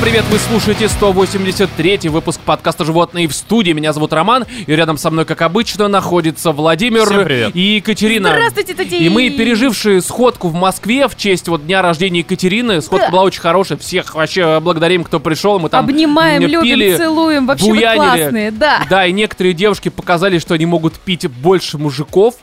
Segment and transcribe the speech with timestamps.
[0.00, 0.24] привет!
[0.30, 3.72] Вы слушаете 183 выпуск подкаста «Животные в студии».
[3.72, 7.50] Меня зовут Роман, и рядом со мной, как обычно, находится Владимир Всем привет.
[7.54, 8.30] и Екатерина.
[8.30, 8.96] Здравствуйте, Тати!
[8.96, 13.12] И мы, пережившие сходку в Москве в честь вот дня рождения Екатерины, сходка Да.
[13.12, 15.58] была очень хорошая, всех вообще благодарим, кто пришел.
[15.58, 17.46] Мы там Обнимаем, м, любим, пили, целуем.
[17.46, 17.96] Вообще вы буянили.
[17.96, 18.82] классные, да.
[18.88, 22.36] Да, и некоторые девушки показали, что они могут пить больше мужиков.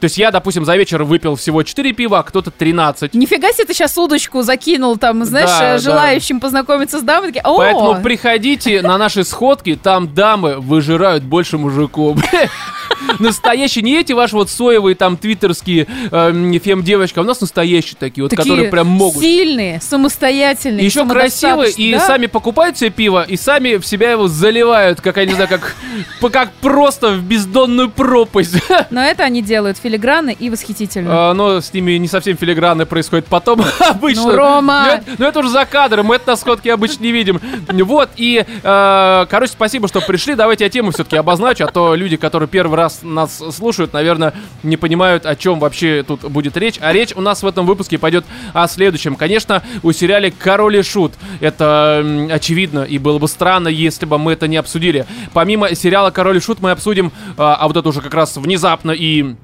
[0.00, 3.14] То есть я, допустим, за вечер выпил всего 4 пива, а кто-то 13.
[3.14, 5.78] Нифига себе ты сейчас удочку закинул, там, знаешь, Да, э, да.
[5.78, 7.28] желающим познакомиться с дамой.
[7.28, 12.18] Такие, О, Поэтому приходите на наши сходки, там дамы выжирают больше мужиков.
[13.18, 18.24] Настоящие, не эти ваши вот соевые там твиттерские э, фем-девочки, а у нас настоящие такие
[18.24, 19.22] вот, такие которые прям могут.
[19.22, 22.00] сильные, самостоятельные, Еще красивые и да?
[22.00, 25.74] сами покупают себе пиво и сами в себя его заливают, как я не знаю, как,
[26.20, 28.54] по- как просто в бездонную пропасть.
[28.90, 31.30] Но это они делают филигранно и восхитительно.
[31.30, 34.22] А, Но с ними не совсем филигранно происходит потом обычно.
[34.22, 34.82] Ну, Рома!
[34.86, 37.40] Но это, но это уже за кадром, мы это на сходке обычно не видим.
[37.68, 40.34] Вот, и, э, короче, спасибо, что пришли.
[40.34, 44.76] Давайте я тему все-таки обозначу, а то люди, которые первый раз нас слушают, наверное, не
[44.76, 46.76] понимают, о чем вообще тут будет речь.
[46.80, 49.16] А речь у нас в этом выпуске пойдет о следующем.
[49.16, 51.14] Конечно, у сериале «Король и Шут».
[51.40, 55.06] Это очевидно, и было бы странно, если бы мы это не обсудили.
[55.32, 58.92] Помимо сериала «Король и Шут» мы обсудим, а, а вот это уже как раз внезапно
[58.92, 59.34] и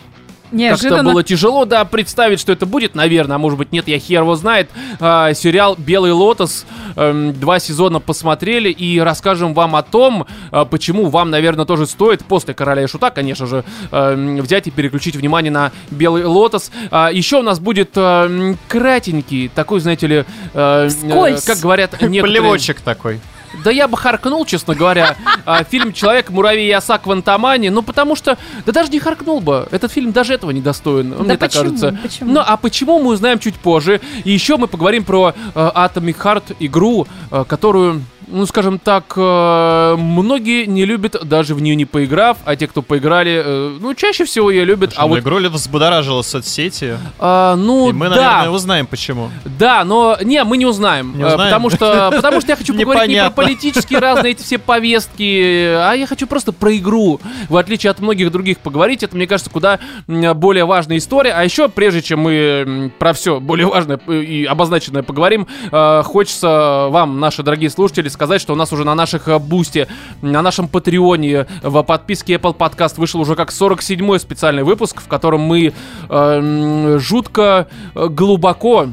[0.52, 1.10] Неожиданно.
[1.10, 4.36] было тяжело, да, представить, что это будет, наверное, а может быть нет, я хер его
[4.36, 4.70] знает.
[5.00, 11.08] А, сериал «Белый лотос», эм, два сезона посмотрели и расскажем вам о том, а, почему
[11.08, 15.50] вам, наверное, тоже стоит после «Короля и Шута», конечно же, эм, взять и переключить внимание
[15.50, 16.70] на «Белый лотос».
[16.90, 22.22] А, еще у нас будет эм, кратенький, такой, знаете ли, э, э, как говорят некоторые...
[22.22, 23.20] Плевочек такой.
[23.64, 25.16] Да я бы харкнул, честно говоря.
[25.44, 29.66] А, Фильм «Человек, муравей и оса Квантамани», ну потому что, да даже не харкнул бы.
[29.72, 31.64] Этот фильм даже этого не достоин, мне так почему?
[31.64, 31.98] кажется.
[32.00, 32.32] Почему?
[32.32, 34.00] Ну а почему мы узнаем чуть позже.
[34.22, 38.02] И еще мы поговорим про э, Atomic Heart игру, э, которую,
[38.32, 42.82] ну скажем так, э, многие не любят, даже в нее не поиграв, а те, кто
[42.82, 44.94] поиграли, э, ну чаще всего ее любят.
[44.96, 46.96] А а вот, игру взбудоражила соцсети?
[47.18, 49.30] а, ну И мы, да, наверное, узнаем, почему.
[49.44, 51.16] да, но не, мы не узнаем.
[51.16, 51.50] Не Э, узнаем?
[51.50, 55.92] Потому что, потому что я хочу поговорить не про политические разные эти все повестки, а
[55.92, 57.20] я хочу просто про игру.
[57.48, 61.32] В отличие от многих других поговорить, это, мне кажется, куда более важная история.
[61.32, 67.42] А еще, прежде чем мы про все более важное и обозначенное поговорим, хочется вам, наши
[67.42, 69.88] дорогие слушатели, сказать, что у нас уже на наших э, бусте,
[70.20, 75.40] на нашем патреоне, в подписке Apple Podcast вышел уже как 47-й специальный выпуск, в котором
[75.40, 75.72] мы
[76.08, 78.88] э, жутко э, глубоко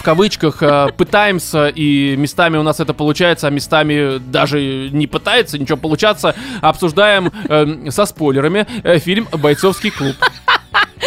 [0.00, 5.58] в кавычках э, пытаемся, и местами у нас это получается, а местами даже не пытается
[5.58, 10.16] ничего получаться, обсуждаем э, со спойлерами э, фильм «Бойцовский клуб».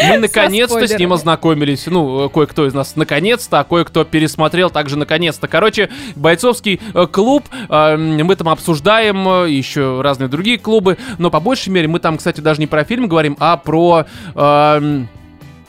[0.09, 1.86] Мы наконец-то с ним ознакомились.
[1.88, 5.47] Ну, э, кое-кто из нас наконец-то, а кое-кто пересмотрел также наконец-то.
[5.47, 11.40] Короче, бойцовский э, клуб, э, мы там обсуждаем э, еще разные другие клубы, но по
[11.40, 14.06] большей мере мы там, кстати, даже не про фильм говорим, а про...
[14.36, 15.08] эм,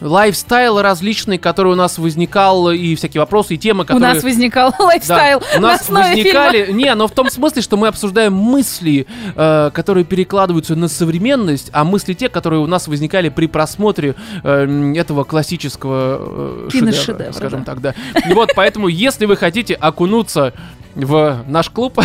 [0.04, 4.14] lifestyle различный, который у нас возникал, и всякие вопросы, и темы, У которые...
[4.14, 7.76] нас возникал Да, lifestyle у на нас основе возникали, не, но в том смысле, что
[7.76, 13.30] мы обсуждаем мысли, э, которые перекладываются на современность, а мысли те, которые у нас возникали
[13.30, 17.64] при просмотре э, этого классического э, шедевра, Киношедевра, скажем да.
[17.64, 17.94] так, да.
[18.28, 20.52] И вот, поэтому, если вы хотите окунуться
[20.94, 21.98] в наш клуб,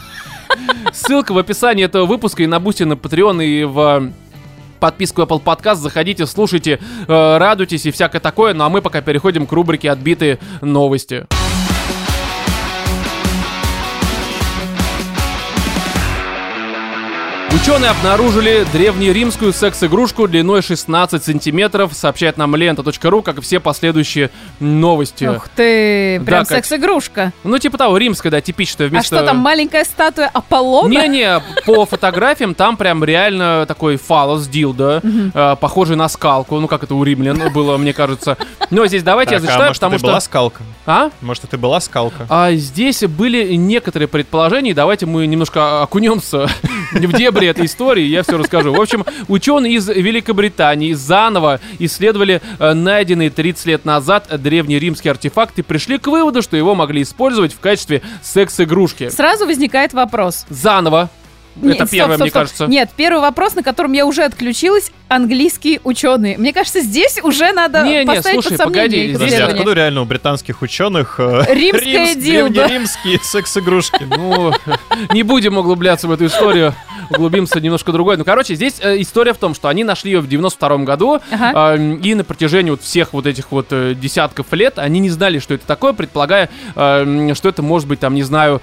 [0.92, 4.10] ссылка в описании этого выпуска и на Бусти, на Patreon и в
[4.80, 8.54] подписку Apple Podcast, заходите, слушайте, э, радуйтесь и всякое такое.
[8.54, 11.26] Ну а мы пока переходим к рубрике «Отбитые новости».
[17.62, 25.26] Ученые обнаружили древнеримскую секс-игрушку длиной 16 сантиметров, сообщает нам лента.ру, как и все последующие новости.
[25.26, 27.34] Ух ты, прям Да, секс-игрушка.
[27.44, 28.86] Ну, типа того, римская, да, типичная.
[28.86, 29.16] А Вместо...
[29.16, 30.90] что там, маленькая статуя Аполлона?
[30.90, 36.58] Не-не, по фотографиям там прям реально такой фалос дилда, э, похожий на скалку.
[36.60, 38.38] Ну, как это у римлян было, мне кажется.
[38.70, 40.06] Но здесь давайте я Так, а зачитаю, может, потому это что...
[40.08, 40.62] была скалка?
[40.86, 41.10] А?
[41.20, 42.26] Может, это была скалка?
[42.30, 46.48] А здесь были некоторые предположения, давайте мы немножко окунемся
[46.92, 48.72] в дебри этой истории, я все расскажу.
[48.72, 55.58] В общем, ученые из Великобритании заново исследовали э, найденный 30 лет назад древний римский артефакт
[55.58, 59.10] и пришли к выводу, что его могли использовать в качестве секс-игрушки.
[59.10, 60.46] Сразу возникает вопрос.
[60.48, 61.10] Заново.
[61.56, 62.42] Нет, Это стоп, первое, стоп, мне стоп.
[62.42, 62.66] кажется.
[62.66, 64.90] Нет, первый вопрос, на котором я уже отключилась.
[65.08, 66.38] английские ученые.
[66.38, 69.44] Мне кажется, здесь уже надо Не, не, поставить слушай, под сомнение погоди, их исследования.
[69.58, 72.52] откуда реально у британских ученых э, Римская дилда.
[72.54, 74.04] древнеримские секс-игрушки?
[74.08, 74.52] Ну,
[75.12, 76.74] не будем углубляться в эту историю.
[77.10, 78.16] Углубимся немножко другой.
[78.18, 81.96] Ну, короче, здесь э, история в том, что они нашли ее в 92 году, э,
[82.04, 85.54] и на протяжении вот всех вот этих вот э, десятков лет они не знали, что
[85.54, 88.60] это такое, предполагая, что это может быть, там, не знаю,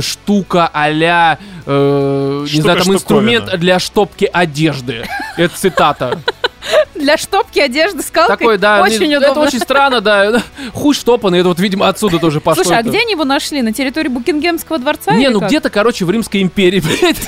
[0.00, 1.38] штука а-ля,
[1.68, 5.06] э, не знаю, там, инструмент для штопки одежды.
[5.36, 6.18] Это цитата.
[6.94, 9.32] Для штопки одежды скалкой Такой, да, очень не- удобно.
[9.32, 10.42] это очень странно, да.
[10.74, 12.64] Хуй штопанный, это вот, видимо, отсюда тоже пошло.
[12.64, 13.62] Слушай, а где они его нашли?
[13.62, 15.12] На территории Букингемского дворца?
[15.12, 17.18] Не, ну где-то, короче, в Римской империи, блядь.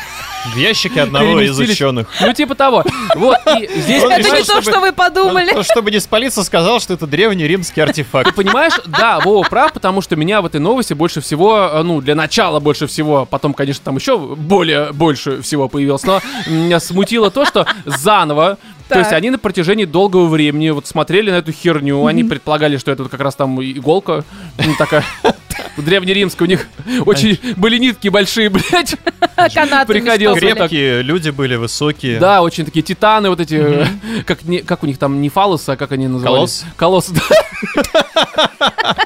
[0.54, 2.08] В ящике одного из ученых.
[2.20, 2.82] Ну, типа того.
[3.14, 5.52] Вот, и здесь, Он Это понимаешь, не то, чтобы- что вы подумали.
[5.54, 8.34] Он, чтобы не спалиться, сказал, что это древний римский Ты артефакт.
[8.34, 12.14] понимаешь, да, Вова прав, потому что меня в этой новости больше всего, э, ну, для
[12.14, 17.44] начала больше всего, потом, конечно, там еще более, больше всего появилось, но меня смутило то,
[17.44, 18.56] что заново,
[18.90, 22.90] то есть они на протяжении долгого времени вот смотрели на эту херню, они предполагали, что
[22.90, 24.24] это вот как раз там иголка,
[24.58, 25.04] ну, такая
[25.76, 26.66] древнеримская, у них
[27.06, 28.96] очень были нитки большие, блядь.
[29.54, 30.38] Канатами Приходилось.
[30.38, 32.18] Крепкие люди были высокие.
[32.18, 33.86] Да, очень такие титаны вот эти,
[34.26, 36.64] как, не, как у них там, не фалосы, а как они назывались?
[36.76, 37.10] Колосс.
[37.10, 38.96] да.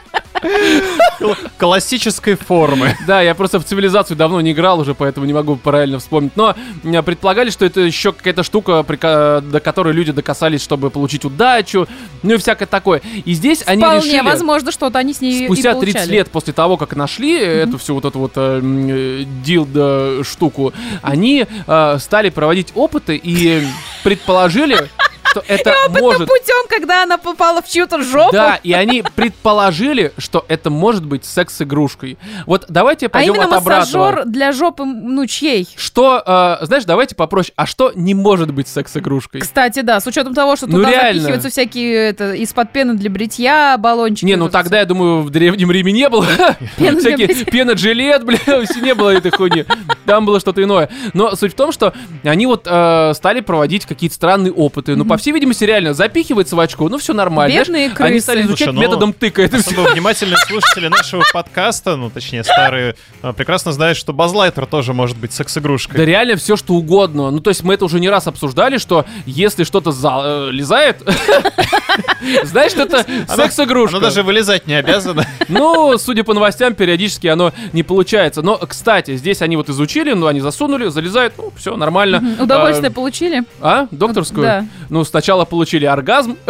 [1.59, 2.97] Классической формы.
[3.07, 6.33] Да, я просто в цивилизацию давно не играл уже, поэтому не могу правильно вспомнить.
[6.37, 6.55] Но
[7.03, 11.87] предполагали, что это еще какая-то штука, до которой люди докасались, чтобы получить удачу,
[12.23, 13.03] ну и всякое такое.
[13.25, 14.21] И здесь они Вполне решили...
[14.21, 16.13] возможно, что-то они с ней и Спустя 30 получали.
[16.13, 21.47] лет после того, как нашли эту всю вот эту вот э, э, дилдо штуку, они
[21.67, 23.63] э, стали проводить опыты и
[24.03, 24.89] предположили,
[25.25, 26.29] что это может...
[26.29, 28.33] путем, когда она попала в чью-то жопу.
[28.33, 32.19] Да, и они предположили, что это может быть секс-игрушкой.
[32.47, 34.05] Вот давайте а пойдем именно от обратного.
[34.05, 35.69] массажер для жопы, ну, чьей?
[35.77, 36.23] Что,
[36.61, 37.53] э, знаешь, давайте попроще.
[37.57, 39.41] А что не может быть секс-игрушкой?
[39.41, 41.15] Кстати, да, с учетом того, что Ну, туда реально.
[41.15, 44.25] запихиваются всякие это, из-под пены для бритья, баллончики.
[44.27, 46.27] Не, ну тогда, я думаю, в Древнем Риме не было.
[46.77, 49.65] Всякие пена-жилет, бля, все не было этой хуйни.
[50.07, 50.89] Там было что-то иное.
[51.13, 51.93] Но суть в том, что
[52.23, 54.97] они вот э, стали проводить какие-то странные опыты.
[54.97, 57.55] Ну, по всей видимости, реально, запихивается в очко, ну, все нормально.
[57.55, 58.23] Бедные Знаешь, Они крысы.
[58.25, 59.93] стали изучать Слушай, ну, методом тыка это все.
[59.93, 65.33] Внимательные слушатели нашего подкаста, ну, точнее, старые, э, прекрасно знают, что Базлайтер тоже может быть
[65.33, 65.97] секс-игрушкой.
[65.97, 67.31] Да реально все что угодно.
[67.31, 71.01] Ну, то есть мы это уже не раз обсуждали, что если что-то залезает,
[72.43, 73.97] знаешь, что это секс-игрушка.
[73.99, 75.25] Оно даже вылезать не обязано.
[75.49, 78.43] Ну, судя по новостям, периодически оно не получается.
[78.43, 82.37] Но, кстати, здесь они вот изучили, ну, они засунули, залезают, ну, все нормально.
[82.41, 83.45] Удовольствие А, получили?
[83.61, 83.87] А?
[83.91, 84.43] Докторскую?
[84.43, 84.67] Да.
[84.91, 86.37] Ну, сначала получили оргазм,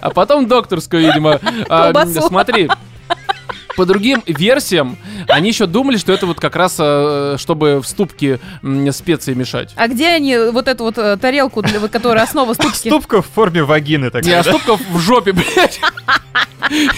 [0.00, 1.40] а потом докторскую, видимо.
[1.68, 1.92] А.
[2.06, 2.68] Смотри.
[3.76, 4.96] По другим версиям,
[5.28, 8.38] они еще думали, что это вот как раз, э, чтобы в ступке
[8.90, 9.72] специи мешать.
[9.76, 12.88] А где они вот эту вот э, тарелку, для, которая основа ступки?
[12.88, 14.40] Ступка в форме вагины Не, такая.
[14.40, 15.80] а ступка в жопе, блядь.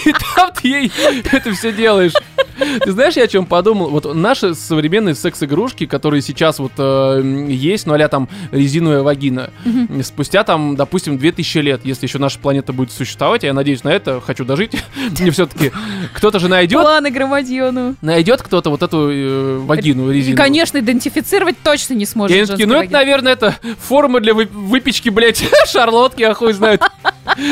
[0.05, 0.91] И там ты ей
[1.31, 2.13] это все делаешь.
[2.83, 3.89] Ты знаешь, я о чем подумал?
[3.89, 9.49] Вот наши современные секс-игрушки, которые сейчас вот э, есть, ну а там резиновая вагина,
[10.03, 14.21] спустя там, допустим, 2000 лет, если еще наша планета будет существовать, я надеюсь на это,
[14.21, 14.71] хочу дожить,
[15.19, 15.71] и все-таки
[16.13, 17.95] кто-то же найдет, Планы громадьону.
[18.01, 20.37] найдет кто-то вот эту э, вагину И, резиновую.
[20.37, 22.35] конечно, идентифицировать точно не сможет.
[22.35, 26.53] И они такие, ну это, наверное, это форма для вы- выпечки, блядь, шарлотки, а хуй
[26.53, 26.81] знает.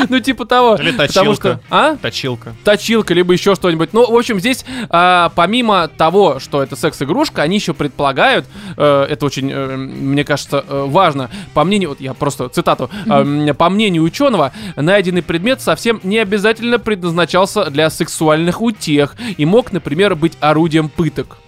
[0.08, 0.76] Ну, типа того.
[0.76, 1.20] Или Потому что...
[1.24, 1.60] точилка.
[1.68, 1.96] А?
[1.96, 2.54] Точилка.
[2.64, 3.92] точилка, либо еще что-нибудь.
[3.92, 8.46] Ну, в общем, здесь а, помимо того, что это секс-игрушка, они еще предполагают,
[8.76, 13.10] э, это очень, э, мне кажется, э, важно, по мнению, вот я просто цитату, э,
[13.10, 19.03] м, по мнению ученого, найденный предмет совсем не обязательно предназначался для сексуальных утех
[19.36, 21.38] и мог, например, быть орудием пыток.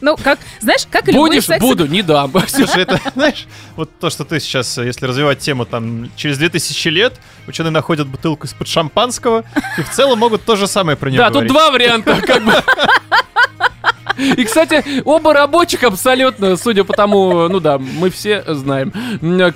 [0.00, 2.32] Ну, как, знаешь, как и любой Будешь, секс- буду, не дам.
[2.48, 6.88] Слушай, это, знаешь, вот то, что ты сейчас, э, если развивать тему, там, через 2000
[6.88, 9.44] лет ученые находят бутылку из-под шампанского,
[9.76, 11.52] и в целом могут то же самое про нее Да, тут говорить.
[11.52, 12.52] два варианта, как бы.
[14.18, 18.92] И, кстати, оба рабочих абсолютно, судя по тому, ну да, мы все знаем.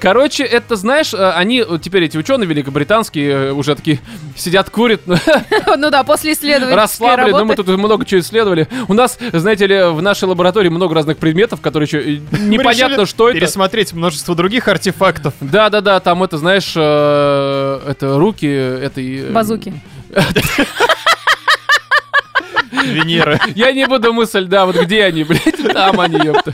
[0.00, 4.00] Короче, это, знаешь, они, теперь эти ученые великобританские, э, уже такие
[4.36, 5.02] сидят, курят,
[5.76, 7.64] Ну да, после исследовательской расслаблены, но мы работы.
[7.64, 8.68] тут много чего исследовали.
[8.88, 13.06] У нас, знаете ли, в нашей лаборатории много разных предметов, которые еще э, Мы непонятно,
[13.06, 13.40] что это.
[13.40, 15.34] Пересмотреть множество других артефактов.
[15.40, 19.30] Да-да-да, там это, знаешь, э, это руки этой...
[19.30, 19.74] Базуки.
[22.72, 23.38] Венеры.
[23.54, 26.52] Я не буду мысль, да, вот где они, блядь, там они, ёпта.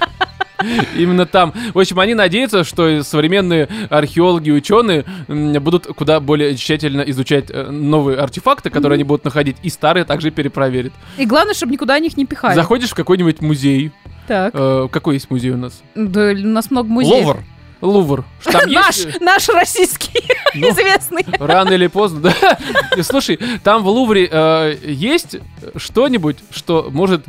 [0.97, 1.53] Именно там.
[1.73, 7.71] В общем, они надеются, что современные археологи и ученые будут куда более тщательно изучать э,
[7.71, 10.93] новые артефакты, которые они будут находить, и старые также перепроверят.
[11.17, 12.55] И главное, чтобы никуда их не пихали.
[12.57, 13.93] Заходишь в какой-нибудь музей,
[14.27, 14.51] Так.
[14.55, 15.81] Э, Какой есть музей у нас?
[15.95, 17.25] Да, у нас много музеев.
[17.27, 17.45] Ловр.
[17.81, 18.25] Лувр.
[18.45, 19.21] Там Наш, есть...
[19.21, 20.23] наш российский
[20.55, 21.25] Ну, известный.
[21.39, 22.59] Рано или поздно, да.
[23.03, 25.37] Слушай, там в Лувре э, есть
[25.77, 27.25] что-нибудь, что может...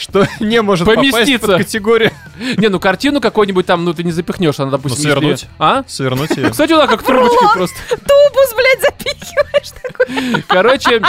[0.00, 1.46] Что не может попасть Поместиться.
[1.46, 2.10] под категорию.
[2.56, 5.30] Не, ну картину какую-нибудь там, ну ты не запихнешь, она, допустим, Ну, свернуть.
[5.42, 5.84] если- А?
[5.86, 6.50] Свернуть ее.
[6.50, 7.76] Кстати, да, как трубочкой просто.
[7.90, 10.42] Тубус, блядь, запихиваешь такой.
[10.48, 11.02] Короче,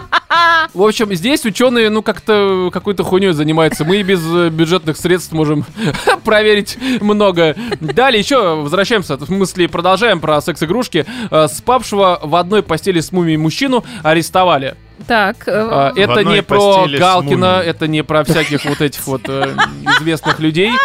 [0.73, 3.85] в общем, здесь ученые, ну, как-то какой-то хуйней занимаются.
[3.85, 5.65] Мы и без э, бюджетных средств можем
[6.25, 7.55] проверить много.
[7.79, 11.05] Далее еще возвращаемся, в смысле, продолжаем про секс-игрушки.
[11.31, 14.75] Э, Спавшего в одной постели с мумией мужчину арестовали.
[15.07, 19.55] Так, э, А, Это не про Галкина, это не про всяких вот этих вот э,
[19.99, 20.71] известных людей.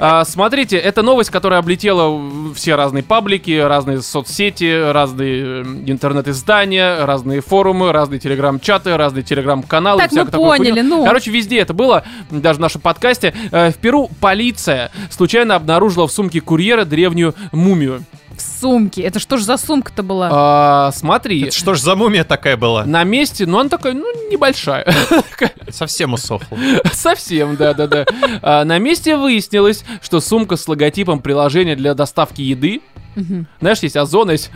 [0.00, 2.20] А, Смотрите, это новость, которая облетела
[2.54, 10.00] все разные паблики, разные соцсети, разные э, интернет-издания, разные форумы, разные телеграм-чаты, разные телеграм-каналы.
[10.00, 11.04] Так, мы поняли, ну.
[11.04, 13.34] Короче, везде это было, даже в нашем подкасте.
[13.52, 18.02] Э, В Перу полиция случайно обнаружила в сумке курьера древнюю мумию.
[18.36, 19.02] В сумке.
[19.02, 20.28] Это что ж за сумка-то была?
[20.32, 22.84] А, Смотри, Это что ж за мумия такая была?
[22.84, 24.86] на месте, ну, она такая, ну, небольшая.
[25.70, 26.58] Совсем усохла.
[26.92, 28.06] Совсем, да-да-да.
[28.42, 32.80] А, на месте выяснилось, что сумка с логотипом приложения для доставки еды.
[33.14, 33.46] Мгм.
[33.60, 34.50] Знаешь, есть озон, есть...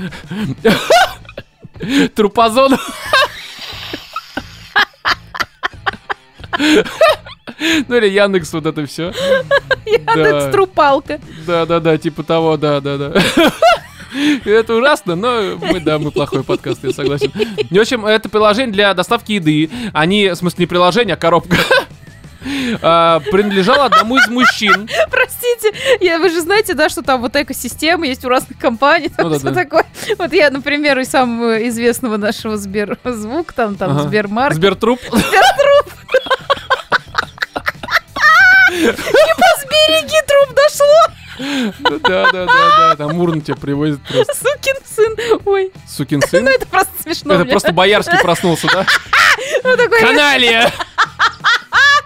[2.14, 2.76] Трупозон.
[7.88, 9.12] Ну или Яндекс, вот это все.
[9.86, 11.20] Яндекс Трупалка.
[11.46, 13.12] Да-да-да, типа того, да-да-да.
[14.44, 17.30] Это ужасно, но мы, да, мы плохой подкаст, я согласен.
[17.70, 19.70] В общем, это приложение для доставки еды.
[19.92, 21.56] Они, в смысле, не приложение, а коробка.
[22.82, 24.88] А, принадлежало одному из мужчин.
[25.10, 29.26] Простите, я, вы же знаете, да, что там вот экосистема есть у разных компаний, там
[29.26, 29.64] Ну да, все да.
[29.64, 29.84] такое.
[30.16, 34.02] Вот я, например, из самого известного нашего Сберзвук, там, там, Ага.
[34.02, 34.54] Сбермарк.
[34.54, 35.00] Сбертруп.
[38.68, 42.96] Береги, труп дошло, Да, да, да, да.
[42.96, 44.34] Там урну тебя привозит просто.
[44.34, 45.40] сукин сын.
[45.44, 46.44] Ой, Сукин сын.
[46.44, 47.34] ну это просто смешно.
[47.34, 48.86] Это просто Боярский проснулся, да?
[49.64, 50.72] Ну, Каналия!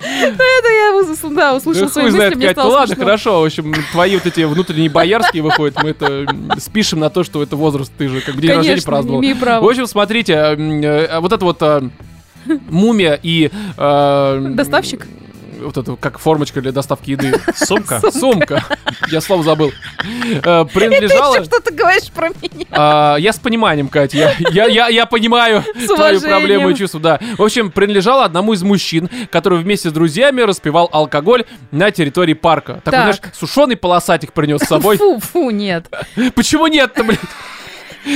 [0.02, 0.92] это я
[1.30, 2.46] да, услышал Ну, свои мысли, мне.
[2.46, 3.40] Ну стало ладно, хорошо.
[3.40, 5.82] В общем, твои вот эти внутренние боярские выходят.
[5.82, 6.26] Мы это
[6.58, 7.92] спишем на то, что это возраст.
[7.96, 9.22] Ты же как день рождения праздновал.
[9.22, 11.88] В общем, смотрите, э, вот это вот э,
[12.68, 13.50] мумия и...
[13.76, 15.06] э, Доставщик?
[15.62, 17.34] Вот это как формочка для доставки еды.
[17.54, 18.00] Сумка.
[18.12, 18.64] Сумка.
[19.08, 19.72] Я слово забыл.
[20.42, 21.36] Э, Ты Принадлежала...
[21.36, 22.66] еще что-то говоришь про меня.
[22.70, 24.16] А, я с пониманием, Катя.
[24.16, 27.20] Я, я, я, я понимаю твою проблему и чувство, да.
[27.36, 32.80] В общем, принадлежал одному из мужчин, который вместе с друзьями распивал алкоголь на территории парка.
[32.84, 33.14] Такой, Так.
[33.16, 34.96] знаешь, сушеный полосатик принес с собой.
[34.96, 35.86] Фу, фу, нет.
[36.34, 37.20] Почему нет-то, блядь?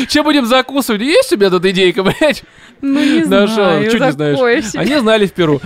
[0.09, 1.01] Чем будем закусывать?
[1.01, 2.43] Есть у меня тут идейка, блядь?
[2.83, 3.55] Ну не Нашел.
[3.55, 4.65] знаю, Чё не знаешь?
[4.67, 4.81] себе.
[4.81, 5.61] Они знали в Перу.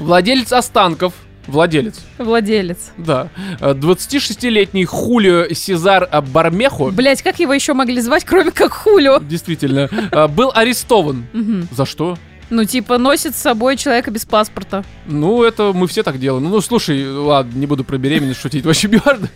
[0.00, 1.12] Владелец останков.
[1.46, 2.92] Владелец, Владелец.
[2.96, 3.28] да.
[3.60, 6.90] А, 26-летний Хулио Сезар Бармехо.
[6.90, 9.18] Блять, как его еще могли звать, кроме как Хулио?
[9.20, 9.88] Действительно.
[10.12, 11.26] а, Был арестован.
[11.72, 12.16] За что?
[12.50, 14.84] Ну, типа, носит с собой человека без паспорта.
[15.06, 16.48] Ну, это мы все так делаем.
[16.50, 19.28] Ну, слушай, ладно, не буду про беременность шутить, вообще неважно.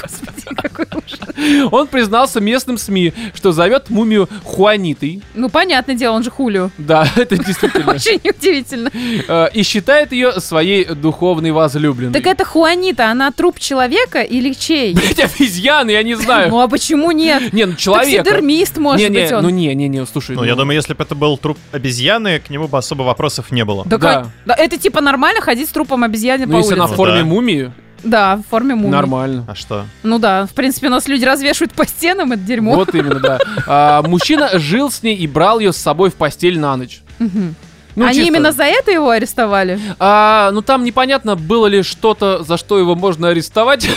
[0.00, 0.43] Господи.
[1.70, 5.22] Он признался местным СМИ, что зовет мумию Хуанитой.
[5.34, 6.70] Ну, понятное дело, он же Хулио.
[6.78, 7.92] Да, это действительно.
[7.94, 8.90] Очень удивительно.
[9.28, 12.12] Э, И считает ее своей духовной возлюбленной.
[12.14, 14.94] Так это Хуанита, она труп человека или чей?
[14.94, 16.50] Блять, обезьяны, я не знаю.
[16.50, 17.52] Ну, а почему нет?
[17.52, 18.24] Не, ну человек.
[18.24, 19.42] Таксидермист, может быть, он.
[19.42, 20.36] ну не, не, не, слушай.
[20.36, 23.64] Ну, я думаю, если бы это был труп обезьяны, к нему бы особо вопросов не
[23.64, 23.84] было.
[23.86, 26.80] Да, это типа нормально ходить с трупом обезьяны ну по если улице?
[26.82, 27.24] на Ну форме да.
[27.24, 27.72] мумии,
[28.04, 28.90] Да, в форме мумии.
[28.92, 29.44] нормально.
[29.48, 29.86] А что?
[30.02, 32.74] Ну да, в принципе, нас люди развешивают по стенам это дерьмо.
[32.74, 33.38] Вот именно, да.
[33.66, 37.00] А, мужчина жил с ней и брал ее с собой в постель на ночь.
[37.18, 37.54] Мгм.
[37.96, 38.28] Ну, Они чисто.
[38.28, 39.78] именно за это его арестовали?
[40.00, 43.88] А, ну там непонятно, было ли что-то, за что его можно арестовать.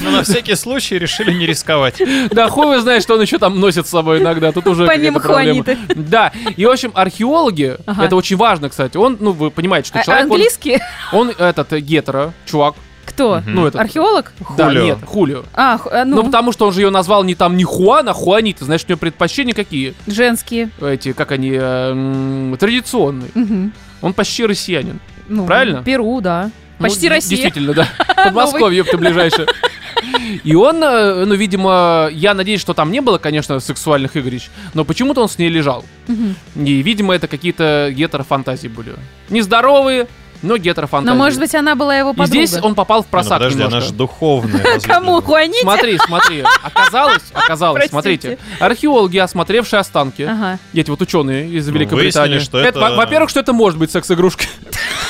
[0.00, 2.00] Ну, на всякий случай решили не рисковать.
[2.30, 4.52] Да, хуй вы знает, что он еще там носит с собой иногда.
[4.52, 5.78] Тут уже Помимо какая-то проблема.
[6.08, 8.06] Да, и в общем, археологи, Ага.
[8.06, 10.78] это очень важно, кстати, он, ну, вы понимаете, что А- человек, он, английский?
[11.12, 12.74] он этот, э, гетеро, чувак,
[13.14, 13.36] Кто?
[13.40, 13.54] Мгм.
[13.54, 14.32] ну, этот, Археолог?
[14.56, 14.84] да, Хулио.
[14.84, 15.42] нет, Хулио.
[15.54, 18.08] А, ху- а, Ну, ну, потому что он же ее назвал не там не Хуан,
[18.08, 19.94] а Хуанита, значит, у него предпочтения какие?
[20.06, 20.70] женские.
[20.80, 23.30] Эти, как они, э, м, традиционные.
[23.34, 23.72] Мгм.
[24.00, 25.00] Он почти россиянин.
[25.28, 25.82] Ну, Правильно?
[25.82, 26.50] Перу, да.
[26.78, 27.30] Ну, Почти д- Россия.
[27.30, 27.88] Действительно, да.
[28.24, 29.46] Подмосковье, ёпта, ближайшее.
[30.44, 34.84] И он, э, ну, видимо, я надеюсь, что там не было, конечно, сексуальных игрищ, но
[34.84, 35.84] почему-то он с ней лежал.
[36.08, 36.34] Мгм.
[36.56, 38.94] И, видимо, это какие-то гетерофантазии были.
[39.28, 40.08] Нездоровые,
[40.42, 41.16] но гетерофантазии.
[41.16, 42.46] Но, может быть, она была его И подруга.
[42.46, 43.88] здесь он попал в Ну, просак подожди, она немножко.
[43.90, 44.80] же духовная.
[44.82, 45.20] Кому?
[45.22, 45.60] Хуаните?
[45.62, 47.90] Смотри, смотри, оказалось, оказалось, Простите.
[48.28, 50.58] смотрите, археологи, осмотревшие останки, Ага.
[50.74, 52.34] эти вот ученые из Ну, Великобритании.
[52.34, 54.44] выяснили, что это- во- Во-первых, что это может быть секс-игрушка.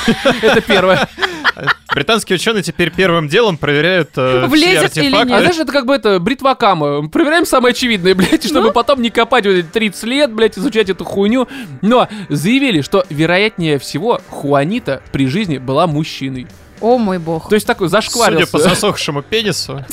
[0.42, 1.08] Это первое.
[1.94, 5.28] Британские ученые теперь первым делом проверяют э, все Влезет или артефакты.
[5.28, 5.30] нет?
[5.36, 7.06] А знаешь, это как бы это бритва Кама.
[7.08, 8.72] Проверяем самое очевидное, блядь, чтобы Ну?
[8.72, 11.46] потом не копать вот эти 30 лет, блядь, изучать эту хуйню.
[11.82, 16.46] Но заявили, что вероятнее всего Хуанита при жизни была мужчиной.
[16.80, 17.48] О мой бог.
[17.48, 19.84] То есть такой Судя зашкварился, по засохшему пенису.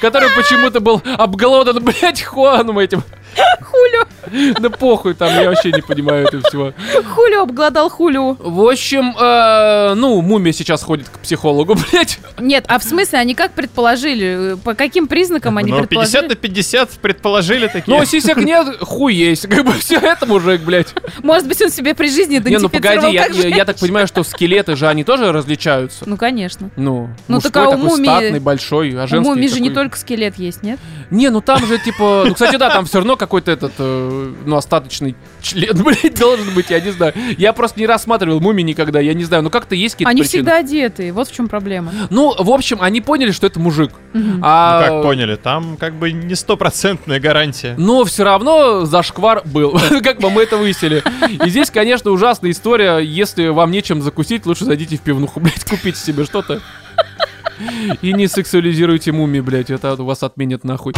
[0.00, 3.02] который почему-то был обглодан, блядь, Хуаном этим.
[3.62, 4.54] Хулю.
[4.60, 6.72] Да похуй там, я вообще не понимаю этого всего.
[7.14, 8.36] Хулю обглодал хулю.
[8.38, 12.18] В общем, э, ну, мумия сейчас ходит к психологу, блядь.
[12.38, 14.56] Нет, а в смысле, они как предположили?
[14.64, 16.28] По каким признакам они Ну, 50 предположили?
[16.28, 17.96] на 50 предположили такие.
[17.98, 19.46] Ну, сисек нет, хуй есть.
[19.48, 20.94] Как бы все это мужик, блядь.
[21.22, 24.06] Может быть, он себе при жизни Не, ну погоди, я, как я- я так понимаю,
[24.06, 26.04] что скелеты же, они тоже различаются.
[26.06, 26.70] Ну, конечно.
[26.76, 29.70] Ну, Ну, мужской а у такой мумии- статный, большой, а У женский мумии же не
[29.70, 30.78] только скелет есть, нет?
[31.10, 32.24] Не, ну там же типа...
[32.26, 36.70] Ну, кстати, да, там все равно какой-то этот, э, ну, остаточный член, блядь, должен быть,
[36.70, 37.12] я не знаю.
[37.38, 39.42] Я просто не рассматривал мумии никогда, я не знаю.
[39.44, 40.42] Ну, как-то есть какие-то Они причины.
[40.42, 41.92] всегда одеты, вот в чем проблема.
[42.10, 43.92] Ну, в общем, они поняли, что это мужик.
[44.14, 44.82] Ну, А...
[44.82, 47.74] как поняли, там как бы не стопроцентная гарантия.
[47.78, 51.04] Но все равно зашквар был, как бы мы это выяснили.
[51.44, 52.98] И здесь, конечно, ужасная история.
[52.98, 56.60] Если вам нечем закусить, лучше зайдите в пивнуху, блядь, купите себе что-то.
[58.00, 60.94] И не сексуализируйте мумии, блядь, это вас отменят нахуй.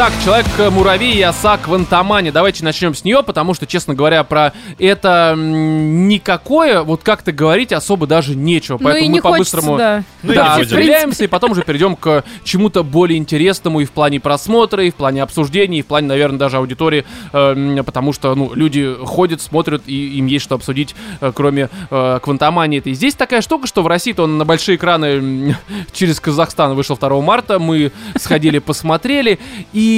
[0.00, 2.30] Так, Человек-муравей и оса Квантомани.
[2.30, 8.06] Давайте начнем с нее, потому что, честно говоря, про это никакое, вот как-то говорить особо
[8.06, 8.78] даже нечего.
[8.80, 10.02] Ну Поэтому и мы по-быстрому да.
[10.22, 14.20] Ну и да, отстреляемся, и потом уже перейдем к чему-то более интересному и в плане
[14.20, 17.04] просмотра, и в плане обсуждений, и в плане, наверное, даже аудитории,
[17.34, 22.20] э, потому что, ну, люди ходят, смотрят, и им есть что обсудить, э, кроме э,
[22.22, 22.80] квантомании.
[22.82, 25.54] И здесь такая штука, что в России-то он на большие экраны
[25.92, 29.38] через Казахстан вышел 2 марта, мы сходили, посмотрели,
[29.74, 29.89] и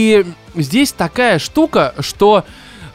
[0.55, 2.45] здесь такая штука, что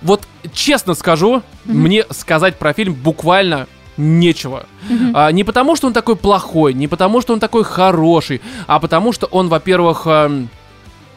[0.02, 4.68] вот честно скажу, мне сказать про фильм буквально нечего.
[5.14, 9.12] А, не потому, что он такой плохой, не потому, что он такой хороший, а потому,
[9.12, 10.50] что он, во-первых, эм,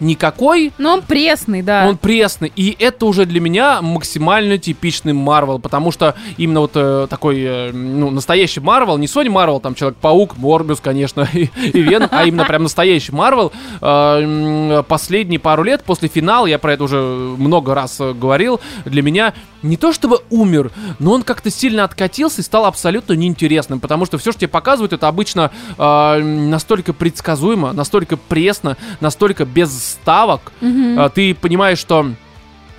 [0.00, 1.87] никакой, Но он пресный, да.
[1.88, 2.52] он пресный.
[2.57, 7.73] И это уже для меня максимально типичный Марвел, потому что именно вот э, такой, э,
[7.73, 12.45] ну, настоящий Марвел, не Sony Марвел, там Человек-паук, Морбиус, конечно, и, и Веном, а именно
[12.45, 13.52] прям настоящий Марвел.
[13.80, 19.02] э, Последние пару лет после финала, я про это уже много раз э, говорил, для
[19.02, 24.06] меня не то чтобы умер, но он как-то сильно откатился и стал абсолютно неинтересным, потому
[24.06, 30.53] что все, что тебе показывают, это обычно э, настолько предсказуемо, настолько пресно, настолько без ставок.
[30.99, 32.07] А, ты понимаешь, что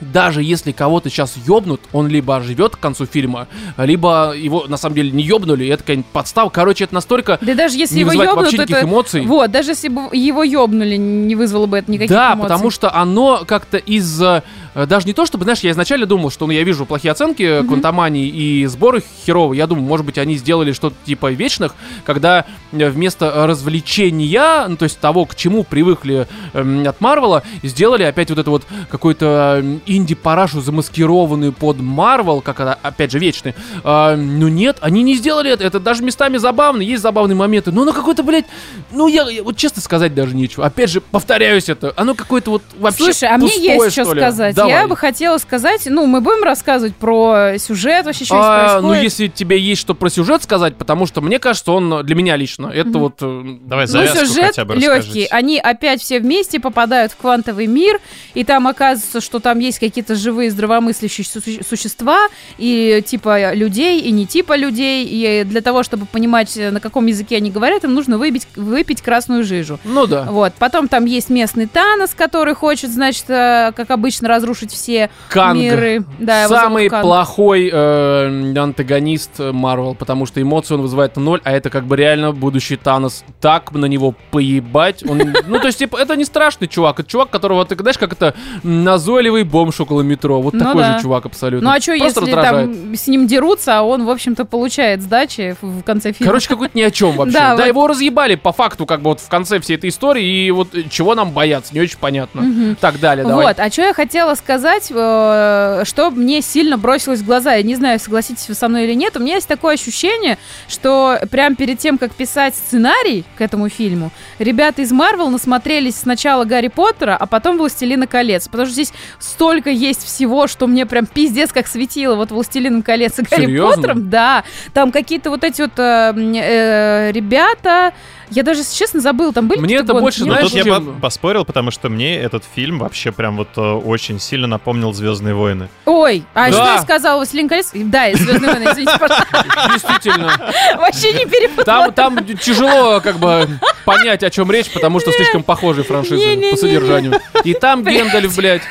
[0.01, 4.95] даже если кого-то сейчас ёбнут, он либо оживет к концу фильма, либо его на самом
[4.95, 6.49] деле не ёбнули, это какая-нибудь подстава.
[6.49, 8.85] Короче, это настолько Да даже если не его вызывает ёбнут, вообще никаких это...
[8.87, 9.21] эмоций.
[9.25, 12.43] Вот, даже если бы его ёбнули, не вызвало бы это никаких да, эмоций.
[12.43, 14.21] потому что оно как-то из...
[14.21, 14.41] э,
[14.73, 17.67] Даже не то, чтобы, знаешь, я изначально думал, что ну, я вижу плохие оценки Мгм.
[17.67, 19.57] Квантомании и сборы херовые.
[19.57, 24.83] Я думаю, может быть, они сделали что-то типа вечных, когда э, вместо развлечения, ну, то
[24.83, 29.81] есть того, к чему привыкли эм, от Марвела, сделали опять вот это вот какой-то эм,
[29.97, 33.56] инди-парашу замаскированную под Марвел, как она, опять же, вечный.
[33.84, 35.63] А, ну нет, они не сделали это.
[35.63, 37.71] Это даже местами забавно, есть забавные моменты.
[37.71, 38.45] Но оно какое-то, блядь,
[38.91, 40.65] ну я, я- вот честно сказать даже нечего.
[40.65, 41.93] Опять же, повторяюсь это.
[41.95, 44.21] Оно какое-то вот вообще Слушай, а мне пустое, есть что ли.
[44.21, 44.56] сказать.
[44.56, 44.71] Давай.
[44.73, 49.04] Я бы хотела сказать, ну, мы будем рассказывать про сюжет, вообще, что А, ну, происходит.
[49.04, 52.67] если тебе есть что про сюжет сказать, потому что мне кажется, он для меня лично,
[52.67, 52.99] это Мгм.
[52.99, 53.13] вот...
[53.21, 54.88] э, Давай Ну, завязку сюжет хотя бы легкий.
[54.97, 55.27] расскажите.
[55.32, 57.99] Они опять все вместе попадают в квантовый мир,
[58.34, 64.12] и там оказывается, что там есть какие-то живые здравомыслящие су- существа, и типа людей, и
[64.12, 65.06] не типа людей.
[65.06, 69.44] И для того, чтобы понимать, на каком языке они говорят, им нужно выпить, выпить красную
[69.44, 69.80] жижу.
[69.84, 70.24] Ну да.
[70.30, 70.54] Вот.
[70.60, 75.60] Потом там есть местный Танос, который хочет, значит, э, как обычно, разрушить все Канг.
[75.62, 76.06] миры.
[76.20, 77.04] Да, Самый Канг.
[77.04, 81.96] плохой э, антагонист Марвел, потому что эмоции он вызывает на ноль, а это как бы
[81.96, 83.24] реально будущий Танос.
[83.39, 85.04] Так на него поебать.
[85.10, 87.00] Он, ну, то есть, типа, это не страшный чувак.
[87.00, 90.41] Это чувак, которого ты, знаешь, как это назойливый бомж около метро.
[90.41, 90.97] Вот Ну такой да.
[90.97, 91.69] же чувак абсолютно.
[91.69, 92.71] Ну а что, если раздражает.
[92.71, 96.31] там с ним дерутся, а он, в общем-то, получает сдачи в конце фильма?
[96.31, 97.34] Короче, какой-то ни о чем вообще.
[97.41, 97.67] Да, Да, вот.
[97.67, 100.84] его разъебали по факту, как бы вот в конце всей этой истории, и вот э,
[100.89, 102.41] чего нам бояться, не очень понятно.
[102.41, 102.75] Мгм.
[102.79, 103.45] Так, далее, давай.
[103.47, 107.53] Вот, а что я хотела сказать, э, что мне сильно бросилось в глаза.
[107.53, 109.15] Я не знаю, согласитесь вы со мной или нет.
[109.15, 114.12] У меня есть такое ощущение, что прям перед тем, как писать сценарий к этому фильму,
[114.39, 118.47] ребята из Марвел насмотрелись сначала Гарри Поттера, а потом Властелина колец.
[118.47, 122.15] Потому что здесь столько есть всего, что мне прям пиздец как светило.
[122.15, 123.76] Вот Властелин колец и Гарри Серьезно?
[123.76, 124.10] Поттером.
[124.10, 124.43] Да,
[124.74, 127.93] там какие-то вот эти вот э, э, ребята,
[128.30, 130.02] Я даже, если честно, забыл, там были Мне это гонки?
[130.02, 133.50] больше, Ну, знаешь, тут я по- поспорил, потому что мне этот фильм вообще прям вот
[133.58, 135.67] э, очень сильно напомнил Звездные войны.
[135.86, 136.54] Ой, а Да.
[136.54, 137.71] что я сказала, «Властелин колец»?
[137.74, 139.45] Да, «Звездные войны», извините, пожалуйста.
[139.74, 140.32] Действительно.
[140.78, 141.91] Вообще не перепутала.
[141.91, 143.50] Там, там тяжело как бы
[143.84, 147.19] понять, о чем речь, потому что слишком похожие франшизы по содержанию.
[147.43, 148.62] И там Гендальф, блядь,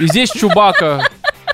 [0.00, 1.08] и здесь Чубака.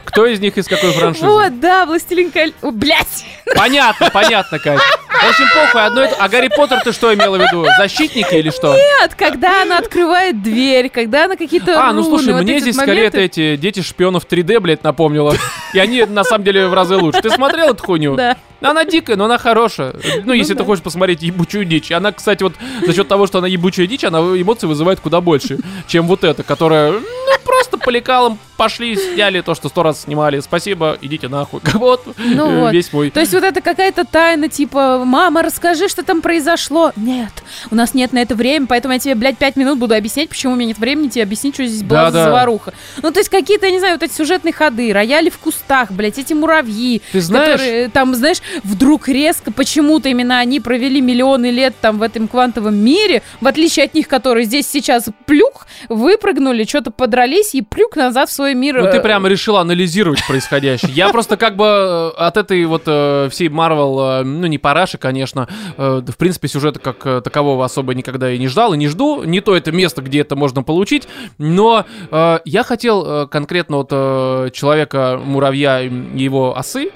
[0.04, 1.26] Кто из них из какой франшизы?
[1.26, 2.54] Вот, да, «Властелин колец».
[2.62, 3.26] О, Блядь.
[3.54, 4.80] Понятно, понятно, Кать.
[4.80, 5.84] В общем, похуй.
[5.84, 6.16] Одно это...
[6.18, 7.66] А Гарри Поттер ты что имела в виду?
[7.78, 8.74] Защитники или что?
[8.74, 12.76] Нет, когда она открывает дверь, когда она какие-то А, ну руны, слушай, вот мне здесь
[12.76, 13.24] вот скорее моменты.
[13.24, 15.34] эти дети шпионов 3D, блядь, напомнила.
[15.74, 17.20] И они на самом деле в разы лучше.
[17.20, 18.14] Ты смотрел эту хуйню?
[18.16, 18.36] Да.
[18.60, 19.94] Она дикая, но она хорошая.
[20.24, 20.60] Ну, если да.
[20.60, 21.92] ты хочешь посмотреть ебучую дичь.
[21.92, 22.54] Она, кстати, вот
[22.86, 26.42] за счет того, что она ебучая дичь, она эмоции вызывает куда больше, чем вот эта,
[26.42, 27.00] которая, ну,
[27.44, 30.40] просто по лекалам пошли, сняли то, что сто раз снимали.
[30.40, 31.60] Спасибо, идите нахуй.
[31.74, 32.72] Вот, Ну э, вот.
[32.72, 33.10] весь мой...
[33.10, 36.90] То есть вот это какая-то тайна, типа, мама, расскажи, что там произошло.
[36.96, 37.30] Нет,
[37.70, 40.54] у нас нет на это времени, поэтому я тебе, блядь, пять минут буду объяснять, почему
[40.54, 42.24] у меня нет времени тебе объяснить, что здесь была за Да-да.
[42.24, 42.72] заваруха.
[43.02, 46.18] Ну, то есть какие-то, я не знаю, вот эти сюжетные ходы, рояли в кустах, блядь,
[46.18, 51.74] эти муравьи, Ты знаешь- которые там, знаешь, вдруг резко почему-то именно они провели миллионы лет
[51.80, 56.90] там в этом квантовом мире, в отличие от них, которые здесь сейчас плюх, выпрыгнули, что-то
[56.90, 58.82] подрались и плюх назад в свой мир.
[58.82, 60.90] Ну, ты э, прямо решила анализировать происходящее.
[60.92, 65.46] Я просто как бы э, от этой вот э, всей Марвел, ну, не параши, конечно,
[65.76, 69.22] в принципе, сюжета как такового особо никогда и не ждал, и не жду.
[69.24, 71.06] Не то это место, где это можно получить.
[71.38, 76.90] Но я хотел конкретно от э, человека-муравья и его осы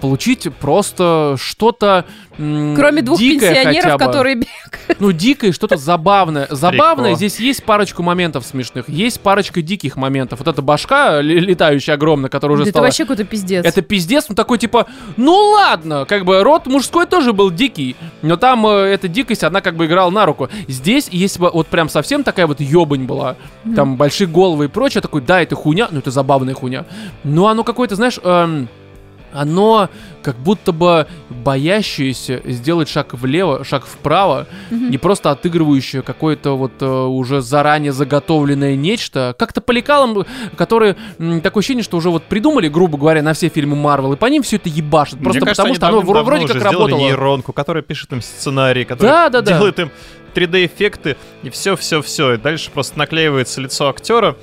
[0.00, 2.04] получить просто что-то
[2.36, 5.00] Кроме двух дикое пенсионеров, которые бегают.
[5.00, 6.46] Ну, дикое, что-то забавное.
[6.50, 10.07] Забавное, здесь есть парочку моментов смешных, есть парочка диких моментов.
[10.36, 12.84] Вот эта башка летающая огромная, которая уже Да это стала...
[12.86, 13.64] вообще какой-то пиздец.
[13.64, 18.36] Это пиздец, ну такой типа, ну ладно, как бы род мужской тоже был дикий, но
[18.36, 20.48] там э, эта дикость, она как бы играла на руку.
[20.66, 23.36] Здесь, если бы вот прям совсем такая вот ебань была,
[23.74, 26.84] там большие головы и прочее, такой, да, это хуйня, ну это забавная хуйня,
[27.24, 28.68] но оно какое-то, знаешь, эм,
[29.32, 29.88] оно
[30.22, 34.90] как будто бы боящееся сделать шаг влево, шаг вправо, Мгм.
[34.90, 40.24] не просто отыгрывающее какое-то вот э, уже заранее заготовленное нечто, как-то по лекалам,
[40.56, 44.16] которые м, такое ощущение, что уже вот придумали, грубо говоря, на все фильмы Марвел, и
[44.16, 46.98] по ним все это ебашит, просто Мне кажется, потому что оно вроде как работало.
[46.98, 49.52] нейронку, которая пишет им сценарий, которая Да-да-да.
[49.52, 49.90] делает им
[50.34, 52.34] 3D-эффекты, и все-все-все.
[52.34, 54.36] И дальше просто наклеивается лицо актера,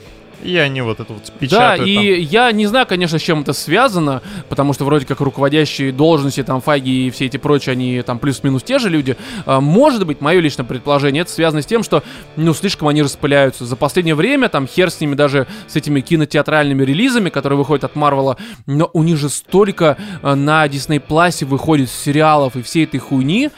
[0.43, 1.87] и они вот это вот Да, печатают.
[1.87, 2.27] и там.
[2.31, 6.61] я не знаю, конечно, с чем это связано, потому что вроде как руководящие должности, там,
[6.61, 9.17] Фаги и все эти прочие, они там плюс-минус те же люди.
[9.45, 12.03] А, Может быть, мое личное предположение, это связано с тем, что,
[12.35, 13.65] ну, слишком они распыляются.
[13.65, 17.95] За последнее время, там, хер с ними даже с этими кинотеатральными релизами, которые выходят от
[17.95, 22.99] Марвела, но у них же столько а, на Disney Plus выходит сериалов и всей этой
[22.99, 23.49] хуйни,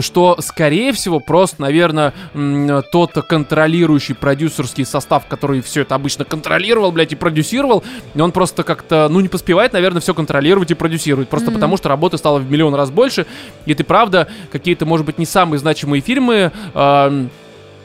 [0.00, 2.12] что, скорее всего, просто, наверное,
[2.92, 7.84] тот контролирующий продюсерский состав, который все это обычно контролировал, блядь, и продюсировал,
[8.18, 11.28] он просто как-то, ну, не поспевает, наверное, все контролировать и продюсировать.
[11.28, 11.54] Просто Мгм.
[11.54, 13.26] потому, что работы стало в миллион раз больше,
[13.66, 16.52] и ты, правда, какие-то, может быть, не самые значимые фильмы...
[16.74, 17.30] ам,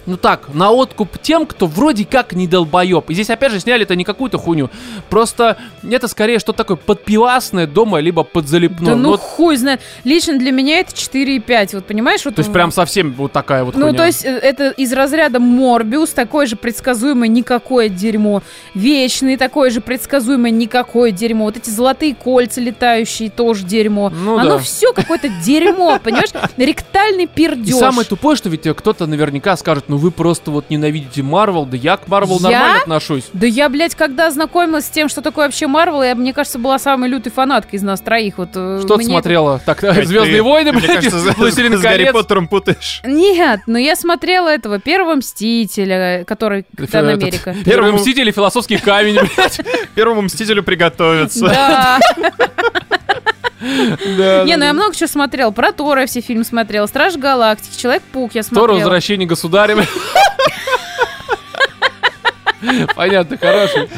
[0.05, 3.09] ну так, на откуп тем, кто вроде как не долбоеб.
[3.09, 4.69] И здесь опять же сняли это не какую-то хуйню.
[5.09, 5.57] Просто
[5.89, 8.91] это скорее что-то такое подпивасное дома, либо подзалипное.
[8.91, 9.81] Да ну Вот, хуй знает.
[10.03, 11.69] Лично для меня это 4,5.
[11.75, 12.25] Вот понимаешь?
[12.25, 13.97] Вот то есть прям совсем вот такая вот Ну, хуйня.
[13.97, 18.41] то есть э, это из разряда Морбиус, такой же предсказуемый никакое дерьмо.
[18.73, 21.45] Вечный, такой же предсказуемый никакое дерьмо.
[21.45, 24.09] Вот эти золотые кольца летающие, тоже дерьмо.
[24.09, 24.59] Ну Оно да.
[24.59, 26.29] все какое-то дерьмо, понимаешь?
[26.57, 27.75] Ректальный И пердеж.
[27.75, 31.77] самое тупое, что ведь э, кто-то наверняка скажет, ну вы просто вот ненавидите Марвел, да
[31.77, 32.49] я к Марвел Я?
[32.49, 33.25] нормально отношусь.
[33.33, 36.79] Да я, блядь, когда ознакомилась с тем, что такое вообще Марвел, я, мне кажется, была
[36.79, 38.39] самой лютой фанаткой из нас троих.
[38.39, 39.61] Вот, э, Что ты смотрела?
[39.63, 42.09] Так, Кать, Звездные ты, войны, мне блядь, кажется, с- Властелин с Гарри.
[42.11, 43.01] Поттером путаешь.
[43.03, 47.55] это- Нет, но я смотрела этого первого Мстителя, который Капитан Америка.
[47.63, 49.61] Первый мститель и философский камень, блядь.
[49.93, 51.45] Первому Мстителю приготовиться.
[51.47, 51.99] Да.
[54.45, 55.51] Не, ну я много чего смотрела.
[55.51, 56.85] Про Тора все фильмы смотрела.
[56.87, 58.77] Страж Галактики, Человек-паук я Тор смотрела.
[58.79, 59.75] возвращение государя.
[62.95, 63.89] Понятно, хороший.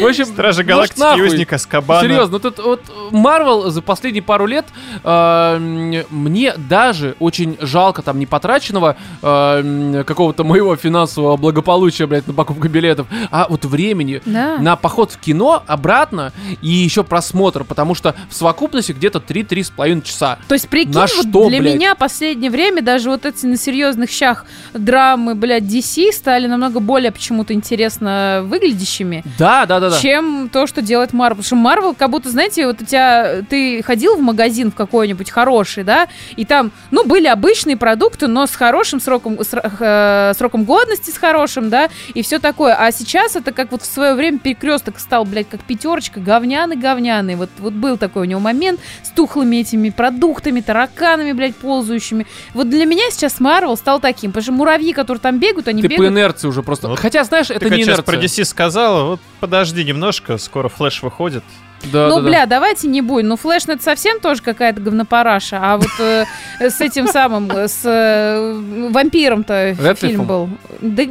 [0.00, 1.20] В общем, Стражи может, Галактики.
[1.26, 2.00] Узник Аскабана.
[2.02, 4.64] Серьезно, тут вот Марвел за последние пару лет
[5.02, 5.08] э,
[5.56, 12.26] м, мне даже очень жалко там не потраченного э, м, какого-то моего финансового благополучия, блядь,
[12.26, 14.58] на покупку билетов, а вот времени Да.
[14.58, 16.32] на поход в кино обратно
[16.62, 20.38] и еще просмотр, потому что в совокупности где-то 3-3,5 часа.
[20.48, 21.74] То есть, прикинь, На вот что, для блядь?
[21.74, 27.12] меня последнее время даже вот эти на серьезных щах драмы, блядь, DC стали намного более
[27.12, 30.00] почему-то интересно выглядящими, Да, да, да, да.
[30.00, 31.36] чем то, что делает Марвел.
[31.36, 35.30] Потому что Марвел, как будто, знаете, вот эти тебя, ты ходил в магазин в какой-нибудь
[35.30, 40.64] хороший, да, и там, ну, были обычные продукты, но с хорошим сроком, с, э, сроком
[40.64, 42.74] годности, с хорошим, да, и все такое.
[42.74, 47.34] А сейчас это как вот в свое время перекресток стал, блядь, как пятерочка, говняный-говняный.
[47.34, 52.26] Вот, вот был такой у него момент с тухлыми этими продуктами, тараканами, блядь, ползающими.
[52.52, 55.88] Вот для меня сейчас Марвел стал таким, потому что муравьи, которые там бегают, они Ты
[55.88, 56.12] по бегают...
[56.12, 56.88] инерции уже просто.
[56.88, 58.16] Вот Хотя, знаешь, это Ты не сейчас про.
[58.16, 61.44] DC сказала, вот подожди немножко, скоро Флэш выходит.
[61.92, 62.28] Да, ну, да, да.
[62.28, 63.28] бля, давайте не будем.
[63.28, 65.58] Ну, Флэш, ну, это совсем тоже какая-то говнопараша.
[65.60, 66.24] А вот э,
[66.60, 70.48] с этим самым, э, с э, вампиром-то фильм был.
[70.80, 71.04] Да,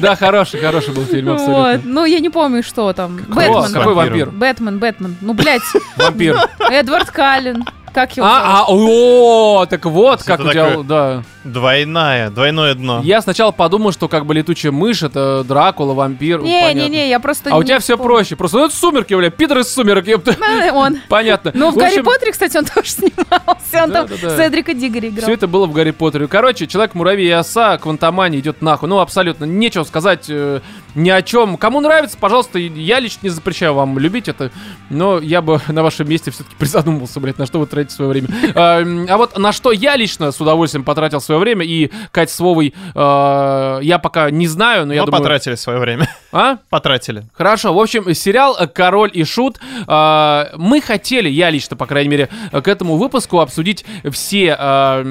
[0.00, 1.40] Да, хороший, хороший был фильм, вот.
[1.40, 1.80] абсолютно.
[1.84, 3.16] Ну, я не помню, что там.
[3.16, 3.72] Бэтмен.
[3.72, 4.30] Какой вампир?
[4.30, 5.16] Бэтмен, Бэтмен.
[5.20, 5.62] Ну, блядь,
[5.96, 6.36] Вампир.
[6.70, 7.64] Эдвард Каллен.
[7.94, 8.26] Как его?
[8.26, 11.22] А, а, о, так вот, как у тебя, да.
[11.44, 13.02] Двойная, двойное дно.
[13.04, 16.40] Я сначала подумал, что как бы летучая мышь, это Дракула, вампир.
[16.40, 16.74] понятно.
[16.74, 17.50] Не-не-не, я просто...
[17.52, 18.34] А у не тебя все проще.
[18.34, 20.34] Просто, ну это сумерки, бля, пидор из сумерок, ёпта.
[20.38, 20.98] Ну, Он.
[21.08, 21.52] Понятно.
[21.54, 23.84] Ну, в, Гарри Поттере, кстати, он тоже снимался.
[23.84, 24.36] Он Да, там да, да.
[24.44, 25.24] Седрика Дигори играл.
[25.24, 26.26] Все это было в Гарри Поттере.
[26.26, 28.88] Короче, Человек-муравей и оса, Квантомания идет нахуй.
[28.88, 30.60] Ну, абсолютно нечего сказать э,
[30.94, 31.58] ни о чем.
[31.58, 34.50] Кому нравится, пожалуйста, я лично не запрещаю вам любить это.
[34.88, 38.28] Но я бы на вашем месте все-таки призадумался, блядь, на что вы тратите свое время.
[38.54, 42.30] А, м, а вот на что я лично с удовольствием потратил свое время, и Кать
[42.30, 45.22] с Вовой э, я пока не знаю, но я Но думаю...
[45.22, 46.08] потратили свое время.
[46.32, 46.58] А?
[46.70, 47.24] Потратили.
[47.34, 49.58] Хорошо, в общем, сериал «Король и Шут».
[49.86, 55.02] э, Мы хотели, я лично, по крайней мере, к этому выпуску обсудить все э,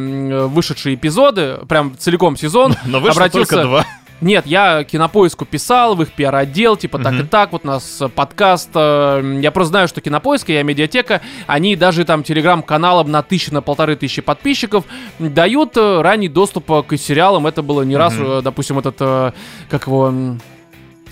[0.47, 2.75] вышедшие эпизоды, прям целиком сезон.
[2.85, 3.85] Но вышло Обратился- только два.
[4.23, 8.07] Нет, я кинопоиску писал, в их пиар-отдел, типа так и так, вот у нас э,
[8.07, 8.69] подкаст.
[8.73, 13.61] э, Я просто знаю, что кинопоиск и медиатека, они даже там телеграм-каналам на тысячу, на
[13.61, 14.85] полторы тысячи подписчиков
[15.19, 17.47] дают э, ранний доступ к сериалам.
[17.47, 18.97] Это было не раз, э, допустим, этот,
[19.69, 20.13] как его,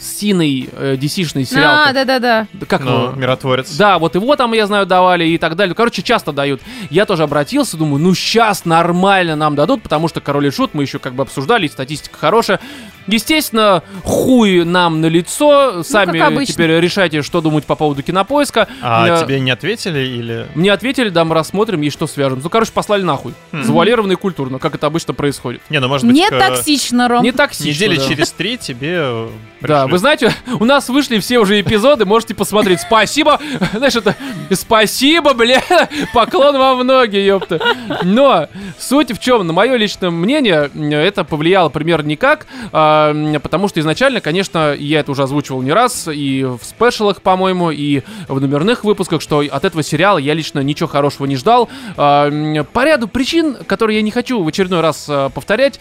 [0.02, 1.88] м, Синый э, DC-шный сериал.
[1.90, 2.48] А, да-да-да.
[2.54, 3.12] да Как Ну, его?
[3.16, 3.76] миротворец.
[3.76, 5.76] Да, вот его там, я знаю, давали и так далее.
[5.76, 6.62] Короче, часто дают.
[6.90, 10.84] Я тоже обратился, думаю, ну сейчас нормально нам дадут, потому что Король и Шут мы
[10.84, 12.60] еще как бы обсуждали, и статистика хорошая.
[13.08, 15.84] Естественно, хуй нам на лицо.
[15.84, 16.54] Сами как обычно.
[16.54, 18.68] теперь решайте, что думать по поводу кинопоиска.
[18.82, 20.48] А Э, тебе не ответили или...
[20.56, 22.40] Мне ответили, да, мы рассмотрим, есть что свяжем.
[22.44, 23.34] Ну, короче, послали нахуй.
[23.52, 23.64] Хм.
[23.64, 25.62] Завуалированно и культурно, как это обычно происходит.
[25.70, 27.24] Не, ну может быть, Не к- токсично, Ром.
[27.24, 28.08] Не токсично, недели да.
[28.08, 29.28] через три тебе
[29.62, 29.88] Да.
[29.91, 32.82] Вы знаете, у нас вышли все уже эпизоды, можете посмотреть.
[32.82, 33.39] Спасибо,
[33.73, 34.15] знаешь, это
[34.51, 35.62] спасибо, бля,
[36.13, 37.60] поклон вам в ноги, ёпта.
[38.04, 38.47] Но
[38.80, 44.21] суть в чем, на мое личное мнение, это повлияло примерно никак, а, потому что изначально,
[44.21, 49.21] конечно, я это уже озвучивал не раз, и в спешалах, по-моему, и в номерных выпусках,
[49.21, 51.69] что от этого сериала я лично ничего хорошего не ждал.
[51.97, 52.30] А,
[52.73, 55.80] По ряду причин, которые я не хочу в очередной раз а, повторять,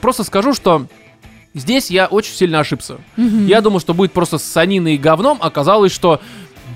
[0.00, 0.86] просто скажу, что
[1.54, 2.98] Здесь я очень сильно ошибся.
[3.16, 3.46] Мгм.
[3.46, 5.38] Я думал, что будет просто ссаниной и говном.
[5.40, 6.20] Оказалось, что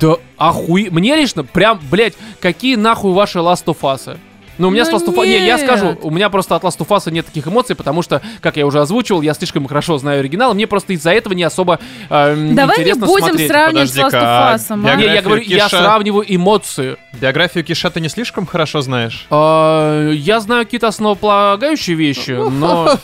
[0.01, 0.89] да охуй...
[0.91, 4.19] Мне лично прям, блядь, какие нахуй ваши Last of Us?
[4.59, 5.27] Ну, у меня Ну с Last of Us...
[5.27, 8.23] Не, я скажу, у меня просто от Last of Us нет таких эмоций, потому что,
[8.41, 11.81] как я уже озвучивал, я слишком хорошо знаю оригинал, мне просто из-за этого не особо
[12.09, 13.49] э, Давай не интересно будем смотреть.
[13.51, 14.67] сравнивать с Last of а Us.
[14.71, 14.97] а?
[14.97, 16.97] Не, я говорю, я Киша- сравниваю эмоции.
[17.21, 19.27] Биографию Киша ты не слишком хорошо знаешь?
[19.31, 22.97] А, я знаю какие-то основополагающие вещи, но...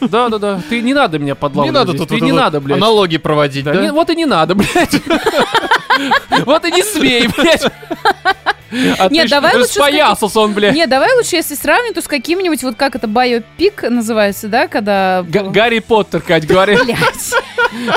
[0.00, 1.74] Да-да-да, ты не надо меня подлавливать.
[1.74, 2.78] не надо тут Ты не надо, блядь.
[2.78, 5.00] аналогии проводить, Да не- вот и не надо, блядь.
[6.46, 7.64] Вот и не смей, блядь.
[9.10, 10.74] Нет, давай лучше распоясался он, блядь.
[10.74, 15.24] Не, давай лучше, если сравнить, то с каким-нибудь, вот как это, биопик называется, да, когда...
[15.28, 16.76] Гарри Поттер, Кать, говори.
[16.82, 16.98] Блядь.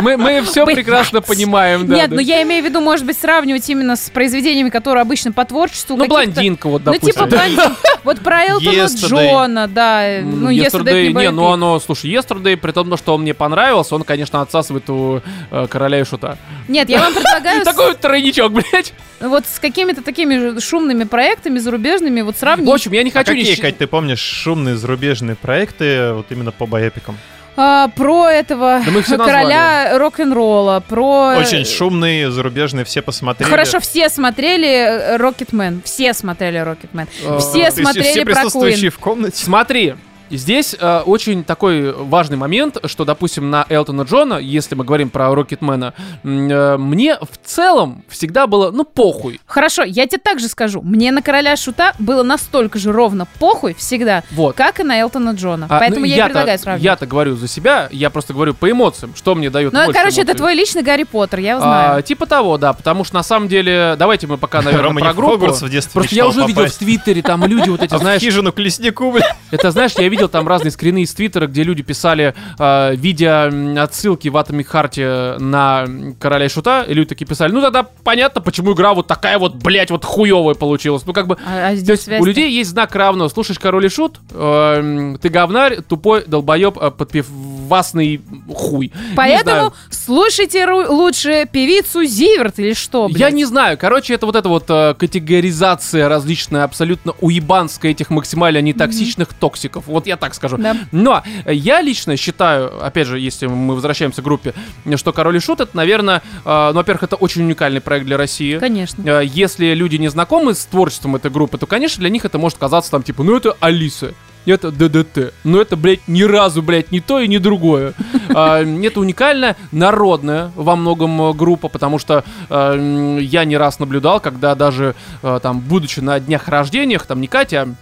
[0.02, 1.96] Мы, мы все прекрасно понимаем, да.
[1.96, 2.16] Нет, да.
[2.16, 5.98] ну я имею в виду, может быть, сравнивать именно с произведениями, которые обычно по творчеству
[5.98, 7.14] Ну, блондинка, вот, Ну, допустим.
[7.14, 7.76] типа блондин.
[8.04, 8.86] Вот про Элтона.
[8.86, 10.20] Джона, да.
[10.22, 14.42] Ну, Yesterday, не, ну оно, слушай, Yesterday, при том, что он мне понравился, он, конечно,
[14.42, 16.38] отсасывает у э, короля и шута.
[16.68, 18.94] Нет, я вам предлагаю Такой вот тройничок, блядь.
[19.20, 22.68] вот с какими-то такими же шумными проектами зарубежными вот сравнить.
[22.68, 23.34] В общем, я не А хочу...
[23.34, 27.18] ни какие, щ- Кать, ты помнишь шумные зарубежные проекты вот именно по боепикам?
[27.58, 31.36] А, про этого Да все короля рок-н-ролла, про...
[31.38, 33.50] Очень шумные зарубежные, все посмотрели.
[33.50, 35.82] Хорошо, все смотрели Рокетмен.
[35.86, 37.08] Все смотрели Рокетмен.
[37.24, 39.42] Э, Все смотрели все про присутствующие в комнате.
[39.42, 39.96] Смотри,
[40.30, 45.34] здесь э, очень такой важный момент, что, допустим, на Элтона Джона, если мы говорим про
[45.34, 49.40] Рокетмена, э, мне в целом всегда было, ну, похуй.
[49.46, 50.82] Хорошо, я тебе также скажу.
[50.82, 54.56] Мне на короля шута было настолько же ровно похуй всегда, Вот.
[54.56, 55.68] как и на Элтона Джона.
[55.70, 56.84] А, Поэтому ну, я и я-то- предлагаю сравнивать.
[56.84, 60.32] Я-то говорю за себя, я просто говорю по эмоциям, что мне дает Ну, короче, это
[60.32, 60.38] эмоций.
[60.38, 62.04] твой личный Гарри Поттер, я А, знаю.
[62.04, 65.38] типа того, да, потому что на самом деле, давайте мы пока, наверное, Рома про группу.
[65.48, 66.76] В Просто я уже видел в.
[66.76, 69.16] Твиттере, там люди вот эти, А знаешь, хижину к леснику,
[69.52, 73.52] это, знаешь, я видел там разные скрины из Твиттера, где люди писали, э, видя
[73.82, 75.86] отсылки в Atomic Heart на
[76.20, 79.56] Короля и Шута, и люди такие писали, ну тогда понятно, почему игра вот такая вот,
[79.56, 81.06] блядь, вот хуевая получилась.
[81.06, 83.30] Ну как бы, А, а то есть у людей есть знак равного.
[83.30, 88.22] Слушаешь Король и Шут, эм, ты говнарь, тупой, долбоеб, э, подпивасный
[88.54, 88.92] хуй.
[89.16, 93.20] Поэтому слушайте лучше певицу Зиверт или что, блядь?
[93.20, 93.78] Я не знаю.
[93.78, 99.88] Короче, это вот эта вот э, категоризация различная, абсолютно уебанская этих максимально нетоксичных токсиков.
[99.88, 100.58] Вот я так скажу.
[100.58, 100.76] Да.
[100.92, 104.54] Но я лично считаю, опять же, если мы возвращаемся к группе,
[104.96, 108.58] что Король и Шут, это, наверное, э, ну, во-первых, это очень уникальный проект для России.
[108.58, 109.02] Конечно.
[109.06, 112.58] Э, Если люди не знакомы с творчеством этой группы, то, конечно, для них это может
[112.58, 114.14] казаться там, типа, ну это Алиса.
[114.46, 115.34] Это ДДТ.
[115.44, 117.94] Но это, блядь, ни разу, блядь, не то и не другое.
[118.38, 124.56] А, Это уникальная, народная во многом э, группа, потому что я не раз наблюдал, когда
[124.56, 127.76] даже там, будучи на днях рождениях, там не Катя, а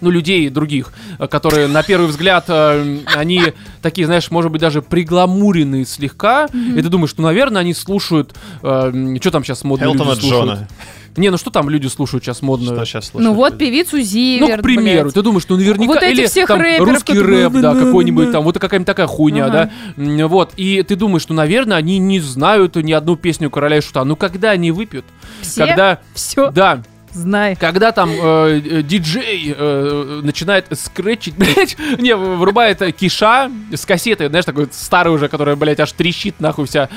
[0.00, 3.42] ну, людей других, э, которые на первый взгляд, э, они
[3.82, 9.30] такие, знаешь, может быть, даже пригламуренные слегка, и ты думаешь, ну, наверное, они слушают, что
[9.30, 10.22] там сейчас модно люди слушают?
[10.22, 10.68] Джона.
[11.16, 12.74] Не, ну что там люди слушают сейчас модно?
[12.74, 15.14] Что сейчас Ну вот певицу Зиверт, Ну, к примеру, блядь.
[15.14, 18.58] ты думаешь, ну наверняка, Вот или всех там рэперов, русский рэп, да, какой-нибудь там, вот
[18.58, 19.70] какая-нибудь такая хуйня, Ага.
[19.96, 23.80] да, вот, и ты думаешь, ну, наверное, они не знают ни одну песню Короля и
[23.80, 25.04] Шута, ну, когда они выпьют?
[25.42, 26.82] Все Когда, все да,
[27.12, 27.56] знай.
[27.56, 34.28] когда там э, э, диджей э, начинает скретчить, блядь, не, врубает э, киша с кассетой,
[34.28, 36.88] знаешь, такой старый уже, которая, блядь, аж трещит нахуй вся.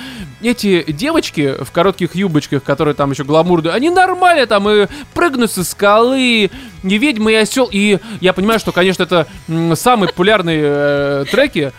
[0.42, 5.64] Эти девочки в коротких юбочках, которые там еще гламурные, они нормально там и прыгнут со
[5.64, 6.50] скалы,
[6.84, 7.70] и ведьма, и осел.
[7.72, 9.28] И я понимаю, что, конечно, это
[9.76, 11.72] самые популярные э, треки,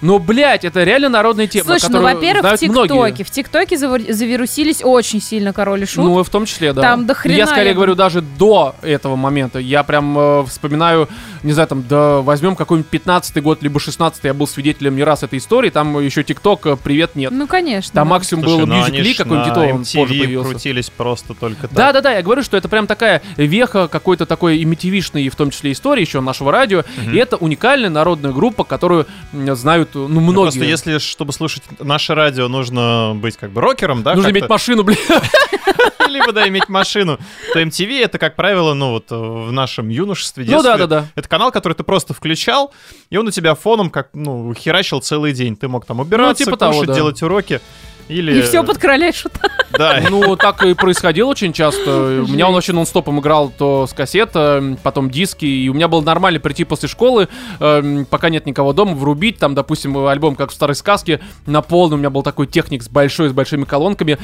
[0.00, 3.10] но, блядь, это реально народная тема, Слушай, ну, которую во-первых, в знают многие.
[3.10, 3.24] ТикТоке.
[3.24, 6.04] В ТикТоке завирусились очень сильно Король и Шут.
[6.04, 6.82] Ну, в том числе, да.
[6.82, 9.58] Там до хрена Я скорее я говорю даже до этого момента.
[9.58, 11.08] Я прям э, вспоминаю,
[11.42, 15.22] не знаю, там, да, возьмем какой-нибудь 15 год, либо 16 я был свидетелем не раз
[15.22, 15.70] этой истории.
[15.70, 17.30] Там еще ТикТок, э, привет, нет.
[17.30, 17.92] Ну, конечно.
[17.92, 18.14] Там да.
[18.14, 20.50] максимум Слушай, был ну ж какой-нибудь, на и он позже MTV появился.
[20.50, 21.72] крутились просто только так.
[21.72, 25.36] Да, да, да, я говорю, что это прям такая веха какой-то такой и MTV-шной, в
[25.36, 26.84] том числе истории еще нашего радио.
[27.12, 30.58] И это уникальная народная группа, которую знают, ну, Ну, многие.
[30.58, 34.14] Просто если, чтобы слушать наше радио, нужно быть как бы рокером, да?
[34.14, 34.98] Нужно иметь машину, блин.
[36.08, 37.18] Либо, да, иметь машину.
[37.52, 40.70] То MTV это, как правило, ну вот в нашем юношестве, Ну детстве.
[40.72, 41.06] да, да, да.
[41.14, 42.72] Это канал, который ты просто включал,
[43.10, 45.56] и он у тебя фоном как, ну, херачил целый день.
[45.56, 46.94] Ты мог там убираться, типа того, кушать, да.
[46.94, 47.60] делать уроки.
[48.10, 48.38] Или...
[48.38, 49.40] И все под Короля и Шута.
[49.78, 50.02] Да.
[50.10, 52.24] Ну, так и происходило очень часто.
[52.26, 55.86] У меня он вообще нон-стопом играл то с кассет, э, потом диски, и у меня
[55.86, 57.28] было нормально прийти после школы,
[57.60, 61.94] э, пока нет никого дома, врубить, там, допустим, альбом, как в старой сказке, на полный,
[61.94, 64.18] у меня был такой техник с большой, с большими колонками,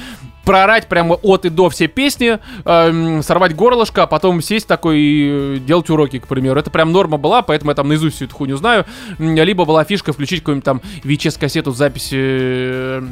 [0.45, 5.29] прорать прямо от и до все песни, э, сорвать горлышко, а потом сесть такой и
[5.31, 6.59] э, делать уроки, к примеру.
[6.59, 8.85] Это прям норма была, поэтому я там наизусть всю эту хуйню знаю.
[9.19, 13.03] Либо была фишка включить какую-нибудь там VHS-кассету с записи э,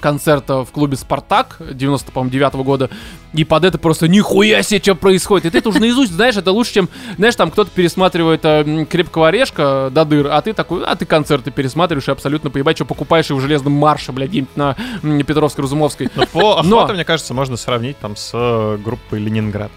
[0.00, 2.90] концерта в клубе «Спартак» 90, по-моему, 9 года,
[3.32, 5.46] и под это просто нихуя себе, что происходит.
[5.46, 9.28] И ты это уже наизусть знаешь, это лучше, чем, знаешь, там кто-то пересматривает э, «Крепкого
[9.28, 13.30] орешка» до дыр, а ты такой, а ты концерты пересматриваешь и абсолютно поебать, что покупаешь
[13.30, 16.10] и в «Железном марше», блядь, где-нибудь на Петровской-Разумовской.
[16.14, 19.70] Но по охвату, мне кажется, можно сравнить там с э, группой Ленинград.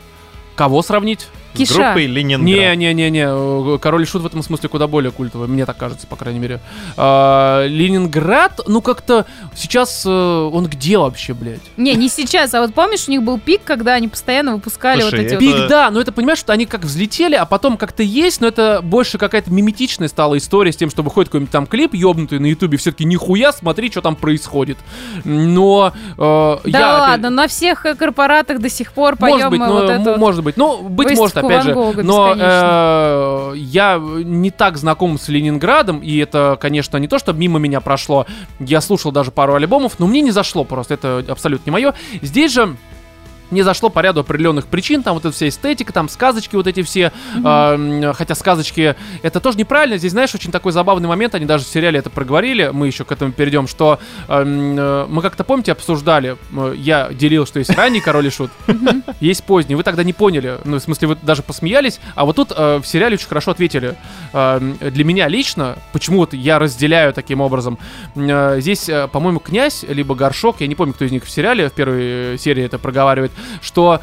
[0.56, 1.28] Кого сравнить?
[1.54, 1.74] Киша.
[1.74, 2.46] группой Ленинград.
[2.78, 6.40] Не-не-не-не, Король и Шут в этом смысле куда более культовый, мне так кажется, по крайней
[6.40, 6.60] мере.
[6.98, 11.62] А, Ленинград, ну как-то сейчас э, он где вообще, блядь?
[11.78, 15.20] Не, не сейчас, а вот помнишь, у них был пик, когда они постоянно выпускали Слушай,
[15.20, 15.56] вот эти это- вот...
[15.56, 18.82] Пик, да, но это понимаешь, что они как взлетели, а потом как-то есть, но это
[18.84, 22.78] больше какая-то миметичная стала история с тем, что выходит какой-нибудь там клип ёбнутый на ютубе,
[22.78, 24.78] все-таки нихуя, смотри, что там происходит.
[25.24, 29.50] Но э, Да я опять- ладно, на всех э, корпоратах до сих пор поем Может
[29.52, 30.58] быть, но, вот это может быть.
[30.58, 31.74] Ну, быть может, опять же.
[31.74, 37.34] Гога Но э, я не так знаком с Ленинградом, и это, конечно, не то, что
[37.34, 38.26] мимо меня прошло.
[38.60, 40.94] Я слушал даже пару альбомов, но мне не зашло просто.
[40.96, 41.94] Это абсолютно не мое.
[42.22, 42.76] Здесь же
[43.54, 46.84] не зашло по ряду определенных причин, там вот эта вся эстетика, там сказочки вот эти
[46.84, 47.12] все,
[47.44, 51.66] а, м, хотя сказочки, это тоже неправильно, здесь, знаешь, очень такой забавный момент, они даже
[51.66, 56.38] в сериале это проговорили, мы еще к этому перейдем, что э, мы как-то, помните, обсуждали,
[56.52, 58.52] э, я делил, что есть ранний Король и Шут,
[59.20, 62.52] есть поздний, вы тогда не поняли, ну, в смысле, вы даже посмеялись, а вот тут
[62.56, 63.96] э, в сериале очень хорошо ответили.
[64.34, 67.78] Эм, Для меня лично, почему вот я разделяю таким образом,
[68.16, 71.70] э, здесь, э, по-моему, князь, либо горшок, я не помню, кто из них в сериале
[71.70, 73.32] в первой э, серии это проговаривает,
[73.62, 74.02] что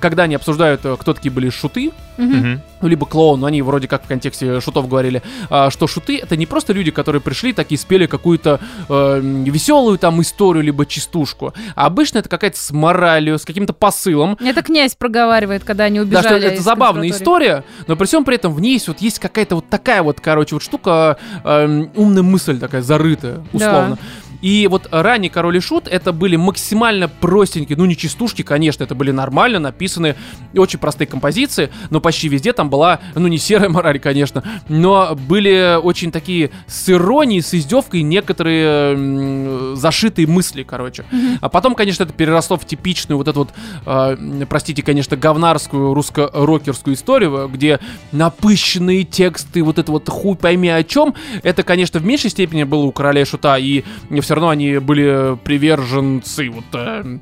[0.00, 4.04] когда они обсуждают, э, кто такие были шуты, ну, либо клоун, ну, они вроде как
[4.04, 8.06] в контексте шутов говорили, а, что шуты это не просто люди, которые пришли, такие спели
[8.06, 14.36] какую-то веселую там историю, либо частушку, а обычно это какая-то с моралью, с каким-то посылом.
[14.40, 18.24] Это князь проговаривает, когда они Да, убежали что это из забавная история, но при всем
[18.24, 21.90] при этом в ней есть вот есть какая-то вот такая вот, короче, вот штука, эм,
[21.96, 23.98] умная мысль такая зарытая, условно.
[24.44, 28.94] И вот ранний Король и Шут это были максимально простенькие, ну не частушки, конечно, это
[28.94, 30.16] были нормально написанные
[30.52, 35.14] и очень простые композиции, но почти везде там была, ну не серая мораль, конечно, но
[35.14, 41.06] были очень такие с иронией, с издевкой некоторые м, зашитые мысли, короче.
[41.40, 43.54] А потом, конечно, это переросло в типичную вот эту вот,
[43.86, 47.80] э, простите, конечно, говнарскую русско-рокерскую историю, где
[48.12, 52.82] напыщенные тексты, вот это вот хуй пойми о чем, это, конечно, в меньшей степени было
[52.82, 53.84] у Короля и Шута, и
[54.20, 57.18] все равно они были приверженцы вот э,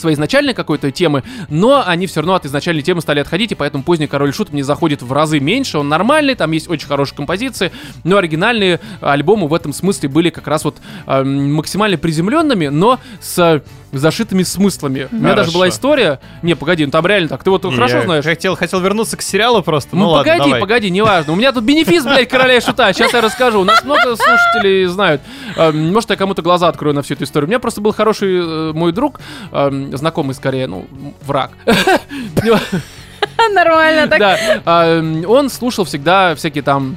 [0.00, 3.84] своей изначальной какой-то темы, но они все равно от изначальной темы стали отходить, и поэтому
[3.84, 7.70] поздний Король Шут мне заходит в разы меньше, он нормальный, там есть очень хорошие композиции,
[8.02, 13.62] но оригинальные альбомы в этом смысле были как раз вот э, максимально приземленными, но с
[13.98, 15.08] зашитыми смыслами.
[15.10, 15.76] У меня даже была Хорошо.
[15.76, 16.20] история...
[16.42, 17.42] Не, погоди, ну там реально так.
[17.44, 18.24] Ты вот Не, хорошо я знаешь?
[18.24, 19.96] Хотел, хотел вернуться к сериалу просто.
[19.96, 20.60] Ну, Ну, ладно, погоди, давай.
[20.60, 21.32] погоди, неважно.
[21.32, 22.92] У меня тут бенефис, блядь, короля и шута.
[22.92, 23.60] Сейчас я расскажу.
[23.60, 25.20] У нас много слушателей знают.
[25.56, 27.46] Эм, Может, я кому-то глаза открою на всю эту историю.
[27.46, 29.20] У меня просто был хороший э, мой друг,
[29.52, 30.86] эм, знакомый скорее, ну,
[31.22, 31.50] враг.
[33.52, 34.18] Нормально так.
[34.18, 36.96] Да, эм, он слушал всегда всякие там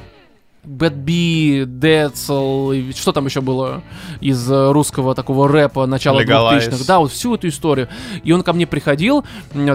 [0.64, 3.82] Bad B, Децл, что там еще было
[4.20, 6.70] из э, русского такого рэпа начала Legalize.
[6.70, 6.84] 2000-х.
[6.86, 7.88] Да, вот всю эту историю.
[8.22, 9.24] И он ко мне приходил,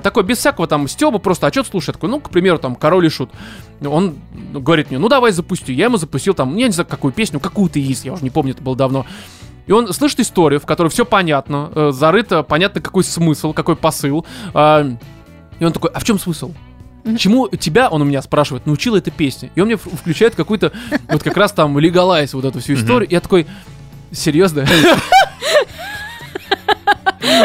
[0.04, 1.90] такой без всякого там стеба, просто, а ты слушаешь?
[1.90, 3.30] Я такой, ну, к примеру, там, Король и Шут.
[3.86, 4.16] Он
[4.54, 5.74] говорит мне, ну, давай запусти.
[5.74, 8.54] Я ему запустил там, я не знаю, какую песню, какую-то есть, я уже не помню,
[8.54, 9.06] это было давно.
[9.68, 14.26] И он слышит историю, в которой все понятно, э, зарыто, понятно, какой смысл, какой посыл.
[14.56, 14.84] А,
[15.60, 16.54] и он такой, а в чем смысл?
[17.18, 19.50] Чему тебя, он у меня спрашивает, научила эта песня?
[19.56, 20.72] И он мне включает какую-то,
[21.10, 23.10] вот как раз там, легалайз, вот эту всю историю.
[23.10, 23.48] Я такой,
[24.12, 24.66] серьезно?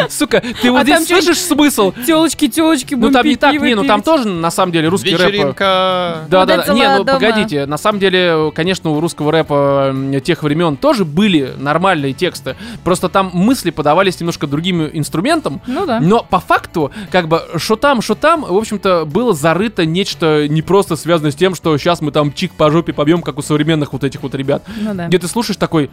[0.09, 1.93] Сука, ты вот А здесь слышишь смысл?
[2.05, 5.21] Телочки, телочки, Ну там не так, не, ну там тоже на самом деле русский рэп.
[5.21, 6.25] э, Вечеринка.
[6.29, 6.73] Да, да, да.
[6.73, 12.13] Не, ну погодите, на самом деле, конечно, у русского рэпа тех времен тоже были нормальные
[12.13, 12.55] тексты.
[12.83, 15.61] Просто там мысли подавались немножко другим инструментом.
[15.67, 15.99] Ну да.
[15.99, 20.61] Но по факту, как бы, что там, что там, в общем-то, было зарыто нечто не
[20.61, 23.93] просто связанное с тем, что сейчас мы там чик по жопе побьем, как у современных
[23.93, 24.63] вот этих вот ребят.
[24.77, 25.07] Ну да.
[25.07, 25.89] Где ты слушаешь такой,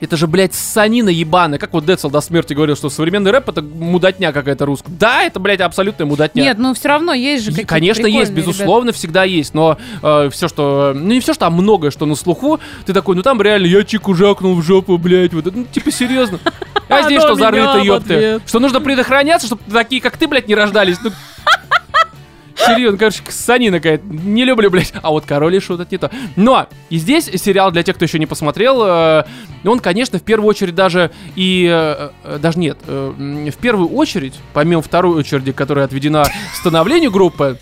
[0.00, 1.58] это же, блядь, санина ебаная.
[1.58, 4.92] Как вот Децл до смерти говорил, что современный рэп это мудотня какая-то русская.
[4.92, 6.42] Да, это, блядь, абсолютная мудотня.
[6.42, 9.78] Нет, ну все равно есть же какие-то Конечно, есть, безусловно, всегда есть, но
[10.30, 10.92] все, что...
[10.94, 13.84] Ну, не все, что, а многое, что на слуху, ты такой, ну там реально я
[13.84, 16.38] чику жакнул в жопу, блядь, вот это, ну, типа, серьезно.
[16.88, 18.40] А здесь что зарыто, ёпты?
[18.46, 20.98] Что нужно предохраняться, чтобы такие, как ты, блядь, не рождались?
[21.02, 21.10] Ну,
[22.66, 24.04] Серьезно, короче, санина какая-то.
[24.06, 24.92] Не люблю, блядь.
[25.02, 26.10] А вот король и шут это не то.
[26.36, 29.24] Но и здесь сериал, для тех, кто еще не посмотрел, э,
[29.64, 31.68] он, конечно, в первую очередь даже и...
[31.70, 32.78] э, э, даже нет.
[32.86, 37.58] э, в первую очередь, помимо второй очереди, которая отведена становлению группы,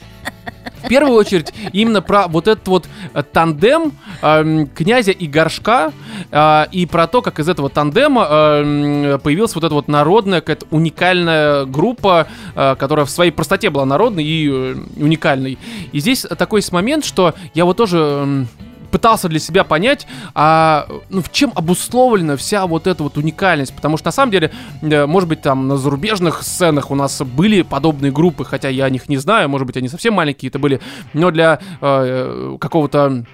[0.83, 5.93] в первую очередь именно про вот этот вот э, тандем эм, князя и горшка
[6.31, 10.67] э, и про то, как из этого тандема эм, появилась вот эта вот народная какая-то
[10.71, 15.59] уникальная группа, э, которая в своей простоте была народной и э, уникальной.
[15.93, 18.49] И здесь такой момент, что я вот тоже эм,
[18.91, 23.97] пытался для себя понять, а ну, в чем обусловлена вся вот эта вот уникальность, потому
[23.97, 24.51] что на самом деле,
[24.83, 28.91] э, может быть, там на зарубежных сценах у нас были подобные группы, хотя я о
[28.91, 30.81] них не знаю, может быть, они совсем маленькие это были,
[31.13, 33.25] но для э, какого-то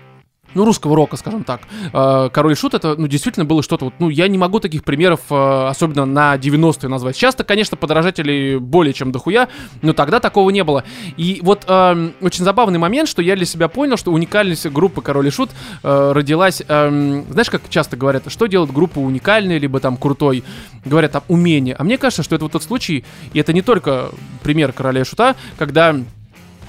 [0.54, 1.62] ну, русского рока, скажем так.
[1.92, 5.20] Э, Король Шут, это, ну, действительно было что-то вот, ну, я не могу таких примеров,
[5.30, 7.16] э, особенно на 90-е назвать.
[7.16, 9.48] Сейчас-то, конечно, подражателей более чем дохуя,
[9.82, 10.84] но тогда такого не было.
[11.16, 15.28] И вот э, очень забавный момент, что я для себя понял, что уникальность группы Король
[15.28, 15.50] и Шут
[15.82, 20.44] э, родилась, эм, знаешь, как часто говорят, что делает группа уникальной, либо там крутой,
[20.84, 21.74] говорят там умение.
[21.78, 24.10] А мне кажется, что это вот тот случай, и это не только
[24.42, 25.96] пример Короля и Шута, когда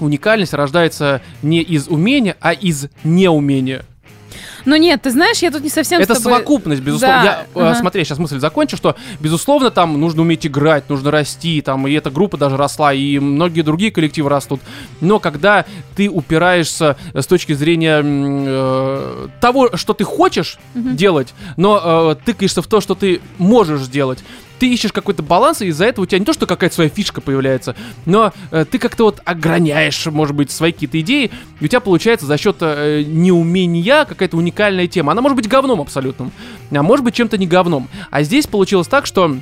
[0.00, 3.84] уникальность рождается не из умения, а из неумения.
[4.66, 6.32] Ну нет, ты знаешь, я тут не совсем Это тобой...
[6.32, 7.22] совокупность, безусловно.
[7.22, 7.74] Да, Я, э, ага.
[7.76, 12.10] смотри, сейчас мысль закончу, что, безусловно, там нужно уметь играть, нужно расти, там, и эта
[12.10, 14.60] группа даже росла, и многие другие коллективы растут.
[15.00, 22.16] Но когда ты упираешься э, с точки зрения э, того, что ты хочешь делать, но
[22.20, 24.24] э, тыкаешься в то, что ты можешь сделать,
[24.58, 27.20] ты ищешь какой-то баланс, и из-за этого у тебя не то, что какая-то своя фишка
[27.20, 31.30] появляется, но э, ты как-то вот ограняешь, может быть, свои какие-то идеи,
[31.60, 35.12] и у тебя получается за счет э, неумения какая-то уникальная тема.
[35.12, 36.32] Она может быть говном абсолютным,
[36.70, 37.88] а может быть чем-то не говном.
[38.10, 39.36] А здесь получилось так, что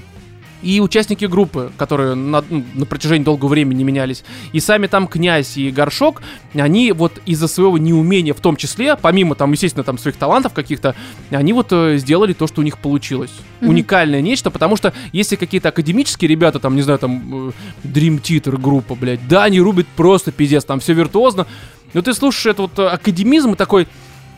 [0.64, 4.24] и участники группы, которые на, ну, на протяжении долгого времени менялись.
[4.52, 6.22] И сами там князь и горшок,
[6.54, 10.94] они вот из-за своего неумения в том числе, помимо там, естественно, там своих талантов каких-то,
[11.30, 13.32] они вот э, сделали то, что у них получилось.
[13.60, 13.70] Мгм.
[13.70, 17.52] Уникальное нечто, потому что если какие-то академические ребята, там, не знаю, там, э,
[17.86, 21.46] Dream Theater группа, блядь, да, они рубят просто пиздец, там все виртуозно,
[21.92, 23.86] но ты слушаешь этот вот э, академизм и такой,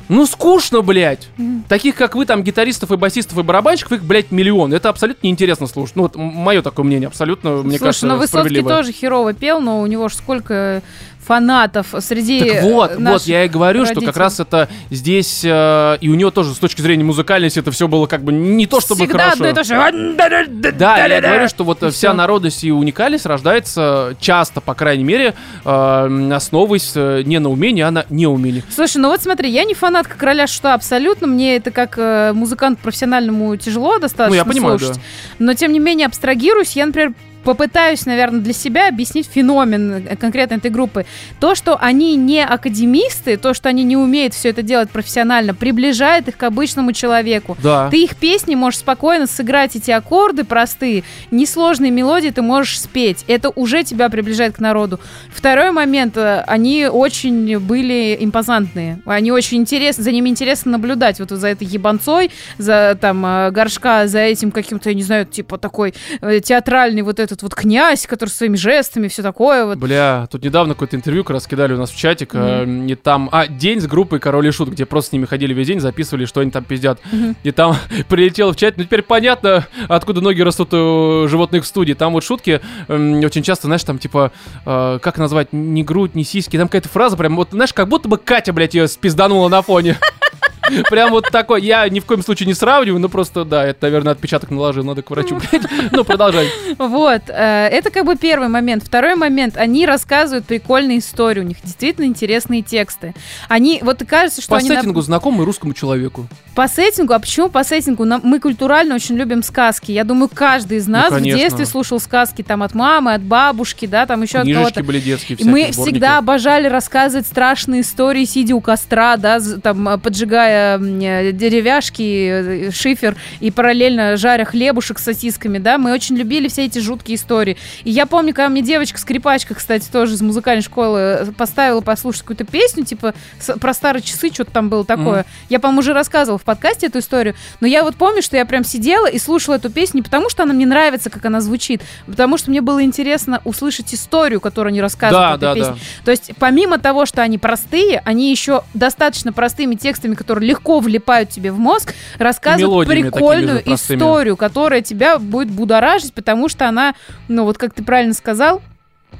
[0.09, 1.29] ну скучно, блядь.
[1.37, 1.65] Мгм.
[1.69, 4.73] Таких, как вы, там, гитаристов и басистов и барабанщиков, их, блядь, миллион.
[4.73, 5.97] Это абсолютно неинтересно слушать.
[5.97, 9.81] Ну, вот мое такое мнение, абсолютно, мне Слушай, кажется, ну Высоцкий тоже херово пел, но
[9.81, 10.83] у него же сколько
[11.27, 14.20] фанатов среди Так вот, вот, я и говорю, что как родителей.
[14.22, 18.07] раз это здесь, э, и у него тоже с точки зрения музыкальности это все было
[18.07, 19.33] как бы не то, чтобы Всегда хорошо.
[19.35, 20.72] одно и то же.
[20.79, 22.12] Да, я говорю, что вот И вся всё.
[22.12, 27.91] народность и уникальность рождается часто, по крайней мере, э, основываясь э, не на умении, а
[27.91, 28.62] на неумении.
[28.74, 31.27] Слушай, ну вот смотри, я не фанатка короля шута абсолютно.
[31.27, 35.01] Мне это как э, музыкант профессиональному тяжело достаточно Ну, я понимаю, слушать.
[35.39, 36.72] Но тем не менее абстрагируюсь.
[36.77, 37.12] Я, например,
[37.47, 41.07] попытаюсь, наверное, для себя объяснить феномен э, конкретно этой группы.
[41.39, 46.27] То, что они не академисты, то, что они не умеют все это делать профессионально, приближает
[46.27, 47.57] их к обычному человеку.
[47.63, 47.89] Да.
[47.89, 53.25] Ты их песни можешь спокойно сыграть, эти аккорды простые, несложные мелодии ты можешь спеть.
[53.29, 54.99] Это уже тебя приближает к народу.
[55.33, 59.01] Второй момент, э, они очень были импозантные.
[59.07, 61.21] Они очень интересны, за ними интересно наблюдать.
[61.21, 65.59] Вот за этой ебанцой, за там э, горшка, за этим каким-то, я не знаю, типа
[65.59, 65.95] такой
[66.43, 69.78] театральный вот этот вот князь, который своими жестами, все такое вот.
[69.78, 73.28] Бля, тут недавно какое-то интервью как раз кидали у нас в чатик, э, и там,
[73.32, 76.24] а, день с группой Король и Шут, где просто с ними ходили весь день, записывали,
[76.24, 76.99] что они там пиздят.
[77.12, 77.37] Мгм.
[77.43, 77.76] И там
[78.09, 81.95] прилетело в чат, ну теперь понятно, откуда ноги растут у животных в студии.
[81.95, 84.32] Там вот шутки м, очень часто, знаешь, там типа,
[84.64, 88.09] э, как назвать, не грудь, не сиськи, там какая-то фраза прям, вот, знаешь, как будто
[88.09, 89.99] бы Катя, блядь, ее спизданула на фоне.
[90.91, 94.12] Прям вот такой, я ни в коем случае не сравниваю, ну просто, да, это, наверное,
[94.12, 95.62] отпечаток наложил, надо к врачу, блядь.
[95.93, 96.49] Ну, продолжай.
[96.79, 98.83] Вот, э, это как бы первый момент.
[98.85, 103.14] Второй момент, они рассказывают прикольные истории, у них действительно интересные тексты.
[103.49, 104.69] Они, вот кажется, что По они...
[104.69, 106.27] сеттингу знакомый русскому человеку.
[106.55, 108.05] По сеттингу, а почему по сеттингу?
[108.05, 109.93] Мы культурально очень любим сказки.
[109.93, 113.87] Я думаю, каждый из нас в Ну, детстве слушал сказки там от мамы, от бабушки,
[113.87, 114.83] да, там еще от кого-то.
[114.83, 120.56] были детские, мы всегда обожали рассказывать страшные истории, сидя у костра, да, там, э, поджигая
[120.57, 125.79] э, деревяшки, э, шифер и параллельно жаря хлебушек с сосисками, да.
[125.79, 127.57] Мы очень любили все эти жуткие истории.
[127.85, 132.45] И я помню, когда мне девочка-скрипачка, кстати, тоже из музыкальной школы э, поставила послушать какую-то
[132.45, 133.15] песню, типа
[133.61, 135.25] про старые часы, что-то там было такое.
[135.49, 138.65] Я, по-моему, уже рассказывала в подкасте эту историю, но я вот помню, что я прям
[138.65, 142.11] сидела и слушала эту песню не потому, что она мне нравится, как она звучит, а
[142.11, 145.87] потому что мне было интересно услышать историю, которую они рассказывают Да, в этой да, песне.
[146.01, 146.05] да.
[146.05, 151.31] То есть, помимо того, что они простые, они еще достаточно простыми текстами, которые легко влипают
[151.31, 156.95] тебе в мозг, рассказывают прикольную историю, которая тебя будет будоражить, потому что она,
[157.29, 158.63] ну вот как ты правильно сказал,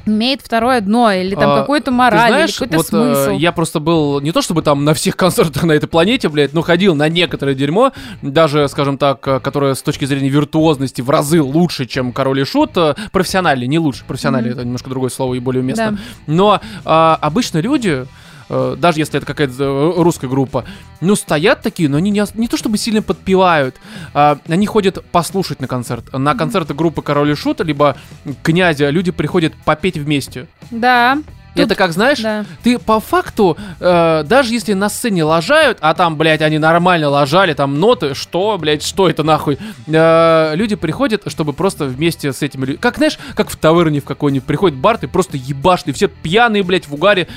[0.05, 3.39] имеет второе дно, или там А, какую-то Ты мораль, знаешь, или какой-то вот э, смысл.
[3.39, 6.63] я просто был не то чтобы там на всех концертах на этой планете, блядь, но
[6.63, 11.43] ходил на некоторое дерьмо, даже, скажем так, э, которое с точки зрения виртуозности в разы
[11.43, 14.59] лучше, чем Король и Шут, э, профессиональный, не лучше, профессиональный, Мгм.
[14.59, 15.93] это немножко другое слово и более уместно.
[15.93, 15.99] Да.
[16.27, 18.07] Но а, обычно люди,
[18.49, 20.65] э, даже если это какая-то э, русская группа,
[21.01, 23.77] ну, стоят такие, но они не, не то чтобы сильно подпевают,
[24.15, 26.13] а, они ходят послушать на концерт.
[26.13, 27.97] На концерты группы Король и Шут, либо
[28.43, 30.47] Князя, люди приходят попеть вместе.
[30.71, 31.19] Да.
[31.57, 32.45] Тут- Это как, знаешь, Да.
[32.63, 37.55] ты по факту, э, даже если на сцене лажают, а там, блядь, они нормально лажали,
[37.55, 39.59] там ноты, что, блядь, что это нахуй?
[39.87, 42.77] Э, люди приходят, чтобы просто вместе с этими людьми...
[42.79, 46.87] Как, знаешь, как в таверне в какой-нибудь приходит бар, ты просто ебашный, все пьяные, блядь,
[46.89, 47.29] в угаре,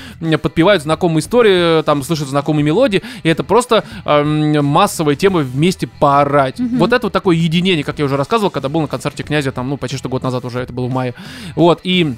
[0.42, 5.86] подпевают знакомые истории, э, там, слышат знакомые мелодии, и это просто эм, массовая тема вместе
[5.86, 6.58] поорать.
[6.58, 6.78] Мгм.
[6.78, 9.68] Вот это вот такое единение, как я уже рассказывал, когда был на концерте князя, там,
[9.68, 11.14] ну, почти что год назад уже, это было в мае.
[11.56, 12.14] Вот, и...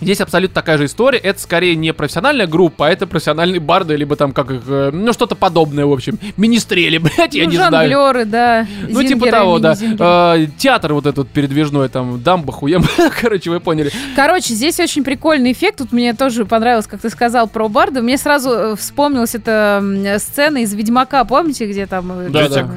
[0.00, 1.18] Здесь абсолютно такая же история.
[1.18, 5.12] Это скорее не профессиональная группа, а это профессиональные барды, либо там как их, э, ну
[5.12, 6.18] что-то подобное, в общем.
[6.36, 7.72] Министрели, блядь, я ну, не знаю.
[7.90, 8.66] жонглеры, да.
[8.88, 9.76] Ну, типа того, да.
[9.80, 12.84] Э, театр вот этот передвижной, там, дамба хуем.
[13.20, 13.90] Короче, вы поняли.
[14.16, 15.78] Короче, здесь очень прикольный эффект.
[15.78, 18.02] Тут мне тоже понравилось, как ты сказал про барды.
[18.02, 19.82] Мне сразу э, вспомнилась эта
[20.18, 22.10] сцена из Ведьмака, помните, где там...
[22.12, 22.68] э, Да, да.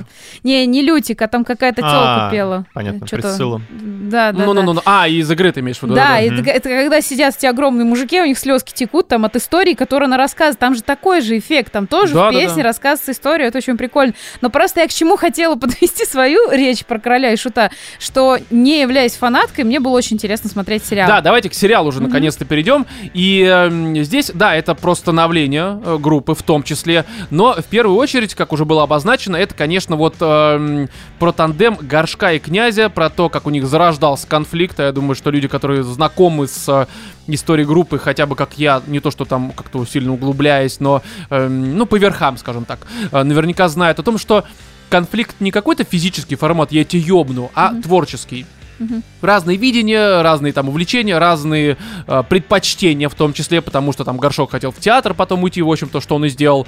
[0.43, 2.65] Не, не Лютик, а там какая-то телка А, пела.
[2.73, 3.61] понятно, Присцилла.
[3.69, 4.61] Да, да, Ну, ну, да.
[4.63, 4.81] ну, ну.
[4.85, 5.95] А, из игры ты имеешь в виду?
[5.95, 10.07] Да, это когда сидят эти огромные мужики, у них слезки текут там от истории, которую
[10.07, 10.59] она рассказывает.
[10.59, 12.69] Там же такой же эффект, там тоже Да, в да, песне да.
[12.69, 14.13] рассказывается история, это очень прикольно.
[14.41, 18.81] Но просто я к чему хотела подвести свою речь про короля и шута, что не
[18.81, 21.07] являясь фанаткой, мне было очень интересно смотреть сериал.
[21.07, 22.09] Да, давайте к сериалу уже Мгм.
[22.09, 22.85] наконец-то перейдем.
[23.13, 27.05] И эм, здесь, да, это про становление э, группы в том числе.
[27.29, 30.89] Но в первую очередь, как уже было обозначено, это, конечно, вот эм,
[31.19, 34.79] про тандем Горшка и Князя, про то, как у них зарождался конфликт.
[34.79, 36.87] А Я думаю, что люди, которые знакомы с
[37.27, 41.01] э, историей группы, хотя бы как я, не то что там как-то сильно углубляясь, но,
[41.29, 44.45] эм, ну, по верхам, скажем так, э, наверняка знают о том, что
[44.89, 48.45] конфликт не какой-то физический формат, я тебе ёбну, а творческий.
[48.79, 49.03] Мгм.
[49.21, 54.51] Разные видения, разные там увлечения, разные э, предпочтения в том числе, потому что там Горшок
[54.51, 56.65] хотел в театр потом уйти, в общем-то, что он и сделал.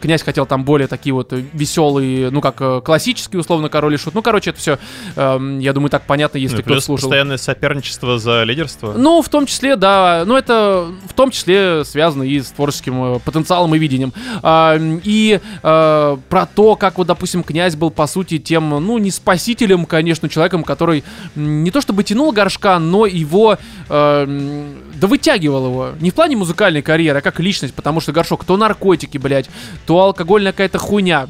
[0.00, 3.96] Князь хотел там более такие вот э, веселые, ну как э, классические, условно, король и
[3.96, 4.14] шут.
[4.14, 4.78] Ну, короче, это все,
[5.16, 7.08] я думаю, так понятно, если Ну кто-то слушал.
[7.08, 8.94] постоянное соперничество за лидерство.
[8.96, 10.24] Ну, в том числе, да.
[10.26, 14.12] Но это в том числе связано и с творческим э, потенциалом и видением.
[14.42, 19.10] М, и э, про то, как вот, допустим, князь был, по сути, тем, ну, не
[19.10, 21.04] спасителем, конечно, человеком, который
[21.46, 25.90] не то чтобы тянул горшка, но его, э, да вытягивал его.
[26.00, 29.48] Не в плане музыкальной карьеры, а как личность, потому что горшок то наркотики, блядь,
[29.86, 31.28] то алкогольная какая-то хуйня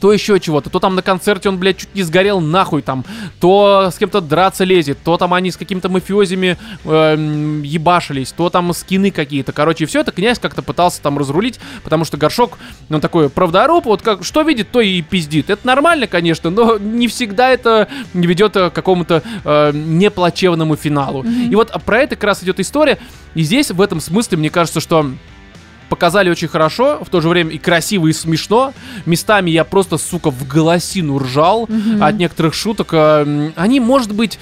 [0.00, 3.04] то еще чего-то, то там на концерте он, блядь, чуть не сгорел нахуй там,
[3.38, 8.72] то с кем-то драться лезет, то там они с какими-то мафиозами эм, ебашились, то там
[8.72, 13.28] скины какие-то, короче, все это князь как-то пытался там разрулить, потому что горшок, ну, такой
[13.28, 15.50] правдоруб, вот как, что видит, то и пиздит.
[15.50, 21.24] Это нормально, конечно, но не всегда это ведет э, к какому-то э, неплачевному финалу.
[21.24, 22.98] И вот про это как раз идет история,
[23.34, 25.10] и здесь в этом смысле, мне кажется, что
[25.90, 28.72] показали очень хорошо, в то же время и красиво, и смешно.
[29.04, 32.02] Местами я просто, сука, в голосину ржал Мгм.
[32.02, 32.88] от некоторых шуток.
[32.92, 34.38] Э, Они, может быть,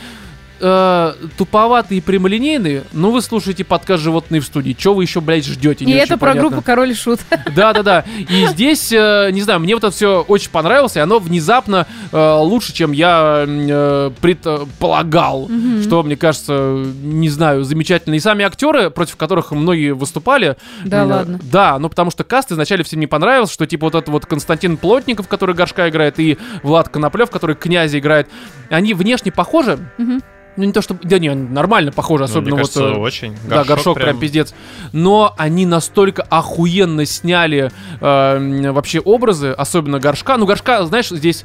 [0.61, 4.72] э, туповатые и прямолинейные, но вы слушаете подкаст «Животные в студии».
[4.72, 5.84] Чего вы еще, блядь, ждете?
[5.84, 6.50] И Не это очень про понятно.
[6.50, 7.20] группу Король и Шут.
[7.54, 8.04] Да-да-да.
[8.28, 12.36] И здесь, э, не знаю, мне вот это все очень понравилось, и оно внезапно э,
[12.40, 15.48] лучше, чем я э, предполагал.
[15.48, 15.82] Мгм.
[15.82, 18.14] Что, мне кажется, не знаю, замечательно.
[18.14, 20.56] И сами актеры, против которых многие выступали.
[20.84, 21.40] Да э, ладно.
[21.42, 24.76] Да, ну потому что каст изначально всем не понравился, что типа вот этот вот Константин
[24.76, 28.28] Плотников, который Горшка играет, и Влад Коноплев, который Князя играет,
[28.70, 29.78] они внешне похожи.
[29.98, 30.22] Мгм.
[30.59, 30.98] Ну не то чтобы...
[31.04, 32.72] Да не, они нормально похожи, Ну, особенно мне вот...
[32.74, 33.36] кажется, э, очень.
[33.48, 34.18] да, горшок прям...
[34.18, 34.52] пиздец.
[34.92, 40.36] Но они настолько охуенно сняли э, вообще образы, особенно горшка.
[40.36, 41.44] Ну, горшка, знаешь, здесь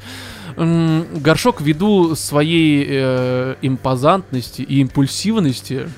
[0.56, 5.88] м, горшок ввиду своей э, импозантности и импульсивности.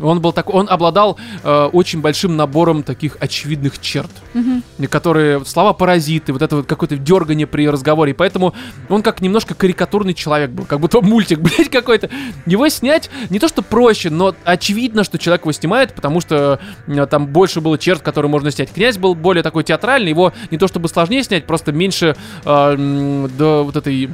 [0.00, 4.62] Он был так, он обладал э, очень большим набором таких очевидных черт, Мгм.
[4.88, 8.54] которые слова паразиты, вот это вот какое-то дергание при разговоре, и поэтому
[8.88, 12.10] он как немножко карикатурный человек был, как будто мультик, блядь, какой-то.
[12.46, 17.06] Его снять не то что проще, но очевидно, что человек его снимает, потому что э,
[17.06, 18.72] там больше было черт, которые можно снять.
[18.72, 23.64] Князь был более такой театральный, его не то чтобы сложнее снять, просто меньше э, до
[23.64, 24.10] вот этой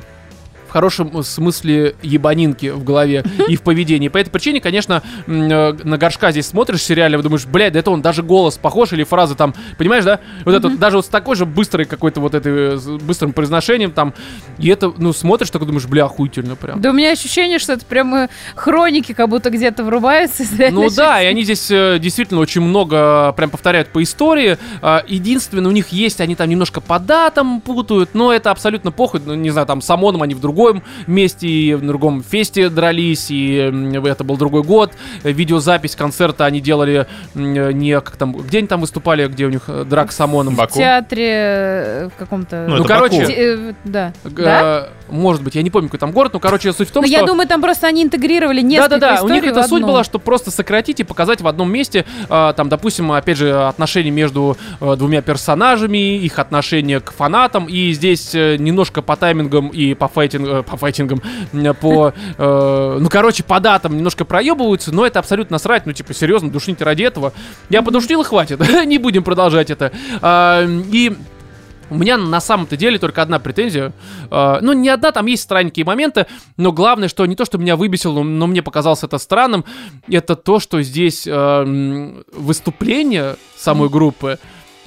[0.69, 4.09] в хорошем смысле ебанинки в голове и в поведении.
[4.09, 5.31] По этой причине, конечно, э,
[5.73, 9.05] на горшка здесь смотришь в сериале, думаешь, блядь, да это он даже голос похож или
[9.05, 10.21] фразы там, понимаешь, да?
[10.45, 14.15] Вот это даже вот с такой же быстрой какой-то вот этой, э, быстрым произношением там,
[14.59, 16.81] и это, ну, смотришь, такой думаешь, бля, охуительно прям.
[16.81, 20.45] Да у меня ощущение, что это прямо хроники как будто где-то врубаются.
[20.71, 24.59] Ну да, и они здесь э, действительно очень много прям повторяют по истории.
[24.83, 29.21] А, единственное, у них есть, они там немножко по датам путают, но это абсолютно похуй.
[29.25, 30.58] Ну, не знаю, там с ОМОНом они в другом
[31.07, 33.55] месте, и в другом фесте дрались, и
[34.05, 34.93] это был другой год.
[35.23, 39.85] Видеозапись концерта они делали не как там, где они там выступали, где у них э,
[39.85, 40.55] драк с ОМОНом.
[40.55, 40.79] В Баку.
[40.79, 42.67] театре э, в каком-то...
[42.69, 43.31] Ну, Ну, короче, Баку.
[43.33, 44.13] Те- э, Да.
[44.25, 44.89] Да?
[45.09, 47.09] Э, Может быть, я не помню, какой там город, но, короче, суть в том, Но
[47.09, 47.17] что...
[47.17, 50.51] я думаю, там просто они интегрировали несколько Да-да-да, у них эта суть была, что просто
[50.51, 55.23] сократить и показать в одном месте, а, там, допустим, опять же, отношения между э, двумя
[55.23, 60.63] персонажами, их отношение к фанатам, и здесь э, немножко по таймингам и по, файтинг, э,
[60.63, 65.87] по файтингам, м, по, э, ну, короче, по датам немножко проебываются, но это абсолютно насрать,
[65.87, 67.33] ну, типа, серьезно, душните ради этого.
[67.71, 69.93] Я подушнил хватит, не будем продолжать это.
[70.21, 71.13] А, И...
[71.91, 73.93] У меня на самом-то деле только одна претензия.
[74.31, 76.27] Э, ну, не одна, там есть странненькие моменты,
[76.57, 79.65] но главное, что не то, что меня выбесило, но, мне показалось это странным,
[80.09, 84.39] это то, что здесь м, выступление самой группы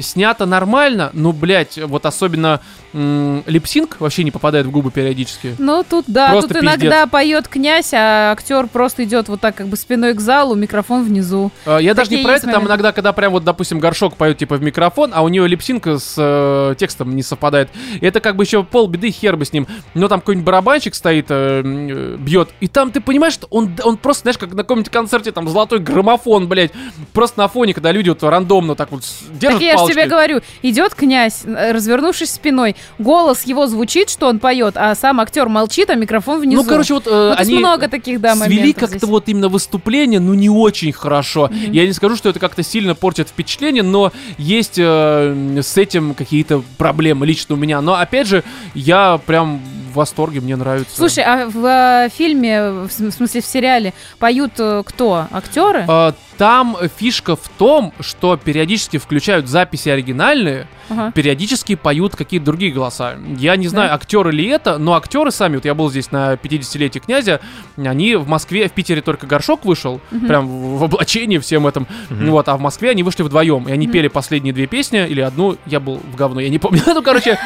[0.02, 2.60] снято нормально, ну, блядь, вот особенно
[2.94, 5.56] м, липсинг вообще не попадает в губы периодически.
[5.58, 9.68] Ну, тут, да, Просто тут иногда поет князь, а актер просто идет вот так как
[9.68, 11.52] бы спиной к залу, микрофон внизу.
[11.66, 14.38] А, Я даже не Такие про это, там иногда, когда прям вот, допустим, горшок поет
[14.38, 17.70] типа в микрофон, а у нее липсинка с э, текстом не совпадает.
[18.00, 19.68] И это как бы еще полбеды, хер бы с ним.
[19.94, 23.98] Но там какой-нибудь барабанщик стоит, э, э, бьет, и там ты понимаешь, что он, он
[23.98, 26.72] просто, знаешь, как на каком-нибудь концерте, там, золотой граммофон, блядь,
[27.14, 29.78] просто на фоне, когда люди вот рандомно так вот держат Так я.
[29.92, 35.20] Тебе говорю, идет князь, э, развернувшись спиной, голос его звучит, что он поет, а сам
[35.20, 36.64] актер молчит, а микрофон внизу.
[36.64, 39.50] Ну, короче, вот э, Ну, то есть они много таких, да, свели как-то вот именно
[39.50, 41.50] выступление, ну, не очень хорошо.
[41.68, 46.64] Я не скажу, что это как-то сильно портит впечатление, но есть э, с этим какие-то
[46.78, 47.82] проблемы лично у меня.
[47.82, 49.62] Но, опять же, я прям
[49.92, 50.96] в восторге, мне нравится.
[50.96, 55.28] Слушай, а в э, фильме, в см- в смысле в сериале, поют э, кто?
[55.32, 55.86] Актеры?
[55.88, 61.12] Э, Там фишка в том, что периодически включают записи оригинальные, Ага.
[61.12, 63.14] периодически поют какие-то другие голоса.
[63.38, 63.96] Я не знаю, Да?
[63.96, 67.40] актеры ли это, но актеры сами, вот я был здесь на 50-летие князя,
[67.78, 70.26] они в Москве, в Питере только горшок вышел, Мгм.
[70.28, 72.32] прям в, в облачении всем этом, Мгм.
[72.32, 73.94] вот, а в Москве они вышли вдвоем, и они Мгм.
[73.94, 77.38] пели последние две песни, или одну, я был в говно, я не помню, ну, короче,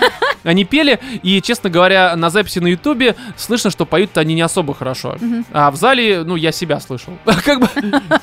[0.44, 4.74] они пели, и, честно говоря, на записи на ютубе слышно, что поют они не особо
[4.74, 5.18] хорошо,
[5.52, 7.14] а в зале, ну, я себя слышал,
[7.46, 7.68] как бы,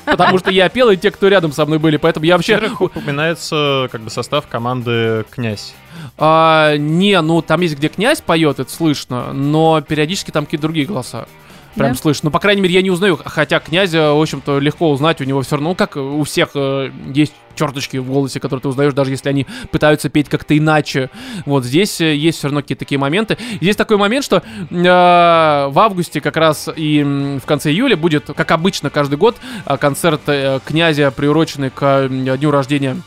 [0.05, 2.55] потому что я пел, и те, кто рядом со мной были, поэтому я вообще...
[2.55, 5.73] Во-первых, упоминается как бы состав команды «Князь».
[6.17, 10.85] А, не, ну там есть где князь поет, это слышно, но периодически там какие-то другие
[10.85, 11.27] голоса.
[11.75, 11.97] Прям Да?
[11.97, 12.27] слышно.
[12.27, 15.41] Ну, по крайней мере, я не узнаю, хотя князя, в общем-то, легко узнать, у него
[15.41, 19.11] все равно, ну, как у всех э, есть черточки в голосе, которые ты узнаешь, даже
[19.11, 21.09] если они пытаются петь как-то иначе.
[21.45, 23.37] Вот здесь э, есть все равно какие-то такие моменты.
[23.61, 27.03] Есть такой момент, что э, в августе как раз и
[27.41, 32.51] в конце июля будет, как обычно, каждый год э, концерт э, князя, приуроченный к дню
[32.51, 32.97] рождения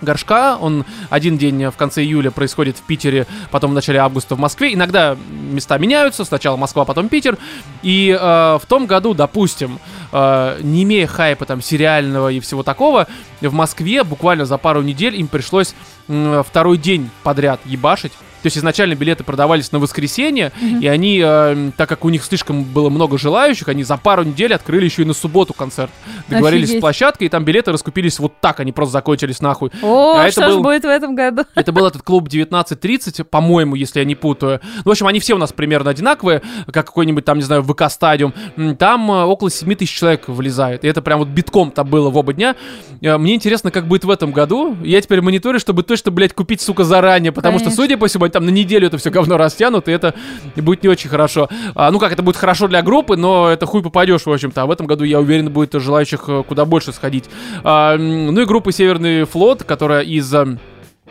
[0.00, 0.56] горшка.
[0.56, 4.74] Он один день в конце июля происходит в Питере, потом в начале августа в Москве.
[4.74, 7.38] Иногда места меняются, сначала Москва, потом Питер.
[7.82, 9.78] И э, в том году, допустим,
[10.12, 13.06] э, не имея хайпа там сериального и всего такого,
[13.40, 15.74] в Москве буквально за пару недель им пришлось
[16.08, 18.12] м, второй день подряд ебашить.
[18.42, 22.62] То есть изначально билеты продавались на воскресенье, и они, э, так как у них слишком
[22.64, 25.90] было много желающих, они за пару недель открыли еще и на субботу концерт.
[26.28, 26.80] Договорились Офигеть.
[26.80, 29.70] с площадкой, и там билеты раскупились вот так, они просто закончились нахуй.
[29.82, 31.42] О, А это что ж был- будет в этом году?
[31.54, 34.60] Это был этот клуб 1930, по-моему, если я не путаю.
[34.78, 38.32] Ну, в общем, они все у нас примерно одинаковые, как какой-нибудь там, не знаю, ВК-стадиум.
[38.56, 40.84] М, Там э, около 7 тысяч человек влезает.
[40.84, 42.54] И это прям вот битком там было в оба дня.
[43.00, 44.76] Э, Мне интересно, как будет в этом году.
[44.82, 47.32] Я теперь мониторю, чтобы точно, блядь, купить, сука, заранее.
[47.32, 47.82] Потому что, Конечно.
[47.82, 50.14] судя по всему, они там на неделю это все говно растянут, и это
[50.56, 51.48] будет не очень хорошо.
[51.74, 54.62] А, ну как, это будет хорошо для группы, но это хуй попадешь, в общем-то.
[54.62, 57.24] А в этом году, я уверен, будет желающих э, куда больше сходить.
[57.64, 60.34] А, ну и группа Северный флот, которая из...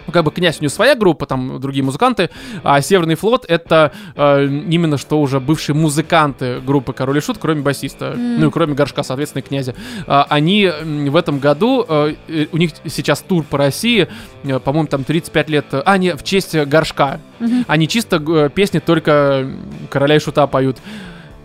[0.06, 2.30] э, ну, как бы князь у него своя группа, там другие музыканты,
[2.64, 7.62] а Северный флот это э, именно что уже бывшие музыканты группы Король и Шут, кроме
[7.62, 8.40] басиста, М.
[8.40, 9.76] ну и кроме Горшка, соответственно, князя.
[10.08, 10.72] А, они
[11.10, 14.08] в этом году, э, э, у них сейчас тур по России,
[14.44, 17.20] э, по-моему, там 35 лет, э, а, не, в честь э, Горшка.
[17.40, 17.66] Мгм.
[17.68, 19.50] Они чисто э, песни только
[19.90, 20.78] Короля и Шута поют.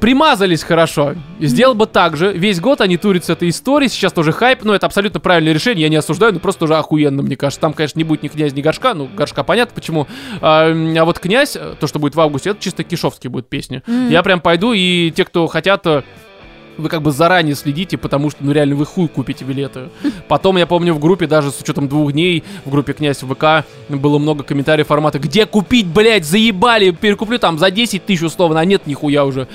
[0.00, 1.14] Примазались хорошо.
[1.40, 2.32] Сделал бы так же.
[2.32, 3.90] Весь год они турят с этой историей.
[3.90, 4.64] Сейчас тоже хайп.
[4.64, 5.82] Но это абсолютно правильное решение.
[5.82, 7.60] Я не осуждаю, но просто уже охуенно, мне кажется.
[7.60, 8.94] Там, конечно, не будет ни князя, ни горшка.
[8.94, 10.06] Ну, горшка понятно почему.
[10.40, 13.82] А, а вот князь, э, то, что будет в августе, это чисто кишовские будут песни.
[13.86, 14.08] М.
[14.08, 16.02] Я прям пойду, и те, кто хотят, э,
[16.80, 19.90] вы как бы заранее следите, потому что, ну, реально, вы хуй купите билеты.
[20.28, 24.18] Потом, я помню, в группе, даже с учетом двух дней, в группе «Князь ВК» было
[24.18, 28.86] много комментариев формата «Где купить, блядь, заебали, перекуплю там за 10 тысяч условно, а нет,
[28.86, 29.46] нихуя уже».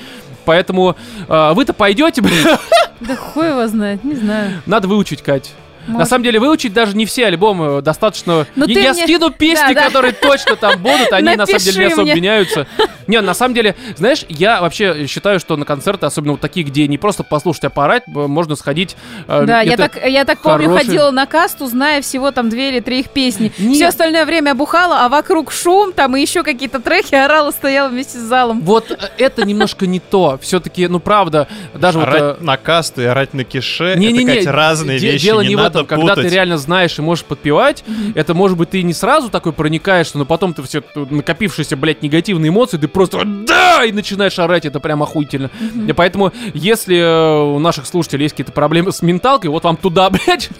[0.46, 0.96] Поэтому
[1.28, 2.58] э, вы-то пойдете, бля,
[3.00, 4.62] Да хуй его знает, не знаю.
[4.64, 5.52] надо выучить, Кать.
[5.86, 6.08] На Может.
[6.08, 8.46] самом деле выучить даже не все альбомы, достаточно...
[8.56, 9.86] Ну я я мне- скину песни, Да, да.
[9.86, 12.14] которые точно там будут, они на самом деле не Напиши особо мне.
[12.14, 12.66] меняются.
[13.06, 16.86] Не, на самом деле, знаешь, я вообще считаю, что на концерты, особенно вот такие, где
[16.88, 18.96] не просто послушать, а поорать, б- можно сходить...
[19.28, 22.70] э, Да, я так, я так помню, хороший- ходила на касту, зная всего там две
[22.70, 23.52] или три их песни.
[23.58, 23.74] Нет.
[23.76, 28.18] Все остальное время бухала, а вокруг шум, там и еще какие-то треки орала, стояла вместе
[28.18, 28.60] с залом.
[28.62, 30.38] Вот э, это немножко не то.
[30.42, 32.08] Все-таки, ну правда, даже вот...
[32.08, 35.40] э, орать на касту и орать на кише, Не-не-не, это, Кать, разные де- вещи, дело
[35.42, 36.32] не, не, в надо когда ты путать.
[36.32, 40.54] реально знаешь и можешь подпевать, это может быть ты не сразу такой проникаешь, но потом
[40.54, 45.50] ты все накопившиеся, блядь, негативные эмоции, ты просто да и начинаешь орать, это прям охуительно.
[45.86, 50.10] И поэтому, если э, у наших слушателей есть какие-то проблемы с менталкой, вот вам туда,
[50.26, 50.50] блядь,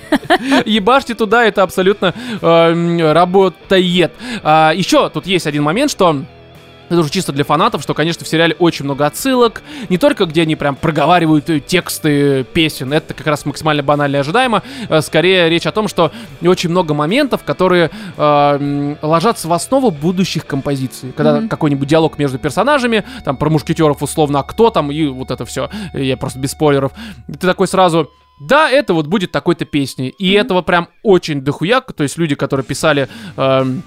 [0.64, 4.12] ебашьте туда, это абсолютно э, работает.
[4.42, 6.22] А, еще тут есть один момент, что
[6.88, 9.62] это уже чисто для фанатов, что, конечно, в сериале очень много отсылок.
[9.88, 14.18] Не только где они прям проговаривают э, тексты песен, это как раз максимально банально и
[14.20, 14.62] ожидаемо.
[14.88, 16.12] Э, Скорее речь о том, что
[16.42, 21.12] очень много моментов, которые э, ложатся в основу будущих композиций.
[21.16, 21.48] Когда Мгм.
[21.48, 25.70] какой-нибудь диалог между персонажами, там про мушкетеров условно, а кто там, и вот это все.
[25.92, 26.92] Я просто без спойлеров.
[27.26, 28.10] Ты такой сразу...
[28.38, 30.08] Да, это вот будет такой-то песни.
[30.18, 30.40] И Мгм.
[30.44, 31.80] этого прям очень дохуя.
[31.80, 33.08] То есть люди, которые писали...
[33.36, 33.82] эм,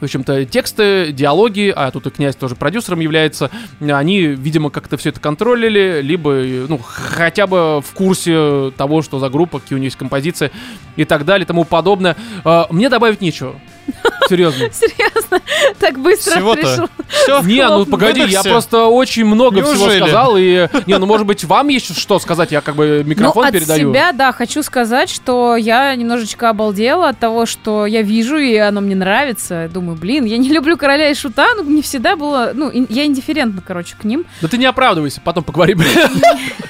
[0.00, 5.10] в общем-то, тексты, диалоги, а тут и князь тоже продюсером является, они, видимо, как-то все
[5.10, 6.34] это контролили, либо,
[6.68, 10.50] ну, хотя бы в курсе того, что за группа, какие у нее есть композиции
[10.96, 12.16] и так далее, тому подобное.
[12.44, 13.54] А, Мне добавить нечего.
[14.28, 14.68] Серьезно.
[14.72, 15.40] Серьезно?
[15.78, 16.60] Так быстро Всего-то.
[16.60, 16.88] пришел.
[17.08, 19.98] Все, Не, ну погоди, я просто очень много всего Неужели?
[20.00, 20.68] сказал, и...
[20.86, 23.90] Не, ну, может быть, вам есть что сказать, я как бы микрофон ну, от передаю.
[23.90, 28.80] себя, да, хочу сказать, что я немножечко обалдела от того, что я вижу, и оно
[28.80, 29.70] мне нравится.
[29.72, 32.52] Думаю, блин, я не люблю короля и шута, но не всегда было...
[32.54, 34.24] Ну, я индифферентна, короче, к ним.
[34.40, 35.92] Да ты не оправдывайся, потом поговори, блин.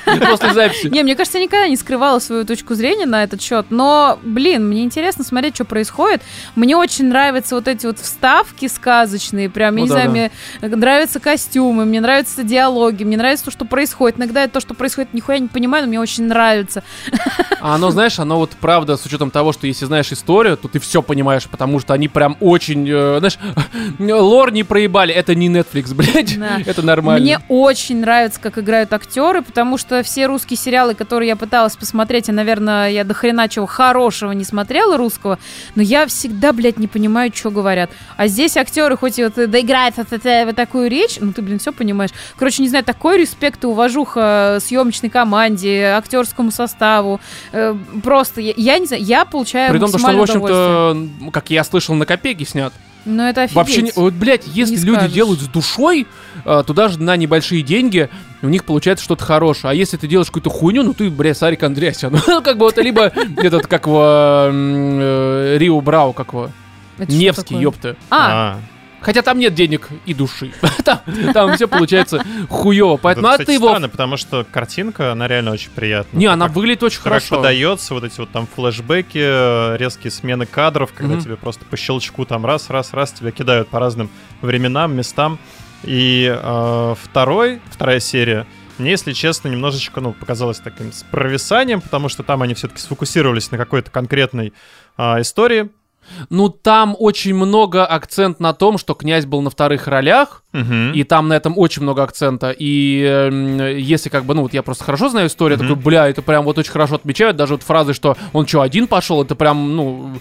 [0.30, 0.88] После записи.
[0.88, 4.68] Не, мне кажется, я никогда не скрывала свою точку зрения на этот счет, но, блин,
[4.68, 6.22] мне интересно смотреть, что происходит.
[6.54, 10.30] Мне очень нравятся вот эти вот вставки сказочные, прям, я Ну не да, знаю,
[10.60, 10.68] да.
[10.68, 14.18] мне нравятся костюмы, мне нравятся диалоги, мне нравится то, что происходит.
[14.18, 16.82] Иногда я то, что происходит, нихуя не понимаю, но мне очень нравится.
[17.58, 20.78] А оно, знаешь, оно вот правда, с учетом того, что если знаешь историю, то ты
[20.78, 23.38] все понимаешь, потому что они прям очень, э, знаешь,
[23.98, 25.12] лор не проебали.
[25.12, 26.38] Это не Netflix, блядь.
[26.38, 26.58] Да.
[26.64, 27.24] Это нормально.
[27.24, 32.28] Мне очень нравится, как играют актеры, потому что все русские сериалы, которые я пыталась посмотреть,
[32.28, 35.38] и, наверное, я до хрена чего хорошего не смотрела русского,
[35.74, 37.90] но я всегда, блядь, не понимаю, что говорят.
[38.16, 41.72] А здесь актеры хоть и вот доиграют вот, вот такую речь, ну ты, блин, все
[41.72, 42.10] понимаешь.
[42.38, 47.20] Короче, не знаю, такой респект и уважуха съемочной команде, актерскому составу.
[47.52, 51.64] Э, просто, я, я не знаю, я получаю При том, что, в общем-то, как я
[51.64, 52.72] слышал, на копейки снят.
[53.08, 53.54] Ну это офигеть.
[53.56, 55.12] Вообще, не- вот, блядь, если Не люди скажешь.
[55.12, 56.08] делают с душой,
[56.44, 58.08] э, то даже на небольшие деньги
[58.42, 59.70] у них получается что-то хорошее.
[59.70, 62.18] А если ты делаешь какую-то хуйню, ну ты, блядь, Сарик Андреасян.
[62.26, 63.92] Ну, как бы это либо этот, как м,
[65.00, 66.50] э, Рио Брау, как его,
[66.98, 67.96] Это Невский, ёпта.
[68.10, 68.60] А, А,
[69.00, 70.52] Хотя там нет денег и души.
[70.84, 71.00] там,
[71.32, 72.96] там все получается хуево.
[72.96, 76.18] Поэтому, это, кстати, Вов, странно, потому что картинка, она реально очень приятная.
[76.18, 77.36] Не, она Как- выглядит очень как хорошо.
[77.36, 81.22] подается, вот эти вот там флешбеки, э, резкие смены кадров, когда Мгм.
[81.22, 85.38] тебе просто по щелчку там раз, раз, раз тебя кидают по разным временам, местам.
[85.84, 88.46] И э, второй, вторая серия,
[88.78, 93.50] мне, если честно, немножечко, ну, показалась таким с провисанием, потому что там они все-таки сфокусировались
[93.52, 94.52] на какой-то конкретной
[94.96, 95.70] а, истории.
[96.30, 100.92] Ну, там очень много акцент на том, что князь был на вторых ролях, Мгм.
[100.92, 102.50] и там на этом очень много акцента.
[102.50, 105.68] И эм, если как бы, ну, вот я просто хорошо знаю историю, Мгм.
[105.68, 108.86] такой, бля, это прям вот очень хорошо отмечают, даже вот фразы, что он что, один
[108.86, 110.12] пошел, это прям, ну,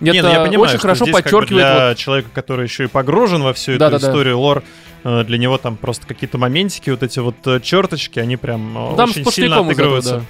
[0.00, 2.64] это Не, ну я понимаю, очень хорошо здесь как бы подчеркивает для вот человека, который
[2.64, 4.08] еще и погружен во всю эту Да-да-да.
[4.08, 4.62] историю, лор,
[5.04, 8.96] э, для него там просто какие-то моментики, вот эти вот э, черточки, они прям э,
[8.96, 10.16] Там очень сильно из этого, отыгрываются.
[10.16, 10.22] да.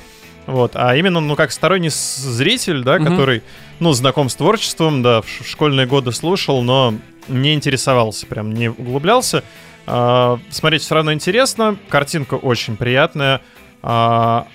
[0.46, 3.04] Вот, а именно, ну, как сторонний зритель, да, Мгм.
[3.10, 3.42] который,
[3.80, 6.94] ну, знаком с творчеством, да, в школьные годы слушал, но
[7.28, 9.44] не интересовался, прям не углублялся.
[9.86, 13.40] А, смотреть все равно интересно, картинка очень приятная.
[13.82, 14.46] А,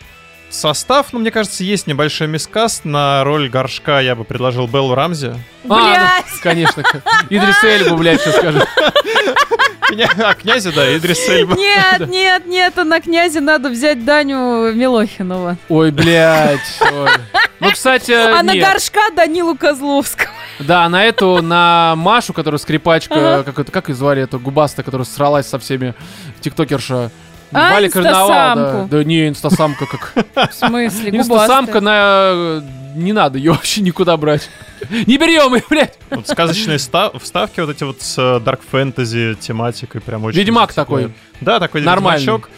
[0.50, 2.86] состав, ну, мне кажется, есть небольшой мискаст.
[2.86, 5.36] На роль горшка я бы предложил Беллу Рамзи.
[5.70, 6.84] А, ну, конечно.
[7.30, 8.68] Идрис Эльбу, блядь, что скажет.
[10.22, 11.56] А, князя, да, Идрис Эльба.
[11.56, 15.58] Нет, нет, нет, а на князе надо взять Даню Милохинова.
[15.68, 16.60] Ой, блядь.
[16.82, 17.10] ой.
[17.60, 18.64] Ну, кстати, А на нет.
[18.66, 20.30] горшка Данилу Козловского.
[20.60, 23.44] Да, на эту, на Машу, которая скрипачка, Ага.
[23.44, 25.94] как, это, как ее звали, эту губастая, которая сралась со всеми
[26.40, 27.12] тиктокерша.
[27.52, 28.88] А, Валя Карнавал, да.
[28.90, 30.14] Да не, инстасамка как.
[30.52, 31.18] В смысле?
[31.18, 32.62] Инстасамка на...
[32.96, 34.50] Не надо ее вообще никуда брать.
[34.90, 35.98] Не берем ее, блядь.
[36.10, 40.40] Вот сказочные ста- вставки вот эти вот с э, дарк фэнтези тематикой прям очень...
[40.40, 41.12] Ведьмак такой.
[41.40, 42.22] Да, такой Нормальный.
[42.22, 42.50] ведьмачок.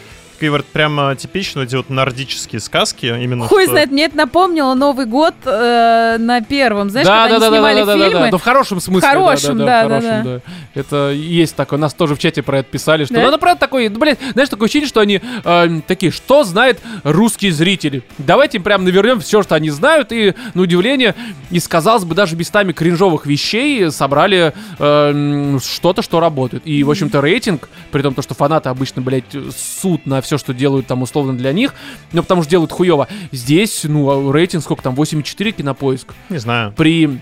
[0.42, 3.06] Такие вот прям э, типично эти вот нордические сказки.
[3.06, 6.90] Именно Хуй что- знает, мне это напомнило Новый год э, на первом.
[6.90, 8.24] Знаешь, да, когда да, они да, снимали да, да, да, фильмы.
[8.24, 9.08] да, да, в хорошем смысле.
[9.08, 10.40] да, Хорошем, да, да, в да, хорошем, да.
[10.44, 10.80] да.
[10.80, 13.20] Это есть такое, нас тоже в чате про это писали, что Да?
[13.22, 17.52] надо про такой, ну, блядь, знаешь, такое ощущение, что они э, такие, что знает русские
[17.52, 18.02] зрители?
[18.18, 21.14] Давайте им прям навернем все, что они знают, и, на удивление,
[21.52, 26.66] из, казалось бы, даже местами кринжовых вещей собрали э, что-то, что работает.
[26.66, 29.22] И, в общем-то, рейтинг, при том, то, что фанаты обычно, блядь,
[29.56, 31.74] суд на все, что делают там условно для них,
[32.12, 33.08] ну, потому что делают хуево.
[33.30, 36.72] Здесь, ну, рейтинг сколько там, 8,4 кинопоиск Не знаю.
[36.72, 37.20] при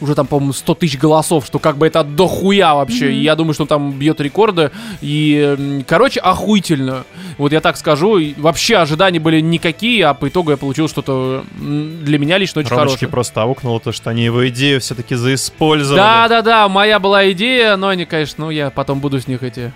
[0.00, 3.12] уже там, по-моему, 100 тысяч голосов, что как бы это дохуя вообще.
[3.12, 4.70] И я думаю, что он там бьет рекорды.
[5.00, 7.04] И, короче, охуительно.
[7.38, 8.18] Вот я так скажу.
[8.18, 12.70] И вообще ожидания были никакие, а по итогу я получил что-то для меня лично очень
[12.70, 13.10] Ромочки хорошее.
[13.10, 15.98] просто аукнуло то, что они его идею все-таки заиспользовали.
[15.98, 19.42] Да, да, да, моя была идея, но они, конечно, ну я потом буду с них
[19.42, 19.72] эти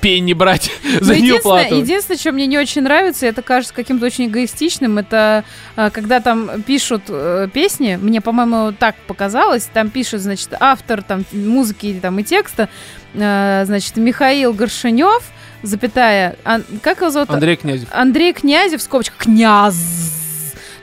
[0.00, 0.70] пенни брать
[1.00, 1.74] за Ну, единственное, неуплату.
[1.76, 5.44] единственное, что мне не очень нравится, это кажется каким-то очень эгоистичным, это
[5.76, 11.24] а, когда там пишут э, песни, мне, по-моему, так показалось, там пишет, значит, автор там
[11.32, 12.68] музыки там, и текста,
[13.14, 15.22] э, значит, Михаил Горшинев,
[15.62, 17.30] запятая, Ан- как его зовут?
[17.30, 17.88] Андрей Князев.
[17.92, 19.74] Андрей Князев, в скобочках, княз.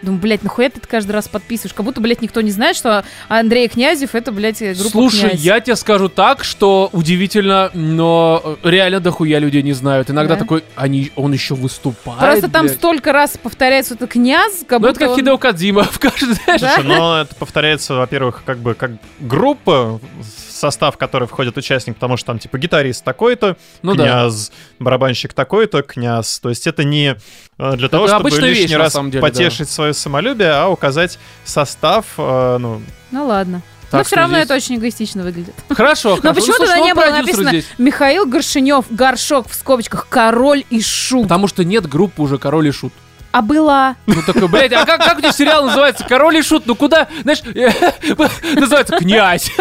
[0.06, 1.74] Думаю, блядь, нахуя ты это каждый раз подписываешь?
[1.74, 5.42] Как будто, блядь, никто не знает, что Андрей Князев это, блядь, группа Слушай, «Князь».
[5.42, 10.10] я тебе скажу так, что удивительно, но э, реально дохуя людей не знают.
[10.10, 10.40] Иногда Да.
[10.42, 12.20] такой, они, он еще выступает.
[12.20, 12.78] Просто там блядь.
[12.78, 16.36] столько раз повторяется это князь, как Ну будто это как он- Хидео Кадзима в каждой,
[16.46, 16.58] Да?
[16.58, 20.00] Слушай, но это повторяется, во-первых, как бы как группа,
[20.45, 24.04] в состав которой входит участник, потому что там типа гитарист такой-то, Ну да.
[24.04, 26.40] князь, барабанщик такой-то, князь.
[26.40, 27.16] То есть это не
[27.58, 29.28] э, для того, чтобы лишний вещь, на раз самом деле, да.
[29.28, 32.82] потешить свое самолюбие, а указать состав, э, ну,
[33.12, 33.62] Ну ладно.
[33.92, 35.54] Так Но все равно здесь- это очень эгоистично выглядит.
[35.70, 36.40] Хорошо, Но хорошо.
[36.42, 37.68] почему Ну, ну, не он было написано здесь.
[37.78, 41.24] Михаил Горшинев, горшок в скобочках, король и шут?
[41.24, 42.92] Потому что нет группы уже Король и Шут.
[43.36, 43.98] А была.
[44.08, 46.06] Ну такой, блядь, а как, как у тебя сериал называется?
[46.08, 46.66] Король и Шут?
[46.68, 47.10] Ну куда?
[47.24, 47.42] Знаешь,
[48.56, 49.52] называется Князь.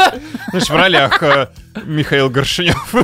[0.50, 1.48] знаешь, в ролях э,
[1.84, 2.94] Михаил Горшинев,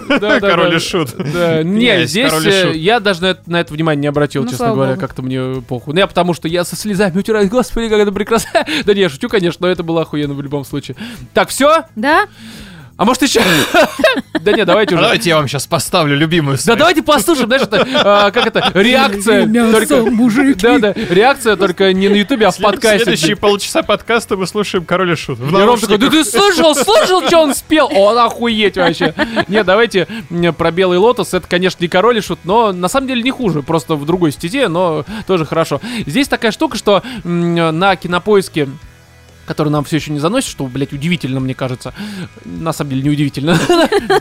[0.41, 1.11] король и шут.
[1.17, 5.23] Да, не, здесь э, я даже на это, внимание не обратил, Ну, честно говоря, как-то
[5.23, 5.93] мне похуй.
[5.93, 8.65] Ну, я потому что я со слезами утираю, господи, как это прекрасно.
[8.85, 10.97] да не, я шучу, конечно, но это было охуенно в любом случае.
[11.35, 11.85] Так, все?
[11.97, 12.27] Да?
[13.01, 13.41] А может еще?
[14.43, 15.03] да не, давайте уже.
[15.03, 19.47] Давайте я вам сейчас поставлю любимую Да давайте послушаем, знаешь, это, а, как это, реакция.
[19.73, 20.11] только,
[20.61, 23.05] Да, да, реакция только не на ютубе, а в подкасте.
[23.05, 25.39] Следующие полчаса подкаста мы слушаем «Король и шут».
[25.41, 27.91] И Ром такой, да ты слышал, слышал, что он спел?
[27.91, 29.15] Он охуеть вообще.
[29.49, 30.07] Не, давайте
[30.59, 31.33] про Белый Лотос.
[31.33, 33.63] Это, конечно, не король и шут, но на самом деле не хуже.
[33.63, 35.81] Просто в другой стезе, но тоже хорошо.
[36.05, 38.69] Здесь такая штука, что на кинопоиске
[39.51, 41.93] который нам все еще не заносит, что, блядь, удивительно, мне кажется.
[42.45, 43.59] На самом деле, не удивительно.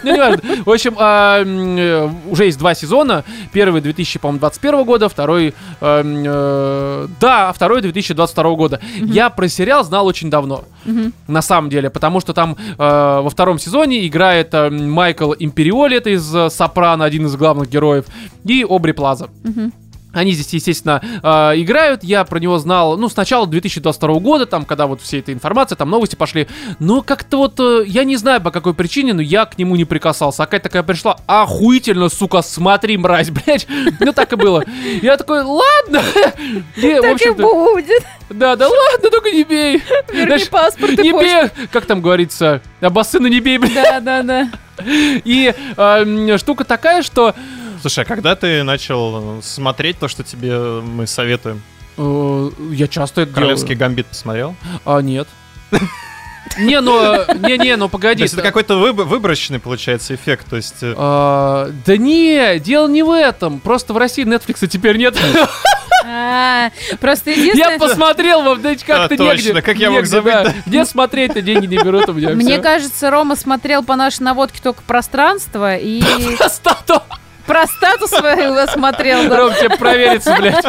[0.04, 0.42] Ну, не важно.
[0.66, 3.24] В общем, а, э, уже есть два сезона.
[3.54, 5.54] Первый 2021 года, второй...
[5.82, 8.80] э, м, э, Да, второй 2022 года.
[9.02, 10.64] Я про сериал знал очень давно
[11.28, 16.54] на самом деле, потому что там э, во втором сезоне играет Майкл Империоли, это из
[16.54, 18.06] Сопрано, один из главных героев,
[18.46, 19.28] и Обри Плаза.
[20.12, 21.28] Они здесь, естественно, э,
[21.62, 22.03] играют.
[22.03, 25.76] Я про него знал, ну, с начала 2022 года, там, когда вот вся эта информация,
[25.76, 26.47] там новости пошли.
[26.80, 29.86] Но как-то вот, э, я не знаю по какой причине, но я к нему не
[29.86, 30.43] прикасался.
[30.43, 33.68] А Катя такая пришла, охуительно, сука, смотри, мразь, блядь.
[33.99, 34.64] Ну, так и было.
[35.01, 36.01] Я такой, ладно.
[36.76, 38.03] И, Так и будет.
[38.30, 39.84] да, да ладно, только не бей.
[40.12, 43.74] Верни Знаешь, паспорт не бей, как там говорится, обоссына не бей, блядь.
[43.74, 44.49] Да, да, да.
[44.84, 47.36] И э, штука такая, что
[47.82, 51.62] Слушай, а когда ты начал э, смотреть то, что тебе мы советуем?
[51.98, 53.80] э, я часто это Королевский делаю.
[53.80, 54.56] гамбит посмотрел?
[54.86, 55.28] А, нет.
[56.58, 58.24] Не, ну, не-не, ну То погоди.
[58.24, 60.48] есть это какой-то выб- выборочный, получается, эффект.
[60.50, 63.60] То есть э, А, да не, дело не в этом.
[63.60, 65.16] Просто в России Netflix теперь нет.
[66.12, 66.72] А,
[67.02, 67.78] Просто Я единственное...
[67.78, 69.62] посмотрел, вам, да как-то А, точно, негде.
[69.62, 70.44] как я мог негде, забыть, да.
[70.46, 70.54] да.
[70.66, 72.30] Где смотреть-то деньги не берут у меня.
[72.30, 76.02] Мне кажется, Рома смотрел по нашей наводке только пространство и
[76.50, 77.02] Стату.
[77.50, 79.28] Про статус свою смотрел.
[79.28, 79.38] да.
[79.38, 80.66] Ром, тебе проверится, блядь.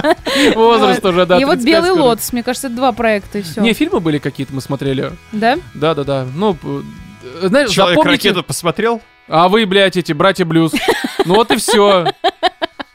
[0.56, 1.38] Возраст уже, да.
[1.38, 2.02] И вот 35 «Белый скоро.
[2.02, 3.60] лотос», мне кажется, это два проекта и все.
[3.60, 5.12] Не, фильмы были какие-то, мы смотрели.
[5.32, 5.58] Да?
[5.74, 6.26] Да-да-да.
[6.34, 6.66] Ну, п-
[7.42, 7.74] э, знаешь, запомните...
[7.74, 9.02] Человек-ракету посмотрел?
[9.28, 10.72] А вы, блядь, эти братья Блюз.
[11.26, 12.06] Ну вот и все.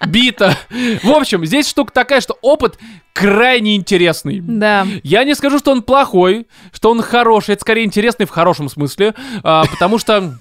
[0.07, 0.57] Бита.
[1.03, 2.77] В общем, здесь штука такая, что опыт
[3.13, 4.39] крайне интересный.
[4.41, 4.86] Да.
[5.03, 7.53] Я не скажу, что он плохой, что он хороший.
[7.53, 9.13] Это скорее интересный в хорошем смысле.
[9.43, 10.38] а, потому что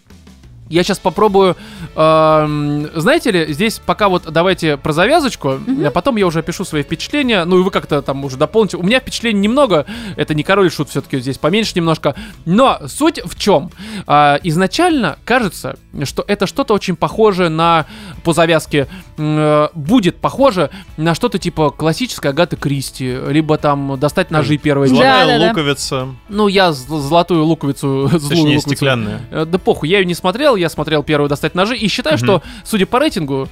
[0.69, 1.57] я сейчас попробую...
[1.95, 6.83] ам, знаете ли, здесь пока вот давайте про завязочку, а потом я уже опишу свои
[6.83, 7.45] впечатления.
[7.45, 8.77] Ну и вы как-то там уже дополните.
[8.77, 9.87] У меня впечатлений немного.
[10.17, 12.15] Это не король шут все-таки здесь поменьше немножко.
[12.45, 13.71] Но суть в чем?
[14.07, 17.87] А, изначально кажется, что это что-то очень похожее на...
[18.25, 18.87] По завязке
[19.19, 23.19] э, будет похоже на что-то типа классической Агаты Кристи.
[23.29, 25.49] Либо там достать ножи первой Золотая да, да.
[25.49, 28.69] луковица, Ну, я золотую луковицу, злую точнее, луковицу.
[28.69, 29.21] стеклянная.
[29.31, 32.43] Э, Да похуй, я ее не смотрел, я смотрел первую достать ножи и считаю, что,
[32.65, 33.49] судя по рейтингу,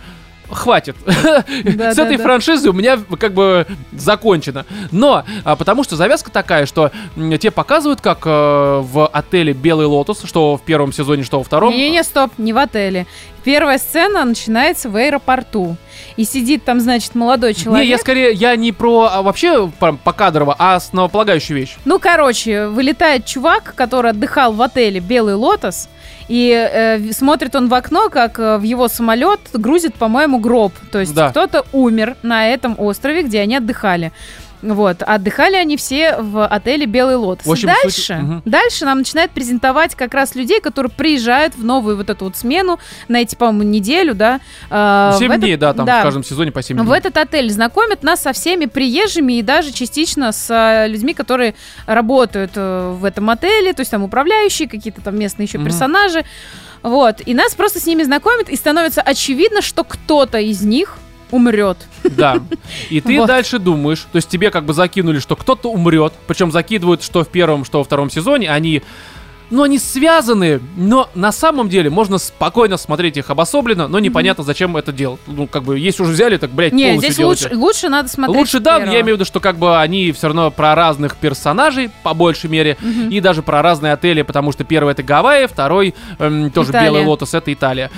[0.51, 0.97] хватит.
[1.07, 2.23] Да, С да, этой да.
[2.23, 4.67] франшизой у меня как бы закончено.
[4.91, 8.29] Но а, потому что завязка такая, что м, тебе показывают, как э,
[8.83, 11.73] в отеле Белый Лотос, что в первом сезоне, что во втором.
[11.73, 13.07] Не-не, стоп, не в отеле.
[13.45, 15.77] Первая сцена начинается в аэропорту.
[16.17, 17.85] И сидит там, значит, молодой человек.
[17.85, 21.77] Не, я скорее, я не про а, вообще прям покадрово, а основополагающую вещь.
[21.85, 25.89] Ну, короче, вылетает чувак, который отдыхал в отеле Белый Лотос,
[26.33, 30.73] и э, смотрит он в окно, как э, в его самолет грузит, по-моему, гроб.
[30.91, 31.29] То есть Да.
[31.29, 34.13] кто-то умер на этом острове, где они отдыхали.
[34.63, 37.47] Вот, отдыхали они все в отеле Белый Лотос.
[37.47, 38.43] В общем, дальше, суть- мгм.
[38.45, 42.79] дальше нам начинает презентовать как раз людей, которые приезжают в новую вот эту вот смену
[43.09, 44.41] на эти, по-моему, неделю, да.
[44.71, 46.97] э, в 7 этот- дней, да, там в каждом сезоне по 7 в дней.
[46.99, 51.55] этот отель знакомят нас со всеми приезжими и даже частично с э, людьми, которые
[51.87, 55.67] работают э, в этом отеле, то есть там управляющие, какие-то там местные еще Мгм.
[55.67, 56.25] персонажи.
[56.83, 57.21] Вот.
[57.27, 60.99] И нас просто с ними знакомят, и становится очевидно, что кто-то из них
[61.33, 61.79] умрет.
[62.05, 62.39] Да.
[62.91, 63.27] И ты Вот.
[63.27, 67.29] дальше думаешь, то есть тебе как бы закинули, что кто-то умрет, причем закидывают, что в
[67.29, 68.83] первом, что во втором сезоне, они
[69.53, 74.77] ну, они связаны, но на самом деле можно спокойно смотреть их обособленно, но непонятно, зачем
[74.77, 75.21] это делать.
[75.29, 77.45] Ну, как бы, если уже взяли, так, блядь, Не, полностью здесь делайте.
[77.45, 78.39] лучше, лучше надо смотреть.
[78.39, 78.95] Лучше, да, первого.
[78.95, 82.51] я имею в виду, что как бы они все равно про разных персонажей, по большей
[82.51, 83.11] мере, Мгм.
[83.11, 86.91] и даже про разные отели, потому что первый это Гавайи, второй эм, тоже Италия.
[86.91, 87.91] Белый Лотос, это Италия.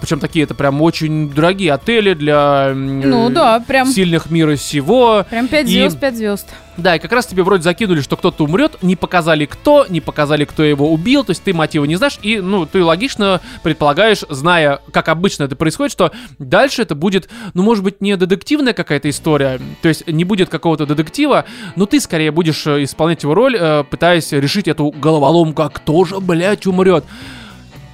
[0.00, 5.24] причем такие это прям очень дорогие отели для м, Ну да, прям, сильных мира сего.
[5.28, 6.48] прям 5 и- звезд, 5 звезд.
[6.78, 10.44] Да, и как раз тебе вроде закинули, что кто-то умрет, не показали кто, не показали,
[10.44, 14.80] кто его убил, то есть ты мотива не знаешь, и, ну, ты логично предполагаешь, зная,
[14.92, 19.60] как обычно это происходит, что дальше это будет, ну, может быть, не детективная какая-то история,
[19.82, 23.82] то есть не будет какого-то детектива, но ты скорее будешь э, исполнять его роль, э,
[23.82, 27.04] пытаясь решить эту головоломку, а кто же, блядь, умрет?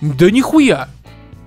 [0.02, 0.88] Да нихуя!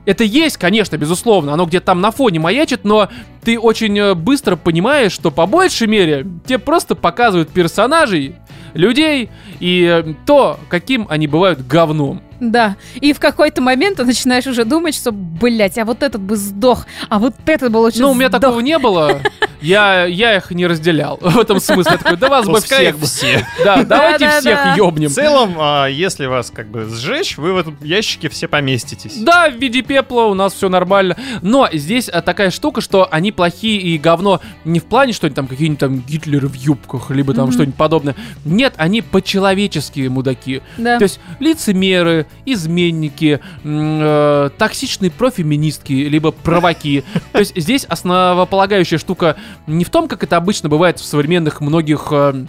[0.08, 3.10] Это есть, конечно, безусловно, оно где-то там на фоне маячит, но
[3.44, 8.38] ты очень э, быстро понимаешь, что по большей мере тебе просто показывают персонажей,
[8.74, 9.30] людей
[9.60, 12.22] и э, то, каким они бывают говном.
[12.40, 12.76] Да.
[12.96, 16.86] И в какой-то момент ты начинаешь уже думать, что, блядь, а вот этот бы сдох,
[17.10, 18.42] а вот этот бы лучше Ну, у меня сдох.
[18.42, 19.22] такого не было.
[19.62, 21.18] Я, я их не разделял.
[21.22, 21.94] В этом смысле.
[21.94, 22.98] Я такой, да вас бы всех...
[23.00, 23.46] все.
[23.64, 25.10] Да, давайте всех ёбнем.
[25.10, 29.18] В целом, а, если вас как бы сжечь, вы в этом ящике все поместитесь.
[29.18, 31.18] Да, в виде пепла у нас все нормально.
[31.42, 35.36] Но здесь а, такая штука, что они плохие и говно не в плане, что они
[35.36, 38.16] там какие-нибудь там Гитлеры в юбках, либо там что-нибудь подобное.
[38.46, 40.62] Нет, они по-человеческие мудаки.
[40.78, 40.98] Да.
[40.98, 47.04] То есть лицемеры, изменники, э, токсичные профеминистки, либо провоки.
[47.32, 49.36] То есть здесь основополагающая штука
[49.68, 52.46] не в том, как это обычно бывает в современных многих э,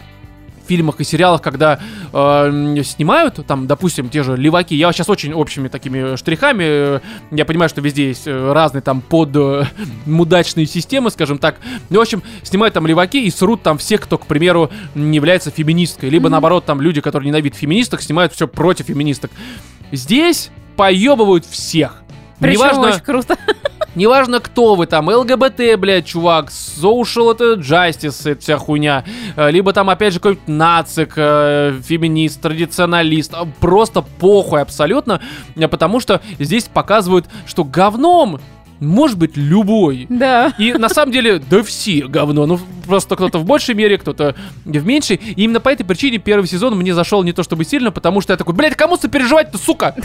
[0.69, 1.81] фильмах и сериалах, когда
[2.12, 7.01] э, снимают, там, допустим, те же леваки, я сейчас очень общими такими штрихами, э,
[7.31, 9.64] я понимаю, что везде есть э, разные там под э,
[10.07, 11.57] мудачные системы, скажем так,
[11.91, 15.51] ну, в общем, снимают там леваки и срут там всех, кто, к примеру, не является
[15.51, 16.33] феминисткой, либо Мгм.
[16.33, 19.31] наоборот, там люди, которые ненавидят феминисток, снимают все против феминисток.
[19.91, 22.03] Здесь поебывают всех.
[22.39, 23.37] Причем Неважно, очень круто.
[23.99, 29.05] Неважно, кто вы там, ЛГБТ, блядь, чувак, social это justice, это вся хуйня.
[29.34, 33.34] Э, Либо там, опять же, какой-нибудь нацик, э, феминист, традиционалист.
[33.59, 35.20] Просто похуй абсолютно,
[35.57, 38.38] э, потому что здесь показывают, что говном
[38.81, 40.07] может быть любой.
[40.09, 40.53] Да.
[40.59, 42.47] И на самом деле, да все говно.
[42.47, 45.16] Ну, просто кто-то в большей мере, кто-то в меньшей.
[45.16, 48.33] И именно по этой причине первый сезон мне зашел не то чтобы сильно, потому что
[48.33, 49.95] я такой, блядь, кому сопереживать-то, сука?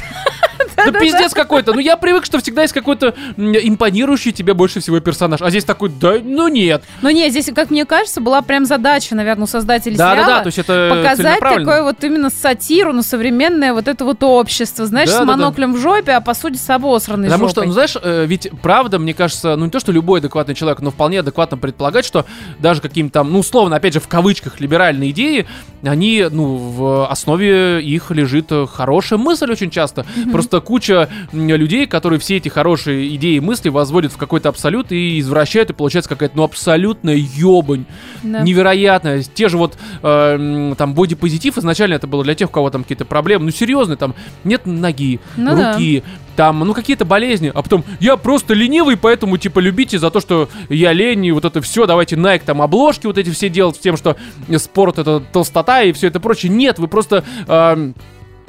[0.76, 1.74] Да пиздец какой-то.
[1.74, 5.41] Ну, я привык, что всегда есть какой-то импонирующий тебе больше всего персонаж.
[5.41, 6.84] А здесь такой, да, ну нет.
[7.01, 10.15] Ну не, здесь, как мне кажется, была прям задача, наверное, у создателей сериала.
[10.15, 14.86] Да-да-да, то есть это показать такое вот именно сатиру на современное вот это вот общество,
[14.86, 17.51] знаешь, с моноклем в жопе, а по сути с обосранной Потому жопой.
[17.51, 20.80] что, ну знаешь, э, ведь правда, мне кажется, ну не то, что любой адекватный человек,
[20.82, 22.26] но вполне адекватно предполагать, что
[22.59, 25.45] даже каким-то там, ну условно, опять же, в кавычках, либеральные идеи,
[25.84, 30.05] они, ну, в основе их лежит хорошая мысль очень часто.
[30.32, 35.20] Просто куча людей, которые все эти хорошие идеи и мысли возводят в какой-то абсолют и
[35.20, 37.86] извращают, и получается какая-то, ну, абсолютная ебань.
[38.24, 38.41] Да.
[38.41, 39.22] Невероятно.
[39.24, 43.03] Те же вот э, там бодипозитив изначально это было для тех, у кого там какие-то
[43.03, 43.45] проблемы.
[43.45, 46.03] Ну, серьезно, там нет ноги, Ну да.
[46.36, 47.51] Там, ну, какие-то болезни.
[47.53, 51.45] А потом, я просто ленивый, поэтому, типа, любите за то, что я лень, и вот
[51.45, 54.15] это все, давайте Nike там обложки вот эти все делать с тем, что
[54.57, 56.51] спорт это толстота и все это прочее.
[56.51, 57.23] Нет, вы просто...
[57.47, 57.95] эм,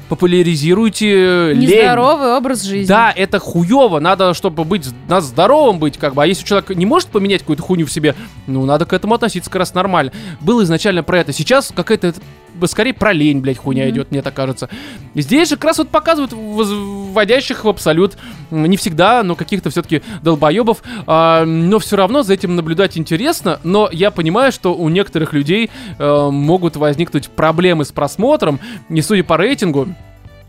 [0.08, 1.60] популяризируйте лень.
[1.60, 2.86] Нездоровый образ жизни.
[2.86, 4.00] Да, это хуево.
[4.00, 6.22] Надо, чтобы быть надо здоровым быть, как бы.
[6.22, 8.14] А если человек не может поменять какую-то хуйню в себе,
[8.46, 10.12] ну, надо к этому относиться как раз нормально.
[10.40, 11.32] Было изначально про это.
[11.32, 12.14] Сейчас какая-то
[12.66, 13.92] скорее про лень, блядь, хуйня Мгм.
[13.92, 14.68] идет, мне так кажется.
[15.14, 18.16] Здесь же как раз вот показывают вводящих в абсолют,
[18.50, 23.88] не всегда, но каких-то все-таки долбоебов, а, но все равно за этим наблюдать интересно, но
[23.92, 29.36] я понимаю, что у некоторых людей э, могут возникнуть проблемы с просмотром, не судя по
[29.36, 29.88] рейтингу,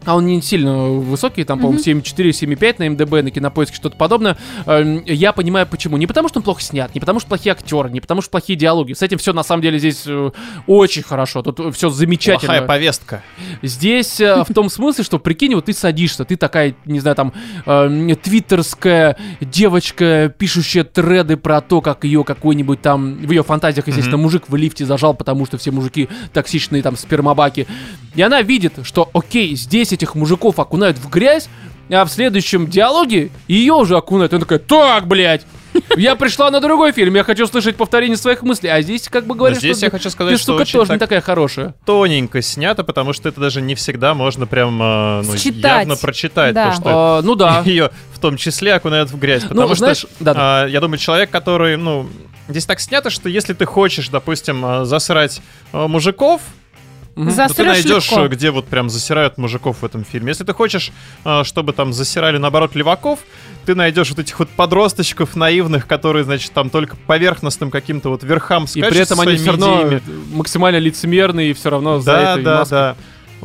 [0.05, 4.37] а он не сильно высокий, там, по-моему, 7,4, 7,5 на МДБ, на кинопоиске, что-то подобное.
[4.65, 5.97] Эм, Я понимаю, почему.
[5.97, 8.57] Не потому, что он плохо снят, не потому, что плохие актеры, не потому, что плохие
[8.57, 8.93] диалоги.
[8.93, 10.31] С этим все на самом деле здесь э,
[10.67, 11.41] очень хорошо.
[11.41, 12.53] Тут все замечательно.
[12.53, 13.23] Плохая повестка.
[13.61, 17.33] Здесь э, в том смысле, что прикинь, вот ты садишься, ты такая, не знаю, там,
[17.65, 24.17] э, твиттерская девочка, пишущая треды про то, как ее какой-нибудь там, в ее фантазиях, естественно,
[24.17, 27.67] мужик в лифте зажал, потому что все мужики токсичные, там, спермобаки.
[28.15, 31.49] И она видит, что, окей, здесь этих мужиков окунают в грязь,
[31.89, 34.33] а в следующем диалоге ее уже окунают.
[34.33, 35.45] И она такая, так, блядь,
[35.97, 38.69] я пришла на другой фильм, я хочу слышать повторение своих мыслей.
[38.69, 40.99] А здесь как бы говорят, здесь что я хочу сказать, ты, что очень тоже не
[40.99, 41.75] так- такая хорошая.
[41.85, 45.81] Тоненько снято, потому что это даже не всегда можно прям э, ну, Считать.
[45.81, 46.69] явно прочитать, Да.
[46.71, 47.61] то, что А, ну да.
[47.65, 49.43] ее в том числе окунают в грязь.
[49.43, 50.39] Потому Ну, что, знаешь, да, да.
[50.63, 52.07] а, я думаю, человек, который, ну,
[52.47, 55.41] здесь так снято, что если ты хочешь, допустим, а, засрать
[55.73, 56.41] а, мужиков,
[57.15, 58.25] За- то ты найдешь, легко.
[58.25, 60.29] э, где вот прям засирают мужиков в этом фильме.
[60.29, 60.91] Если ты хочешь,
[61.23, 63.19] а, чтобы там засирали, наоборот, леваков,
[63.65, 68.65] ты найдешь вот этих вот подросточков наивных, которые, значит, там только поверхностным каким-то вот верхам
[68.65, 70.01] И скачут при этом они все равно идеями.
[70.33, 72.71] максимально лицемерные и все равно за Да, этой да, маской.
[72.71, 72.95] да.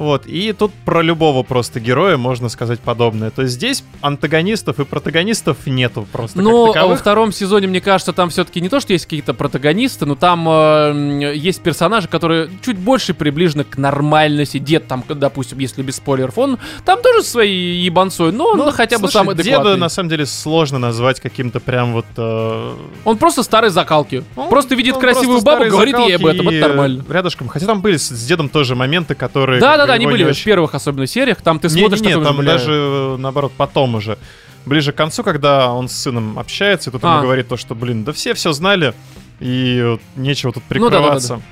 [0.01, 3.29] Вот, и тут про любого просто героя можно сказать подобное.
[3.29, 6.39] То есть здесь антагонистов и протагонистов нету просто
[6.73, 10.15] как во втором сезоне, мне кажется, там все-таки не то, что есть какие-то протагонисты, но
[10.15, 14.57] там э, есть персонажи, которые чуть больше приближены к нормальности.
[14.57, 18.97] Дед там, допустим, если без спойлеров, он там тоже своей ебанцой, но он Ну, хотя
[18.97, 19.77] бы слушай, самый Деда, адекватный.
[19.81, 22.07] на самом деле, сложно назвать каким-то прям вот...
[22.17, 22.75] э,
[23.05, 24.25] Он просто старый закалки.
[24.35, 27.05] он- просто видит он красивую бабу, говорит ей об этом, это нормально.
[27.07, 27.49] Рядышком.
[27.49, 29.61] Хотя там были с, с дедом тоже моменты, которые...
[29.61, 32.01] Да, да, бы да, они были в очень- первых особенно сериях, там ты Не, смотришь
[32.01, 34.19] не, не, там бля, даже э, наоборот потом уже.
[34.67, 37.13] Ближе к концу, когда он с сыном общается, и тут А.
[37.15, 38.95] ему говорит то, что, блин, да все все знали,
[39.41, 41.43] и вот нечего тут Ну да, да, да, прикрываться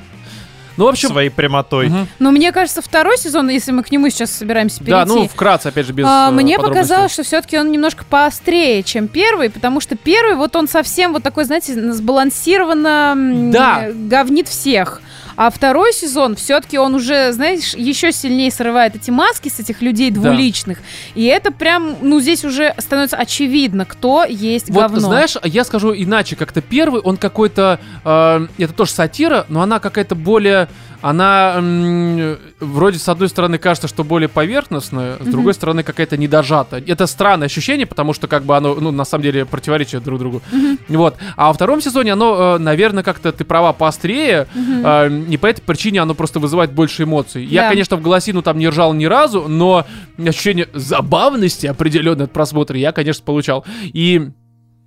[0.77, 1.09] Ну, в общем...
[1.09, 1.89] своей прямотой.
[1.89, 2.07] мгм.
[2.19, 5.69] Но мне кажется, второй сезон, если мы к нему сейчас собираемся перейти, Да, ну, вкратце,
[5.69, 9.81] опять же, без а, э, мне показалось, что все-таки он немножко поострее, чем первый, потому
[9.81, 13.89] что первый, вот он совсем вот такой, знаете, сбалансированно Да.
[13.93, 15.01] говнит всех.
[15.41, 20.11] А второй сезон, все-таки он уже, знаешь, еще сильнее срывает эти маски с этих людей
[20.11, 20.21] Да.
[20.21, 20.79] двуличных.
[21.15, 24.99] И это прям, ну, здесь уже становится очевидно, кто есть Вот, говно.
[24.99, 30.17] знаешь, я скажу иначе, как-то первый, он какой-то, э, это тоже сатира, но она какая-то
[30.17, 30.69] более,
[31.01, 35.31] она м, вроде с одной стороны кажется, что более поверхностная, с Мгм.
[35.31, 36.83] другой стороны какая-то недожата.
[36.87, 40.43] Это странное ощущение, потому что как бы оно, ну, на самом деле противоречит друг другу.
[40.53, 40.79] Мгм.
[40.89, 41.17] Вот.
[41.37, 44.83] А во втором сезоне оно, наверное, как-то, ты права, поострее, Мгм.
[44.85, 47.45] э, и по этой причине оно просто вызывает больше эмоций.
[47.45, 47.69] Я, Да.
[47.71, 49.87] конечно, в голосину там не ржал ни разу, но
[50.19, 53.65] ощущение забавности определенной от просмотра я, конечно, получал.
[53.85, 54.31] И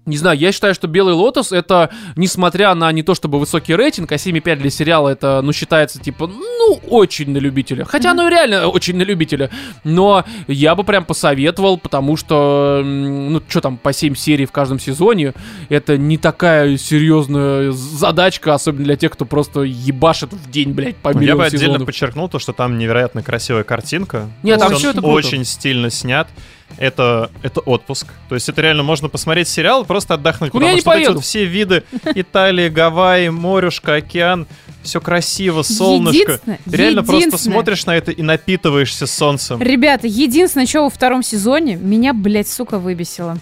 [0.06, 4.12] не знаю, я считаю, что «Белый лотос» это, несмотря на не то чтобы высокий рейтинг,
[4.12, 7.86] а 7,5 для сериала это, ну, считается, типа, ну, очень на любителя.
[7.86, 9.52] Хотя оно и реально очень на любителя.
[9.84, 14.80] Но я бы прям посоветовал, потому что, ну, что там, по 7 серий в каждом
[14.80, 15.34] сезоне,
[15.70, 21.10] это не такая серьезная задачка, особенно для тех, кто просто ебашит в день, блядь, по
[21.10, 21.86] Я бы отдельно сезонов.
[21.86, 24.30] подчеркнул то, что там невероятно красивая картинка.
[24.42, 25.08] Нет, там он это круто.
[25.08, 26.28] очень стильно снят.
[26.78, 28.08] Это, это отпуск.
[28.30, 30.54] То есть это реально можно посмотреть сериал просто отдохнуть.
[30.54, 31.14] Ну, потому я не что поеду.
[31.16, 31.84] вот все виды
[32.16, 34.48] Италии, Гавайи, морюшка, океан,
[34.84, 36.18] все красиво, солнышко.
[36.24, 39.62] Единственное- реально просто единственное- смотришь на это и напитываешься солнцем.
[39.62, 43.38] Ребята, единственное, что во втором сезоне меня, блядь, сука, выбесило.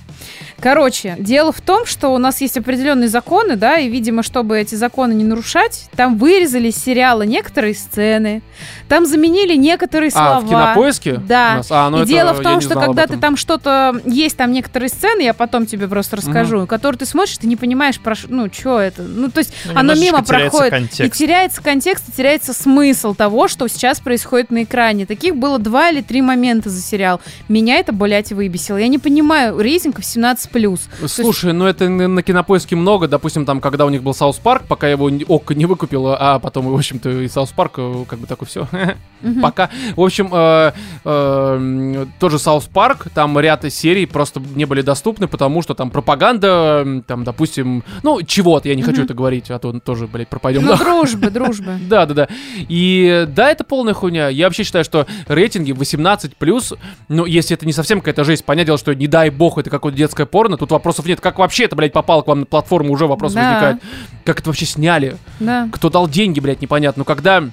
[0.61, 4.75] Короче, дело в том, что у нас есть определенные законы, да, и, видимо, чтобы эти
[4.75, 8.41] законы не нарушать, там вырезали из сериала некоторые сцены,
[8.87, 10.37] там заменили некоторые слова.
[10.37, 11.13] А, в кинопоиске?
[11.15, 11.51] Да.
[11.53, 11.67] у нас?
[11.71, 14.01] А, ну и это дело в том, что когда ты там что-то...
[14.05, 17.99] Есть там некоторые сцены, я потом тебе просто расскажу, которые ты смотришь, ты не понимаешь,
[17.99, 19.03] про ну, что это.
[19.03, 20.67] Ну, то есть Ну, оно мимо проходит.
[20.67, 21.19] И контекст.
[21.19, 25.05] теряется контекст, и теряется смысл того, что сейчас происходит на экране.
[25.05, 27.21] Таких было два или три момента за сериал.
[27.47, 28.77] Меня это, блядь, выбесило.
[28.77, 30.48] Я не понимаю рейтингов 17+.
[31.07, 33.07] Слушай, ну это на, на кинопоиске много.
[33.07, 36.39] Допустим, там, когда у них был South Park, пока я его Okko не выкупил, а
[36.39, 38.67] потом, в общем-то, и South Park, э, как бы такой все.
[39.41, 39.69] Пока.
[39.95, 40.71] В общем, э,
[41.03, 47.03] э, тоже South Park, там ряд серий просто не были доступны, потому что там пропаганда,
[47.05, 50.63] там, допустим, ну, чего-то, я не хочу это говорить, а то тоже, блядь, пропадем.
[50.63, 51.79] Ну, дружба, дружбы.
[51.89, 52.27] Да, да, да.
[52.67, 54.29] И да, это полная хуйня.
[54.29, 56.33] Я вообще считаю, что рейтинги 18
[57.09, 59.97] ну, если это не совсем какая-то жесть, понятное дело, что не дай бог, это какое-то
[59.97, 61.19] детское порно, тут вопросов нет.
[61.21, 63.41] Как вообще это, блядь, попало к вам на платформу, уже вопрос Да.
[63.43, 63.77] возникает.
[64.25, 65.17] Как это вообще сняли?
[65.39, 65.67] Да.
[65.71, 67.01] Кто дал деньги, блядь, непонятно.
[67.01, 67.43] Но когда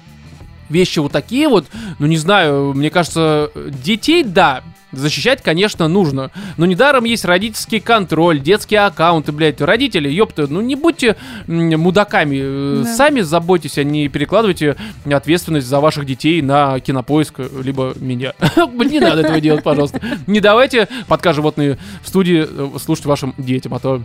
[0.69, 1.65] вещи вот такие вот,
[1.99, 4.63] ну не знаю, мне кажется, детей, да,
[4.97, 6.31] защищать, конечно, нужно.
[6.57, 9.61] Но недаром есть родительский контроль, детские аккаунты, блядь.
[9.61, 11.15] Родители, ёпта, ну не будьте
[11.47, 12.39] мудаками.
[12.41, 12.95] э, Да.
[12.95, 14.75] Сами заботьтесь, а не перекладывайте
[15.05, 18.33] ответственность за ваших детей на кинопоиск, либо меня.
[18.87, 19.99] Не надо этого делать, пожалуйста.
[20.27, 24.01] Не давайте подкаст «Животные» в студии э, слушать вашим детям, а то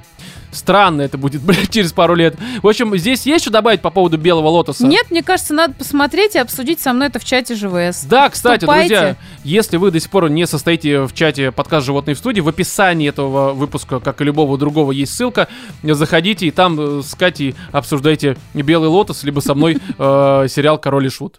[0.50, 2.36] странно это будет, блядь, через пару лет.
[2.62, 4.86] В общем, здесь есть что добавить по поводу «Белого лотоса»?
[4.86, 8.04] Нет, мне кажется, надо посмотреть и обсудить со мной это в чате ЖВС.
[8.04, 8.88] Да, кстати, Вступайте.
[8.94, 12.48] друзья, если вы до сих пор не состоите в чате подкаст «Животные в студии», в
[12.48, 15.48] описании этого выпуска, как и любого другого, есть ссылка.
[15.82, 21.06] Заходите и там э, с Катей обсуждайте «Белый лотос», либо со мной э, сериал «Король
[21.06, 21.38] и Шут».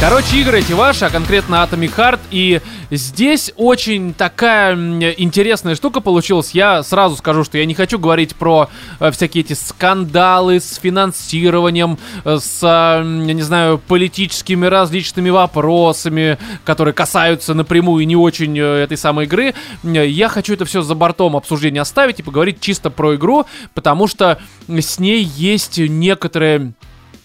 [0.00, 2.20] Короче, игры эти ваши, а конкретно Atomic Heart.
[2.30, 4.76] И здесь очень такая
[5.18, 6.52] интересная штука получилась.
[6.52, 8.70] Я сразу скажу, что я не хочу говорить про
[9.00, 16.38] э, всякие эти скандалы с финансированием, э, с, э, я не знаю, политическими различными вопросами,
[16.64, 19.54] которые касаются напрямую не очень этой самой игры.
[19.82, 24.38] Я хочу это все за бортом обсуждения оставить и поговорить чисто про игру, потому что
[24.68, 26.72] с ней есть некоторые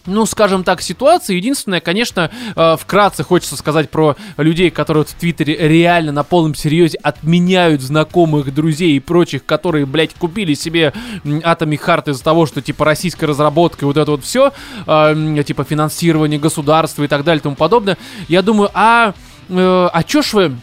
[0.05, 1.37] ну, скажем так, ситуация.
[1.37, 6.55] Единственное, конечно, э, вкратце хочется сказать про людей, которые вот в Твиттере реально на полном
[6.55, 10.93] серьезе отменяют знакомых, друзей и прочих, которые, блядь, купили себе
[11.23, 14.51] Atomic Heart из-за того, что, типа, российская разработка и вот это вот все,
[14.85, 17.97] типа, финансирование государства и так далее и тому подобное.
[18.27, 19.13] Я думаю, а,
[19.49, 20.55] э, а чё ж вы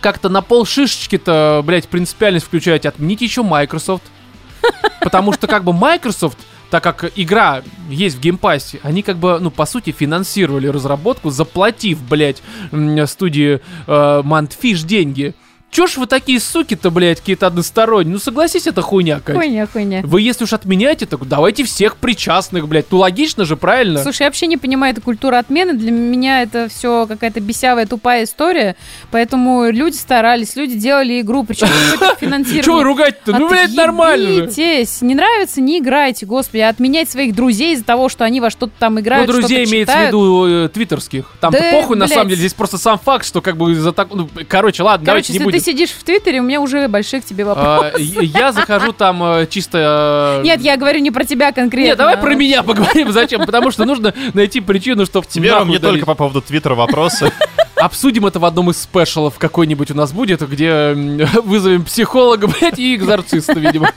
[0.00, 2.88] как-то на пол шишечки-то, блядь, принципиальность включаете?
[2.88, 4.04] Отмените еще Microsoft.
[5.00, 6.38] Потому что, как бы, Microsoft
[6.74, 10.66] так как игра есть в Game Pass е, они как бы, ну, по сути, финансировали
[10.66, 12.42] разработку, заплатив, блядь,
[13.06, 15.34] студии э, Mundfish деньги.
[15.74, 18.12] Чё ж вы такие суки-то, блядь, какие-то односторонние?
[18.12, 19.34] Ну, согласись, это хуйня, Кать.
[19.34, 20.02] Хуйня, хуйня.
[20.04, 22.86] Вы если уж отменяете, так давайте всех причастных, блядь.
[22.92, 24.00] Ну, логично же, правильно?
[24.00, 25.72] Слушай, я вообще не понимаю эту культуру отмены.
[25.72, 28.76] Для меня это все какая-то бесявая, тупая история.
[29.10, 31.66] Поэтому люди старались, люди делали игру, причем
[32.20, 32.76] финансирование.
[32.76, 33.36] Вы ругать-то?
[33.36, 34.46] Ну, блядь, нормально.
[34.46, 36.60] Не нравится, не играйте, господи.
[36.60, 39.96] Отменять своих друзей из-за того, что они во что-то там Ну, играют, друзей что-то имеется
[39.96, 41.32] в виду э, твиттерских.
[41.40, 42.38] Там-то похуй, на самом деле.
[42.38, 44.14] Здесь просто сам факт, что как бы из-за так...
[44.14, 45.63] Ну, короче, ладно, давайте не будем.
[45.64, 47.92] Сидишь в Твиттере, у меня уже большие к тебе вопросы.
[47.94, 50.40] А, Я захожу там э, чисто...
[50.40, 51.88] э, Нет, я говорю не про тебя конкретно.
[51.88, 53.10] Нет, давай про меня поговорим.
[53.12, 53.44] Зачем?
[53.44, 57.32] Потому что нужно найти причину, чтобы Тебе, Ром, не только по поводу Твиттера вопросы.
[57.76, 60.92] Обсудим это в одном из спешалов какой-нибудь у нас будет, где
[61.44, 63.90] вызовем психолога, блядь, и экзорциста, видимо.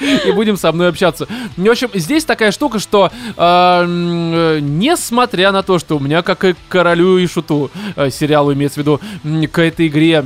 [0.00, 1.26] И будем со мной общаться.
[1.56, 6.44] Ну, В общем, здесь такая штука, что э, несмотря на то, что у меня, как
[6.44, 9.00] и к королю и шуту, э, сериалу имеется в виду,
[9.48, 10.24] к этой игре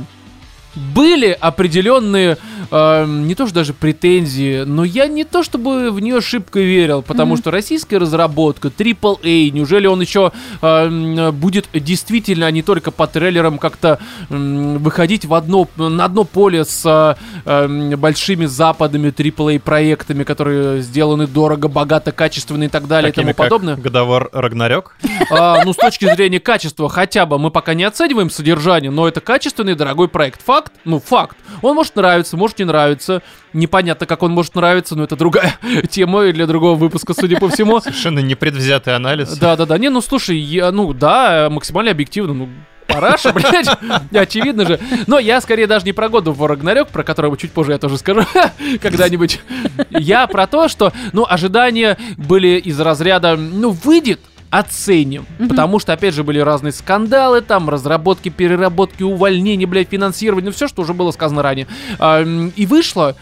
[0.75, 2.37] были определенные,
[2.71, 7.01] э, не то что даже претензии, но я не то чтобы в нее шибко верил,
[7.01, 10.31] потому что российская разработка, AAA, неужели он еще
[10.61, 13.99] э, м, будет действительно, а не только по трейлерам, как-то
[14.29, 17.15] м, выходить в одно, на одно поле с э,
[17.49, 23.31] м, большими западными AAA проектами, которые сделаны дорого, богато, качественно и так далее и Такими
[23.31, 23.75] тому как подобное?
[23.75, 24.95] Годовор Рагнарёк.
[25.29, 29.21] А, ну, с точки зрения качества, хотя бы мы пока не оцениваем содержание, но это
[29.21, 30.41] качественный дорогой проект.
[30.45, 30.73] Факт?
[30.85, 31.37] Ну, факт.
[31.61, 33.21] Он может нравиться, может не нравиться.
[33.53, 35.57] Непонятно, как он может нравиться, но это другая
[35.89, 37.79] тема для другого выпуска, судя по всему.
[37.79, 39.37] Совершенно непредвзятый анализ.
[39.37, 39.77] Да-да-да.
[39.77, 42.49] Не, ну, слушай, я, ну, да, максимально объективно, ну,
[42.87, 43.67] Параша, блядь,
[44.13, 44.79] очевидно же.
[45.07, 47.97] Но я скорее даже не про году в Рагнарёк, про которого чуть позже я тоже
[47.97, 48.25] скажу
[48.81, 49.41] когда-нибудь.
[49.89, 54.19] Я про то, что, ну, ожидания были из разряда, ну, выйдет,
[54.53, 55.25] оценим.
[55.49, 60.67] Потому что, опять же, были разные скандалы, там, разработки, переработки, увольнения, блядь, финансирование, ну, все,
[60.67, 61.67] что уже было сказано ранее.
[61.97, 63.15] А, и вышло.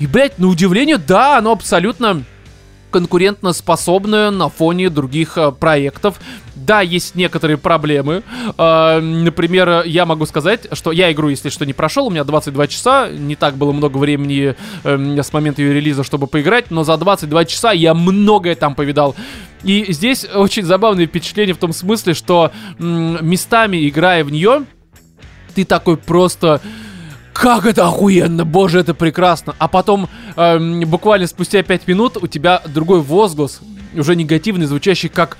[0.00, 2.24] И, блядь, на удивление, да, оно абсолютно
[2.90, 6.20] конкурентно способная на фоне других э, проектов.
[6.54, 8.22] Да, есть некоторые проблемы.
[8.58, 12.08] Э, например, я могу сказать, что я игру, если что, не прошел.
[12.08, 13.08] У меня 22 часа.
[13.08, 14.54] Не так было много времени
[14.84, 16.70] э, с момента ее релиза, чтобы поиграть.
[16.70, 19.16] Но за 22 часа я многое там повидал.
[19.64, 24.64] И здесь очень забавное впечатление в том смысле, что местами, играя в нее,
[25.54, 26.60] ты такой просто...
[27.32, 29.56] Как это охуенно, боже, это прекрасно.
[29.58, 30.06] А потом,
[30.36, 33.62] эм, буквально спустя 5 минут, у тебя другой возглас,
[33.94, 35.38] уже негативный, звучащий как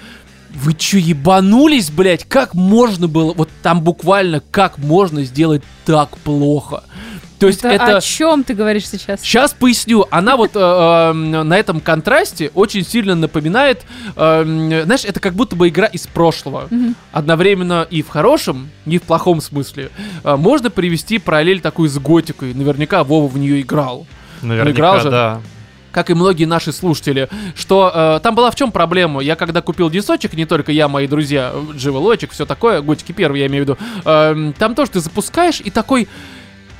[0.54, 2.24] Вы чё, ебанулись, блядь?
[2.24, 3.32] Как можно было?
[3.32, 6.84] Вот там буквально как можно сделать так плохо?
[7.42, 7.96] То есть это, это...
[7.96, 9.20] О чем ты говоришь сейчас?
[9.20, 10.06] Сейчас поясню.
[10.10, 13.82] Она вот э, э, на этом контрасте очень сильно напоминает,
[14.14, 16.68] э, знаешь, это как будто бы игра из прошлого.
[17.10, 19.90] Одновременно и в хорошем, и в плохом смысле.
[20.22, 22.54] Э, можно привести параллель такую с Готикой.
[22.54, 24.06] Наверняка Вова в нее играл.
[24.40, 25.10] Наверняка, играл же.
[25.10, 25.40] да.
[25.92, 29.20] Как и многие наши слушатели, что э, там была в чем проблема.
[29.20, 33.46] Я когда купил дисочек, не только я, мои друзья, Дживелочек, все такое, Готики первый, я
[33.46, 36.08] имею в виду, э, там тоже ты запускаешь и такой...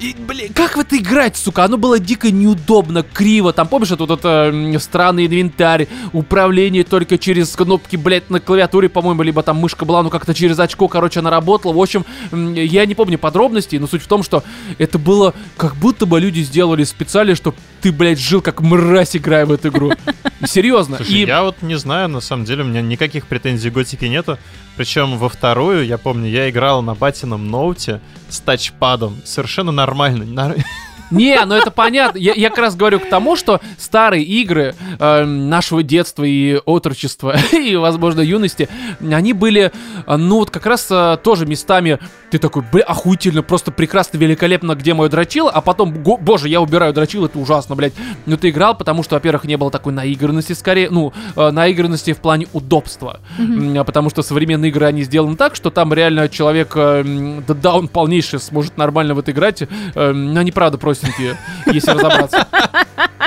[0.03, 1.63] И, блин, как в это играть, сука?
[1.63, 3.53] Оно было дико неудобно, криво.
[3.53, 8.89] Там, помнишь, это вот это м, странный инвентарь, управление только через кнопки, блядь, на клавиатуре,
[8.89, 11.73] по-моему, либо там мышка была, ну как-то через очко, короче, она работала.
[11.73, 14.43] В общем, я не помню подробностей, но суть в том, что
[14.79, 19.47] это было как будто бы люди сделали специально, чтобы ты, блядь, жил как мразь, играя
[19.47, 19.93] в эту игру.
[20.45, 20.97] Серьезно.
[20.97, 24.09] Слушай, И я вот не знаю, на самом деле, у меня никаких претензий к готике
[24.09, 24.37] нету.
[24.77, 29.21] Причем во вторую, я помню, я играл на батином ноуте с тачпадом.
[29.25, 30.57] Совершенно нормально.
[31.13, 32.19] Не, ну это понятно.
[32.19, 37.37] Я, я как раз говорю к тому, что старые игры э, нашего детства и отрочества,
[37.53, 38.69] и, возможно, юности,
[39.01, 39.71] они были,
[40.07, 41.99] э, ну, вот как раз э, тоже местами,
[42.31, 46.61] ты такой, бля, охуительно, просто прекрасно, великолепно, где мое дрочило, а потом, го- боже, я
[46.61, 47.93] убираю дрочило, это ужасно, блядь.
[48.27, 52.19] Но ты играл, потому что, во-первых, не было такой наигранности, скорее, ну, э, наигранности в
[52.19, 53.21] плане удобства.
[53.39, 57.05] А Потому что современные игры, они сделаны так, что там реально человек, э,
[57.47, 61.91] да, да, он полнейший, сможет нормально в это играть, э, но они, правда, простенькие, если
[61.91, 62.47] разобраться.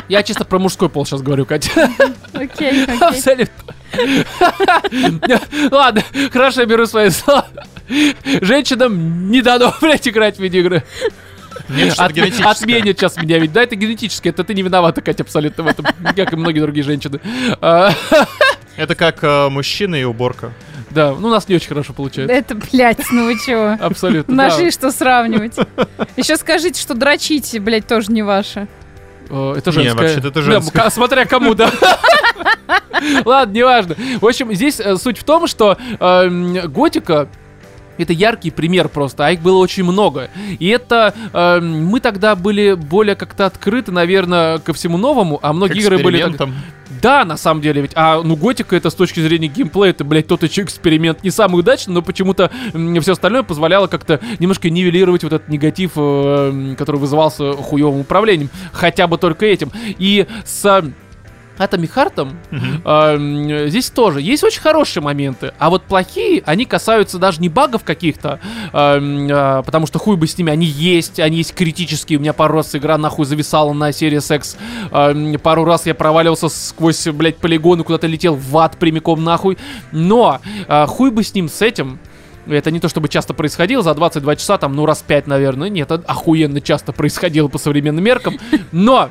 [0.07, 1.89] Я чисто про мужской пол сейчас говорю, Катя.
[2.33, 3.47] Окей, окей.
[5.71, 7.47] Ладно, хорошо, я беру свои слова.
[8.41, 10.83] Женщинам не дано, блядь, играть в видеоигры.
[11.69, 11.99] От-.
[11.99, 13.51] Отменят сейчас меня ведь.
[13.53, 15.85] Да, это генетически, это ты не виновата, Катя, абсолютно в этом,
[16.15, 17.19] как и многие другие женщины.
[17.61, 17.91] А,
[18.77, 20.51] Это как э, мужчина и уборка.
[20.89, 22.33] Да, ну у нас не очень хорошо получается.
[22.33, 23.77] Это, блядь, ну вы чего?
[23.83, 24.35] Абсолютно.
[24.35, 24.43] да.
[24.43, 25.55] Нашли что сравнивать.
[26.17, 28.67] Еще скажите, что дрочите, блядь, тоже не ваше.
[29.29, 30.01] Э, Это Не, женское.
[30.03, 30.89] вообще-то это женское.
[30.89, 31.71] смотря кому, да.
[33.25, 33.95] Ладно, неважно.
[34.21, 37.27] В общем, здесь э, суть в том, что эм, готика
[38.03, 40.29] это яркий пример просто, а их было очень много.
[40.59, 45.79] И это эм, мы тогда были более как-то открыты, наверное, ко всему новому, а многие
[45.79, 46.49] игры были так-.
[47.01, 47.91] Да, на самом деле, ведь.
[47.95, 51.59] А ну готика это с точки зрения геймплея, это, блядь, тот еще эксперимент не самый
[51.59, 52.51] удачный, но почему-то
[53.01, 58.49] все остальное позволяло как-то немножко нивелировать вот этот негатив, э, который вызывался хуевым управлением.
[58.71, 59.71] Хотя бы только этим.
[59.97, 60.83] И с
[62.51, 62.81] Мгм.
[62.85, 67.83] Эм, здесь тоже есть очень хорошие моменты, а вот плохие, они касаются даже не багов
[67.83, 68.39] каких-то,
[68.73, 72.17] э, потому что хуй бы с ними, они есть, они есть критические.
[72.17, 74.57] У меня пару раз игра нахуй зависала на серии секс,
[75.43, 79.57] пару раз я проваливался сквозь, блядь, полигоны, куда-то летел в ад прямиком нахуй,
[79.91, 81.99] но э, хуй бы с ним, с этим.
[82.47, 85.69] Это не то чтобы часто происходило, за 22 часа там, ну, раз 5, наверное.
[85.69, 88.37] Нет, охуенно часто происходило по современным меркам.
[88.71, 89.09] Но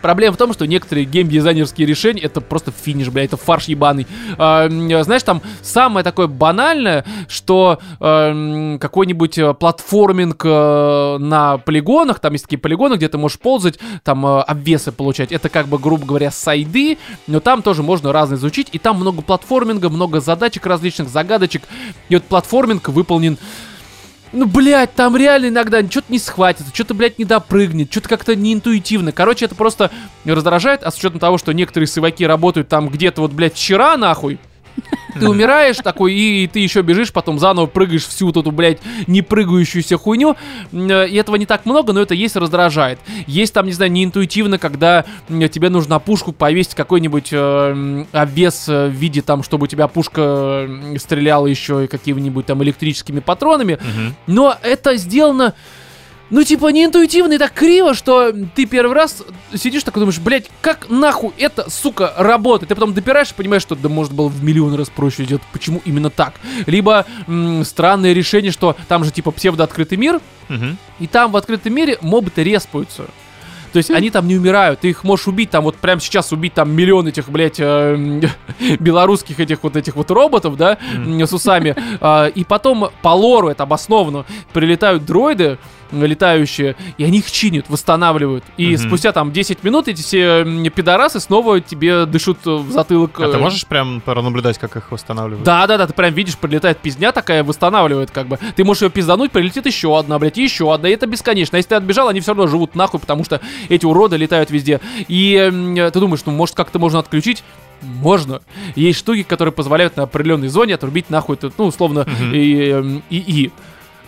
[0.00, 4.06] Проблема в том, что некоторые геймдизайнерские решения это просто финиш, бля, это фарш ебаный.
[4.38, 12.32] М, знаешь, там самое такое банальное, что эм, какой-нибудь э, платформинг э, на полигонах, там
[12.32, 15.32] есть такие полигоны, где ты можешь ползать, там э, обвесы получать.
[15.32, 18.68] Это как бы, грубо говоря, сайды, но там тоже можно разное изучить.
[18.72, 21.62] И там много платформинга, много задачек различных, загадочек.
[22.08, 23.38] И вот платформинг выполнен
[24.32, 29.12] ну, блядь, там реально иногда что-то не схватится, что-то, блядь, не допрыгнет, что-то как-то неинтуитивно.
[29.12, 29.90] Короче, это просто
[30.24, 34.38] раздражает, а с учетом того, что некоторые сываки работают там где-то вот, блядь, вчера, нахуй,
[35.18, 39.22] ты умираешь такой, и ты еще бежишь, потом заново прыгаешь всю вот эту, блядь, не
[39.22, 40.36] прыгающуюся хуйню.
[40.72, 42.98] Э, И этого не так много, но это есть раздражает.
[43.26, 48.88] Есть там, не знаю, неинтуитивно, когда тебе нужно на пушку повесить какой-нибудь э, обвес э,
[48.88, 50.68] в виде там, чтобы у тебя пушка
[50.98, 53.78] стреляла еще и какими-нибудь там электрическими патронами.
[53.80, 54.14] Мгм.
[54.26, 55.54] Но это сделано,
[56.30, 59.22] ну, типа, неинтуитивно и так криво, что ты первый раз
[59.54, 62.68] сидишь такой думаешь, блядь, как нахуй это, сука, работает?
[62.68, 65.42] Ты потом допираешь и понимаешь, что да может было в миллион раз проще сделать.
[65.52, 66.34] Почему именно так?
[66.66, 70.76] Либо м, странное решение, что там же типа псевдооткрытый мир, Мгм.
[71.00, 73.04] и там в открытом мире мобы-то респаются.
[73.70, 76.54] То есть они там не умирают, ты их можешь убить, там вот прямо сейчас убить
[76.54, 78.22] там миллион этих, блядь, э,
[78.80, 81.76] белорусских этих вот этих вот роботов, да, м, с усами.
[82.00, 84.24] А, И потом по лору это обосновано.
[84.54, 85.58] Прилетают дроиды,
[85.92, 88.44] летающие, и они их чинят, восстанавливают.
[88.56, 88.78] И Мгм.
[88.78, 93.18] спустя там 10 минут эти все пидорасы снова тебе дышут в затылок.
[93.20, 95.44] А ты э, можешь прям пронаблюдать, как их восстанавливают?
[95.44, 98.38] да, да, да, ты прям видишь, прилетает пизня такая, восстанавливает как бы.
[98.56, 100.88] Ты можешь ее пиздануть, прилетит еще одна, блядь, и еще одна.
[100.88, 101.56] И это бесконечно.
[101.56, 104.80] А если ты отбежал, они все равно живут нахуй, потому что эти уроды летают везде.
[105.08, 105.34] И
[105.92, 107.42] ты думаешь, ну, может, как-то можно отключить?
[107.80, 108.40] можно.
[108.74, 112.34] Есть штуки, которые позволяют на определенной зоне отрубить нахуй этот, ну, условно, Мгм.
[112.34, 113.52] и, и, и.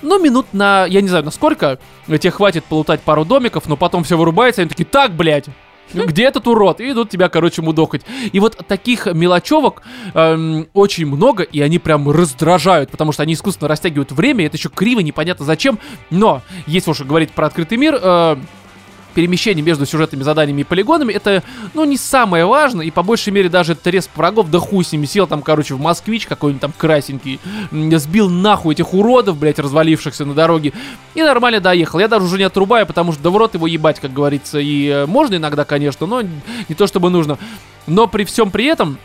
[0.03, 4.05] Ну, минут на, я не знаю, на сколько, тебе хватит полутать пару домиков, но потом
[4.05, 5.47] все вырубается, и они такие, так, блядь,
[5.95, 6.81] где этот урод?
[6.81, 8.03] И идут тебя, короче, мудохать.
[8.33, 9.83] И вот таких мелочевок
[10.15, 14.69] эм, очень много, и они прям раздражают, потому что они искусственно растягивают время, это еще
[14.69, 15.79] криво, непонятно зачем.
[16.11, 18.37] Но, если уж говорить про открытый мир, э,
[19.15, 21.43] перемещение между сюжетными заданиями и полигонами, это,
[21.75, 25.07] ну, не самое важное, и по большей мере даже треск врагов, да хуй с ними,
[25.07, 30.35] сел там, короче, в москвич какой-нибудь там красенький, сбил нахуй этих уродов, блядь, развалившихся на
[30.35, 30.73] дороге,
[31.15, 31.99] и нормально доехал.
[31.99, 34.87] Я даже уже не отрубаю, потому что да в рот его ебать, как говорится, и
[34.89, 37.39] э, можно иногда, конечно, но не то чтобы нужно.
[37.87, 38.99] Но при всем при этом,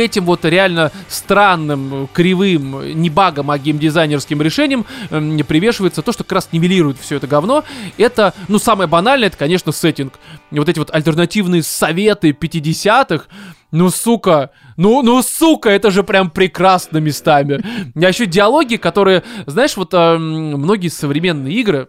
[0.00, 6.12] этим вот реально странным, э, кривым, э, не багом, а геймдизайнерским решениям эм, привешивается то,
[6.12, 7.64] что как раз нивелирует все это говно.
[7.98, 10.14] Это, ну, самое банальное, это, конечно, сеттинг.
[10.50, 13.26] И вот эти вот альтернативные советы 50-х,
[13.70, 17.62] ну, сука, ну, ну, сука, это же прям прекрасно местами.
[17.94, 21.88] А еще диалоги, которые, знаешь, вот эм, многие современные игры,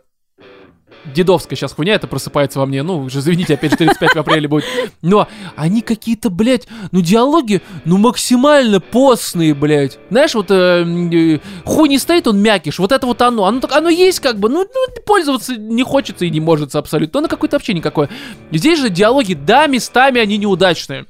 [1.05, 2.83] дедовская сейчас хуйня, это просыпается во мне.
[2.83, 4.65] Ну, уже извините, опять же 35 в апреле будет.
[5.01, 9.99] Но они какие-то, блядь, ну диалоги, ну максимально постные, блядь.
[10.09, 12.79] Знаешь, вот э, э, хуй не стоит, он мякиш.
[12.79, 13.45] Вот это вот оно.
[13.45, 17.19] Оно, так, оно есть как бы, ну, ну, пользоваться не хочется и не может абсолютно.
[17.19, 18.09] Оно какое-то вообще никакое.
[18.51, 21.05] Здесь же диалоги, да, местами они неудачные.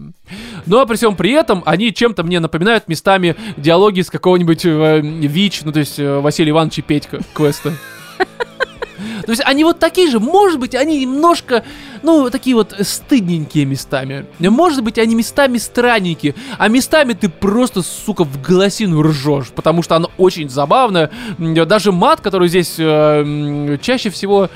[0.65, 5.63] Но при всем при этом они чем-то мне напоминают местами диалоги с какого-нибудь э, ВИЧ,
[5.63, 7.73] ну то есть э, Иванович и Петька квеста.
[9.25, 11.63] То есть они вот такие же, может быть, они немножко,
[12.03, 14.25] ну, такие вот стыдненькие местами.
[14.39, 19.95] Может быть, они местами странненькие, а местами ты просто, сука, в голосину ржешь, потому что
[19.95, 21.11] оно очень забавное.
[21.37, 24.49] М, Даже мат, который здесь э, чаще всего...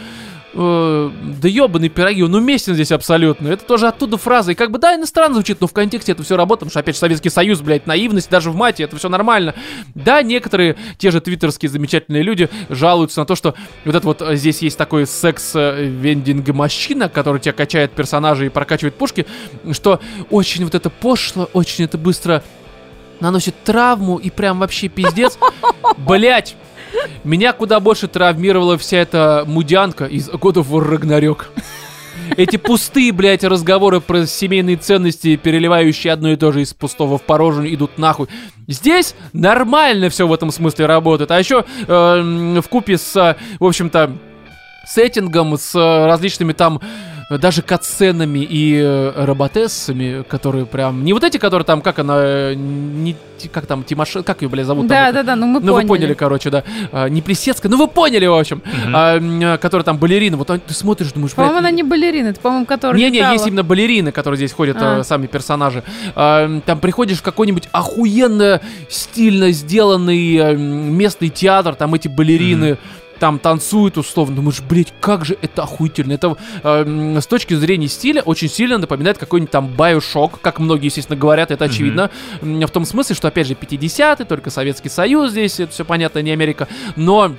[0.56, 1.12] э,
[1.42, 3.50] да ебаные пироги, он уместен здесь абсолютно.
[3.50, 4.54] Это тоже оттуда фраза.
[4.54, 6.96] И как бы, да, иностранно звучит, но в контексте это все работает, потому что, опять
[6.96, 9.54] же, Советский Союз, блядь, наивность даже в мате, это все нормально.
[9.94, 14.36] Да, некоторые, те же твиттерские замечательные люди жалуются на то, что вот это вот э,
[14.36, 19.26] здесь есть такой секс-вендинг-машина, который тебя качает персонажей и прокачивает пушки,
[19.72, 20.00] что
[20.30, 22.44] очень вот это пошло, очень это быстро
[23.20, 25.38] наносит травму и прям вообще пиздец.
[25.98, 26.56] Блять!
[27.24, 31.46] Меня куда больше травмировала вся эта мудянка из God of War Ragnarok.
[32.38, 37.22] Эти пустые, блядь, разговоры про семейные ценности, переливающие одно и то же из пустого в
[37.22, 38.28] порожню, идут нахуй.
[38.68, 41.32] Здесь нормально все в этом смысле работает.
[41.32, 44.12] А еще в купе с, э, в общем-то,
[44.88, 51.04] сеттингом, с э, различными там э, даже катсценами и э, роботессами, которые прям...
[51.04, 52.18] Не вот эти, которые там, как она...
[52.20, 53.16] э, Не,
[53.52, 54.18] как там, Тимош...
[54.24, 54.88] Как ее, бля, зовут?
[54.88, 55.82] там Да, да, да, ну мы ну, поняли.
[55.84, 56.64] вы поняли, короче, да.
[56.92, 58.62] А, не Плесецкая, ну вы поняли, в общем.
[58.86, 60.38] М, а, которая там балерина.
[60.38, 63.34] Вот ты смотришь, думаешь, блядь, По-моему, она не балерина, это, по-моему, которая не-не, летала.
[63.34, 65.00] есть именно балерины, которые здесь ходят, А.
[65.00, 65.84] э, сами персонажи.
[66.16, 72.78] А, там приходишь в какой-нибудь охуенно стильно сделанный э, местный театр, там эти балерины
[73.20, 76.14] там танцуют условно, думаешь, блять, как же это охуительно.
[76.14, 81.18] Это э, с точки зрения стиля очень сильно напоминает какой-нибудь там Bioshock, как многие, естественно,
[81.18, 82.12] говорят, это очевидно.
[82.42, 86.20] М, В том смысле, что, опять же, 50-е, только Советский Союз здесь, это все понятно,
[86.20, 86.68] не Америка.
[86.96, 87.36] Но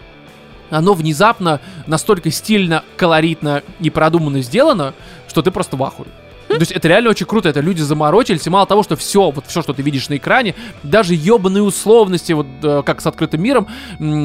[0.70, 4.94] оно внезапно настолько стильно, колоритно и продуманно сделано,
[5.28, 6.08] что ты просто в ахуе.
[6.48, 9.46] То есть это реально очень круто, это люди заморочились, и мало того, что все, вот
[9.46, 13.68] все, что ты видишь на экране, даже ебаные условности, вот э, как с открытым миром,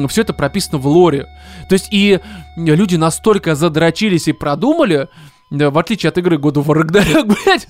[0.08, 1.28] все это прописано в лоре.
[1.68, 2.20] То есть и
[2.56, 5.08] люди настолько задрочились и продумали,
[5.50, 7.68] в отличие от игры War Ragnarok, блядь,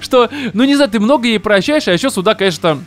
[0.02, 2.78] что, ну не знаю, ты много ей прощаешь, а еще сюда, конечно,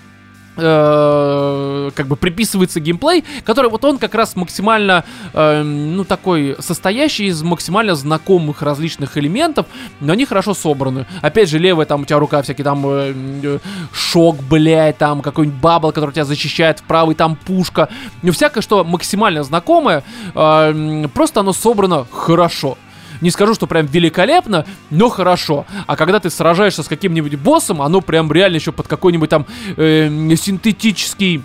[0.58, 5.04] э, как бы приписывается геймплей, который вот он как раз максимально,
[5.34, 9.66] э, ну такой, состоящий из максимально знакомых различных элементов,
[10.00, 11.06] но они хорошо собраны.
[11.22, 13.60] Опять же, левая там у тебя рука всякий там э,
[13.94, 17.90] шок, блядь, там какой-нибудь бабл, который тебя защищает, в правый там пушка.
[18.22, 20.04] Ну всякое, что максимально знакомое,
[20.34, 22.78] э, м, просто оно собрано хорошо.
[23.22, 25.66] Не скажу, что прям великолепно, но хорошо.
[25.86, 29.46] А когда ты сражаешься с каким-нибудь боссом, оно прям реально еще под какой-нибудь там
[29.76, 31.44] э, синтетический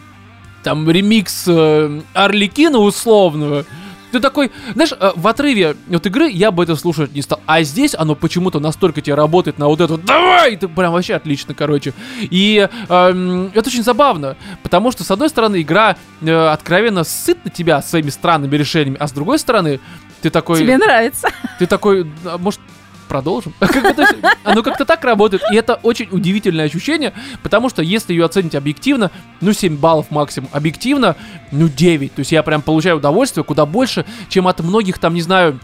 [0.62, 3.64] там ремикс э, Орликина условного.
[4.12, 7.40] Ты такой, знаешь, э, в отрыве от игры я бы это слушать не стал.
[7.46, 11.54] А здесь оно почему-то настолько тебе работает на вот вот «давай!» Ты прям вообще отлично,
[11.54, 11.94] короче.
[12.20, 17.50] И эм, это очень забавно, потому что, с одной стороны, игра э, откровенно сыт на
[17.50, 19.80] тебя своими странными решениями, а с другой стороны,
[20.22, 20.60] ты такой...
[20.60, 21.28] Тебе нравится.
[21.58, 22.60] Ты такой, а может,
[23.08, 23.52] продолжим?
[24.44, 27.12] Оно как-то так работает, и это очень удивительное ощущение,
[27.42, 31.16] потому что если ее оценить объективно, ну 7 баллов максимум, объективно,
[31.50, 32.14] ну 9.
[32.14, 35.58] То есть я прям получаю удовольствие куда больше, чем от многих там, не знаю,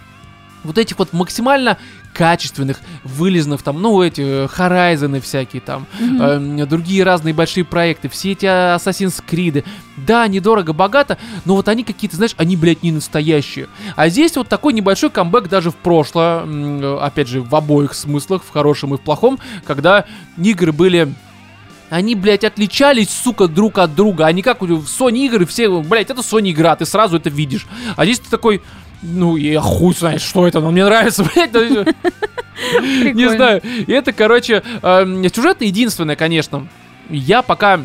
[0.65, 1.79] вот этих вот максимально
[2.15, 6.61] качественных, вылезанных там, ну, эти э, Horizon всякие там, Мгм.
[6.61, 9.65] э, другие разные большие проекты, все эти Assassin's Creed.
[9.97, 13.69] Да, недорого, богато, но вот они какие-то, знаешь, они, блядь, не настоящие.
[13.97, 18.43] А здесь вот такой небольшой камбэк даже в прошлое, э, опять же, в обоих смыслах,
[18.45, 20.05] в хорошем и в плохом, когда
[20.37, 21.13] игры были...
[21.91, 24.27] Они, блядь, отличались, сука, друг от друга.
[24.27, 27.67] Они как в Sony игры все, блядь, это Sony игра, ты сразу это видишь.
[27.97, 28.61] А здесь ты такой,
[29.03, 31.53] ну, я хуй знает, что это, но мне нравится, блядь.
[33.15, 33.63] Не знаю.
[33.65, 36.67] И это, короче, эм, сюжет единственное, конечно.
[37.09, 37.81] Я пока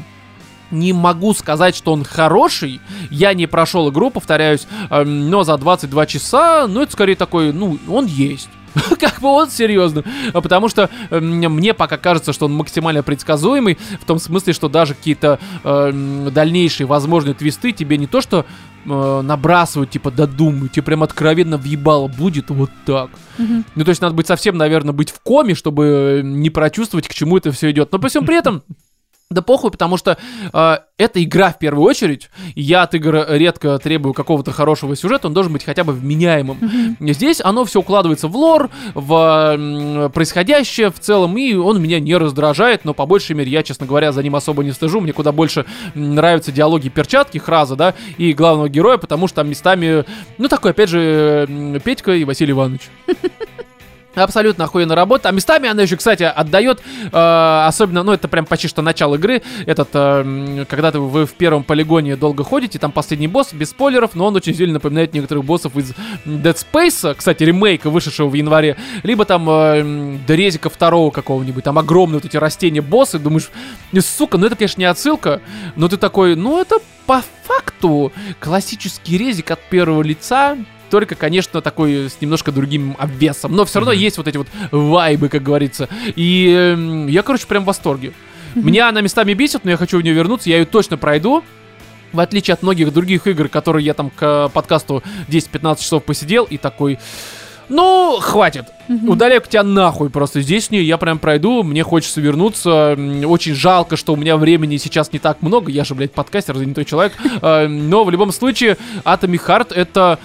[0.72, 2.82] не могу сказать, что он хороший.
[3.10, 7.78] Я не прошел игру, повторяюсь, эм, но за 22 часа, ну, это скорее такой, ну,
[7.88, 8.50] он есть.
[9.00, 10.04] Как бы он серьезно.
[10.34, 14.68] А Потому что эм, мне пока кажется, что он максимально предсказуемый, в том смысле, что
[14.68, 18.46] даже какие-то эм, дальнейшие возможные твисты тебе не то что
[18.86, 23.10] э, набрасывают, типа, додумай, тебе прям откровенно въебало будет вот так.
[23.38, 23.66] Мгм.
[23.76, 27.38] Ну, то есть надо быть совсем, наверное, быть в коме, чтобы не прочувствовать, к чему
[27.38, 27.92] это все идет.
[27.92, 28.64] Но при всем при этом,
[29.34, 30.18] да похуй, потому что
[30.54, 32.30] э, это игра в первую очередь.
[32.56, 36.98] Я от игр редко требую какого-то хорошего сюжета, он должен быть хотя бы вменяемым.
[37.00, 42.16] Здесь оно все укладывается в лор, в м, происходящее в целом, и он меня не
[42.16, 45.02] раздражает, но по большей мере я, честно говоря, за ним особо не стыжу.
[45.02, 45.66] Мне куда больше
[45.96, 50.06] нравятся диалоги перчатки, Храза, да, и главного героя, потому что там местами,
[50.38, 52.82] ну такой, опять же, Петька и Василий Иванович.
[54.16, 55.26] Абсолютно охуенно работает.
[55.26, 56.82] А местами она еще, кстати, отдает,
[57.12, 59.42] э, особенно, ну, это прям почти что начало игры.
[59.66, 64.16] Этот, э, когда ты, вы в первом полигоне долго ходите, там последний босс, без спойлеров,
[64.16, 65.94] но он очень сильно напоминает некоторых боссов из
[66.26, 68.78] Dead Space, кстати, ремейка, вышедшего в январе.
[69.02, 73.50] Либо там э, Дорезика второго какого-нибудь, там огромные вот эти растения боссы, думаешь,
[73.92, 75.42] «Ну, сука, ну это, конечно, не отсылка,
[75.76, 80.58] но ты такой, ну это по факту классический резик от первого лица,
[80.94, 83.56] только, конечно, такой с немножко другим обвесом.
[83.56, 84.02] Но все равно Мгм.
[84.02, 85.90] есть вот эти вот вайбы, как говорится.
[86.16, 88.14] И эм, я, короче, прям в восторге.
[88.54, 91.44] Меня она местами бесит, но я хочу в нее вернуться, я ее точно пройду.
[92.12, 96.58] В отличие от многих других игр, которые я там к подкасту 10-15 часов посидел и
[96.58, 97.00] такой...
[97.74, 98.66] Ну, хватит.
[98.88, 99.10] Мгм.
[99.10, 100.42] Удаляю к тебя нахуй просто.
[100.42, 102.98] Здесь не, я прям пройду, мне хочется вернуться.
[103.26, 105.72] Очень жалко, что у меня времени сейчас не так много.
[105.72, 107.14] Я же, блядь, подкастер, занятой человек.
[107.42, 110.20] Э, Но в любом случае, Atomic Heart это...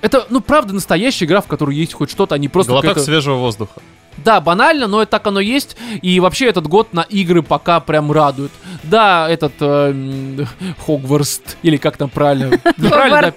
[0.00, 3.36] Это, ну, правда, настоящая игра, в которой есть хоть что-то, а не просто Глоток свежего
[3.36, 3.82] воздуха.
[4.16, 5.76] Да, банально, но так оно есть.
[6.02, 8.50] И вообще этот год на игры пока прям радует.
[8.82, 10.44] Да, этот э,
[10.86, 12.50] Хогвартс, или как там правильно?
[12.76, 13.34] Да, правильно,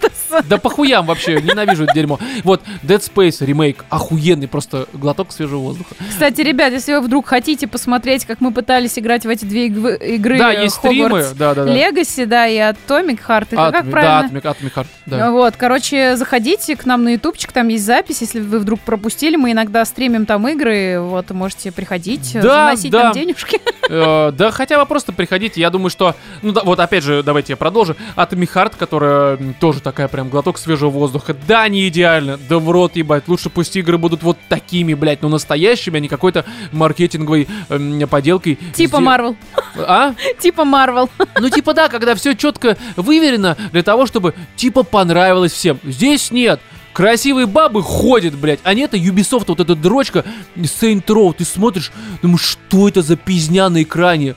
[0.47, 0.57] да.
[0.57, 2.19] Похуям вообще, ненавижу это дерьмо.
[2.43, 5.95] Вот, Dead Space ремейк, охуенный просто глоток свежего воздуха.
[6.09, 10.37] Кстати, ребят, если вы вдруг хотите посмотреть, как мы пытались играть в эти две игры
[10.37, 11.73] Да, есть стримы, да, да, да.
[11.73, 14.29] Legacy, да, и Atomic Heart, это как Atomic- правильно?
[14.29, 15.31] Да, Atomic, Atomic Heart, да.
[15.31, 19.51] Вот, короче, заходите к нам на ютубчик, там есть запись, если вы вдруг пропустили, мы
[19.51, 20.64] иногда стримим там игры,
[20.99, 23.03] вот, можете приходить, Да, заносить да.
[23.05, 23.59] нам денежки.
[23.87, 26.15] Э, Да хотя вы просто приходите, я думаю, что...
[26.41, 27.95] Ну да, вот опять же, давайте я продолжу.
[28.15, 31.35] Atomic Heart, которая тоже такая прям глоток свежего воздуха.
[31.47, 33.27] Да, не идеально, да в рот ебать.
[33.27, 37.47] Лучше пусть игры будут вот такими, блядь, ну настоящими, а не какой-то маркетинговой
[38.09, 38.57] поделкой.
[38.73, 39.35] Типа Марвел,
[39.77, 40.15] А?
[40.39, 41.09] типа Марвел.
[41.39, 45.79] Ну типа да, когда все четко выверено для того, чтобы типа понравилось всем.
[45.83, 46.59] Здесь нет.
[46.95, 48.61] Красивые бабы ходят, блядь.
[48.63, 50.23] А нет, Ubisoft, вот эта дрочка,
[50.55, 51.91] Saint Row, ты смотришь,
[52.21, 54.35] думаешь, что это за пизня на экране?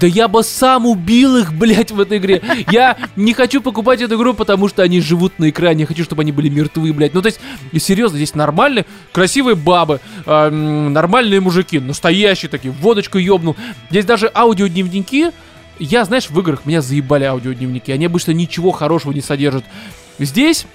[0.00, 2.42] Да я бы сам убил их, блядь, в этой игре.
[2.68, 5.82] Я не хочу покупать эту игру, потому что они живут на экране.
[5.82, 7.14] Я хочу, чтобы они были мертвы, блядь.
[7.14, 7.38] Ну, то есть,
[7.78, 13.54] серьезно, здесь нормальные, красивые бабы, а, м, нормальные мужики, настоящие такие, водочку ёбнул.
[13.88, 15.30] Здесь даже аудиодневники,
[15.78, 17.92] я, знаешь, в играх меня заебали аудиодневники.
[17.92, 19.64] Они обычно ничего хорошего не содержат.
[20.18, 20.66] Здесь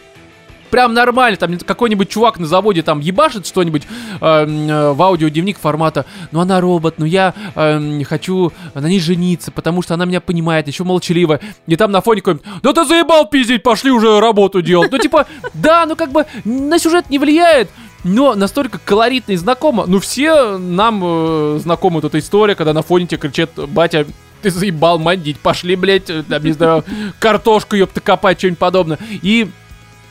[0.76, 3.84] прям нормально, там какой-нибудь чувак на заводе там ебашит что-нибудь
[4.20, 9.54] э, э, в аудиодневник формата, ну она робот, ну я э, хочу на ней жениться,
[9.54, 11.40] потому что она меня понимает, еще молчаливая.
[11.66, 14.92] И там на фоне какой-нибудь, да ты заебал пиздить, пошли уже работу делать.
[14.92, 17.70] Ну типа, да, ну как бы на сюжет не влияет,
[18.04, 19.86] но настолько колоритно и знакомо.
[19.88, 24.06] Ну все нам э, знакома вот эта история, когда на фоне тебе кричат, батя,
[24.42, 26.84] ты заебал мандить, пошли, блядь, э, там, не знаю,
[27.20, 29.00] картошку, ёпта, копать, что-нибудь подобное.
[29.22, 29.50] И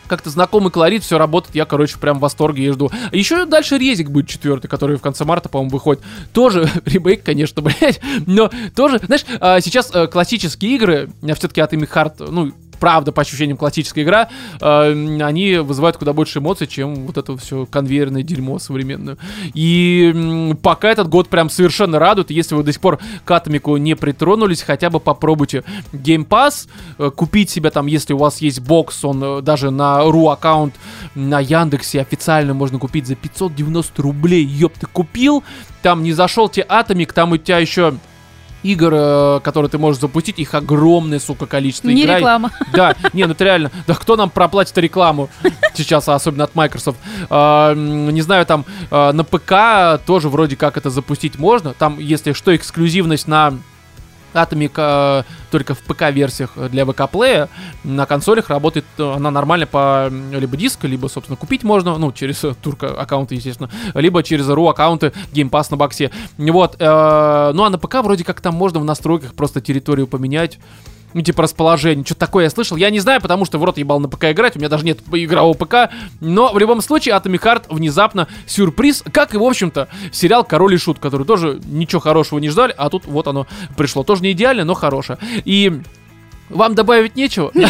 [0.06, 2.90] как-то знакомый колорит, все работает, я, короче, прям в восторге и жду.
[3.12, 6.02] Еще дальше резик будет четвертый, который в конце марта, по-моему, выходит.
[6.32, 12.30] Тоже ремейк, конечно, блядь, но тоже, знаешь, а, сейчас а, классические игры, все-таки от Heart,
[12.30, 12.52] ну,
[12.84, 14.28] правда, по ощущениям, классическая игра,
[14.60, 19.16] э, они вызывают куда больше эмоций, чем вот это все конвейерное дерьмо современное.
[19.54, 22.30] И пока этот год прям совершенно радует.
[22.30, 27.10] Если вы до сих пор к Атомику не притронулись, хотя бы попробуйте Game Pass, э,
[27.10, 30.74] купить себе там, если у вас есть бокс, он э, даже на RU аккаунт
[31.14, 34.44] на Яндексе официально можно купить за 590 рублей.
[34.44, 35.42] Ёп, ты купил,
[35.80, 37.94] там не зашел тебе Атомик, там у тебя еще
[38.64, 41.88] игр, э, которые ты можешь запустить, их огромное, сука, количество.
[41.88, 42.50] Не Играй- реклама.
[42.72, 43.70] да, не, ну это реально.
[43.86, 45.28] Да кто нам проплатит рекламу
[45.74, 46.98] сейчас, особенно от Microsoft?
[47.30, 51.74] А, не знаю, там а, на ПК тоже вроде как это запустить можно.
[51.74, 53.54] Там, если что, эксклюзивность на
[54.34, 57.48] Atomic э, только в ПК-версиях для ВК-плея.
[57.84, 62.44] На консолях работает э, она нормально по либо диску, либо, собственно, купить можно, ну, через
[62.44, 66.10] э, турка аккаунты, естественно, либо через RU аккаунты Game Pass на боксе.
[66.38, 66.76] Вот.
[66.78, 70.58] ну, а на ПК вроде как там можно в настройках просто территорию поменять.
[71.14, 72.04] Ну, типа расположение.
[72.04, 72.76] Что-то такое я слышал.
[72.76, 74.56] Я не знаю, потому что в рот ебал на ПК играть.
[74.56, 75.90] У меня даже нет игрового ПК.
[76.20, 79.04] Но в любом случае, Atomic Heart внезапно сюрприз.
[79.12, 82.74] Как и, в общем-то, сериал Король и Шут, который тоже ничего хорошего не ждали.
[82.76, 83.46] А тут вот оно
[83.76, 84.02] пришло.
[84.02, 85.18] Тоже не идеально, но хорошее.
[85.44, 85.80] И
[86.48, 87.50] вам добавить нечего?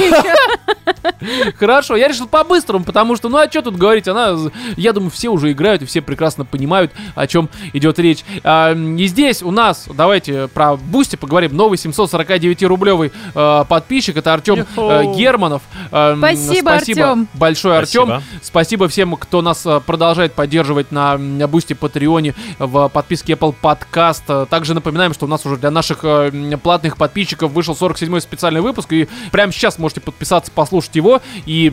[1.58, 4.36] Хорошо, я решил по-быстрому, потому что, ну а что тут говорить, она,
[4.76, 8.24] я думаю, все уже играют и все прекрасно понимают, о чем идет речь.
[8.42, 14.56] А, и здесь у нас, давайте про Бусти поговорим, новый 749-рублевый э, подписчик, это Артем
[14.56, 15.14] Юху.
[15.16, 15.62] Германов.
[15.90, 17.28] Э, Спасибо, Артём.
[17.34, 18.06] большое, Артем.
[18.06, 18.22] Спасибо.
[18.42, 21.16] Спасибо всем, кто нас э, продолжает поддерживать на
[21.48, 24.22] Бусти Patreon е в подписке Apple Podcasts.
[24.28, 28.60] Э, Также напоминаем, что у нас уже для наших э, платных подписчиков вышел 47-й специальный
[28.64, 31.20] выпуск, и прямо сейчас можете подписаться, послушать его.
[31.46, 31.72] И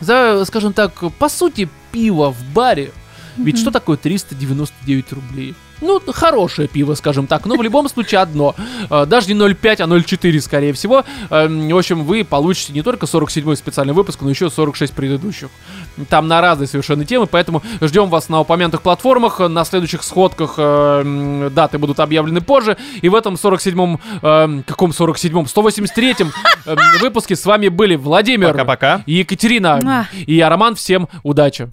[0.00, 2.92] за, скажем так, по сути, пиво в баре.
[3.38, 5.54] Ведь что такое 399 рублей?
[5.80, 8.56] Ну, хорошее пиво, скажем так, но в любом случае одно.
[8.90, 11.04] Э, Даже не 0,5, а 0,4, скорее всего.
[11.30, 15.50] Эм, В общем, вы получите не только 47-й специальный выпуск, но еще 46 предыдущих.
[16.08, 19.38] Там на разные совершенно темы, поэтому ждем вас на упомянутых платформах.
[19.38, 22.76] На следующих сходках э, даты будут объявлены позже.
[23.00, 26.32] И в этом 47-м, эм, каком 47-м, 183-м
[26.66, 29.02] эм, выпуске с вами были Владимир Пока-пока.
[29.06, 30.08] и Екатерина.
[30.26, 30.74] И я, Роман.
[30.74, 31.68] Всем удачи.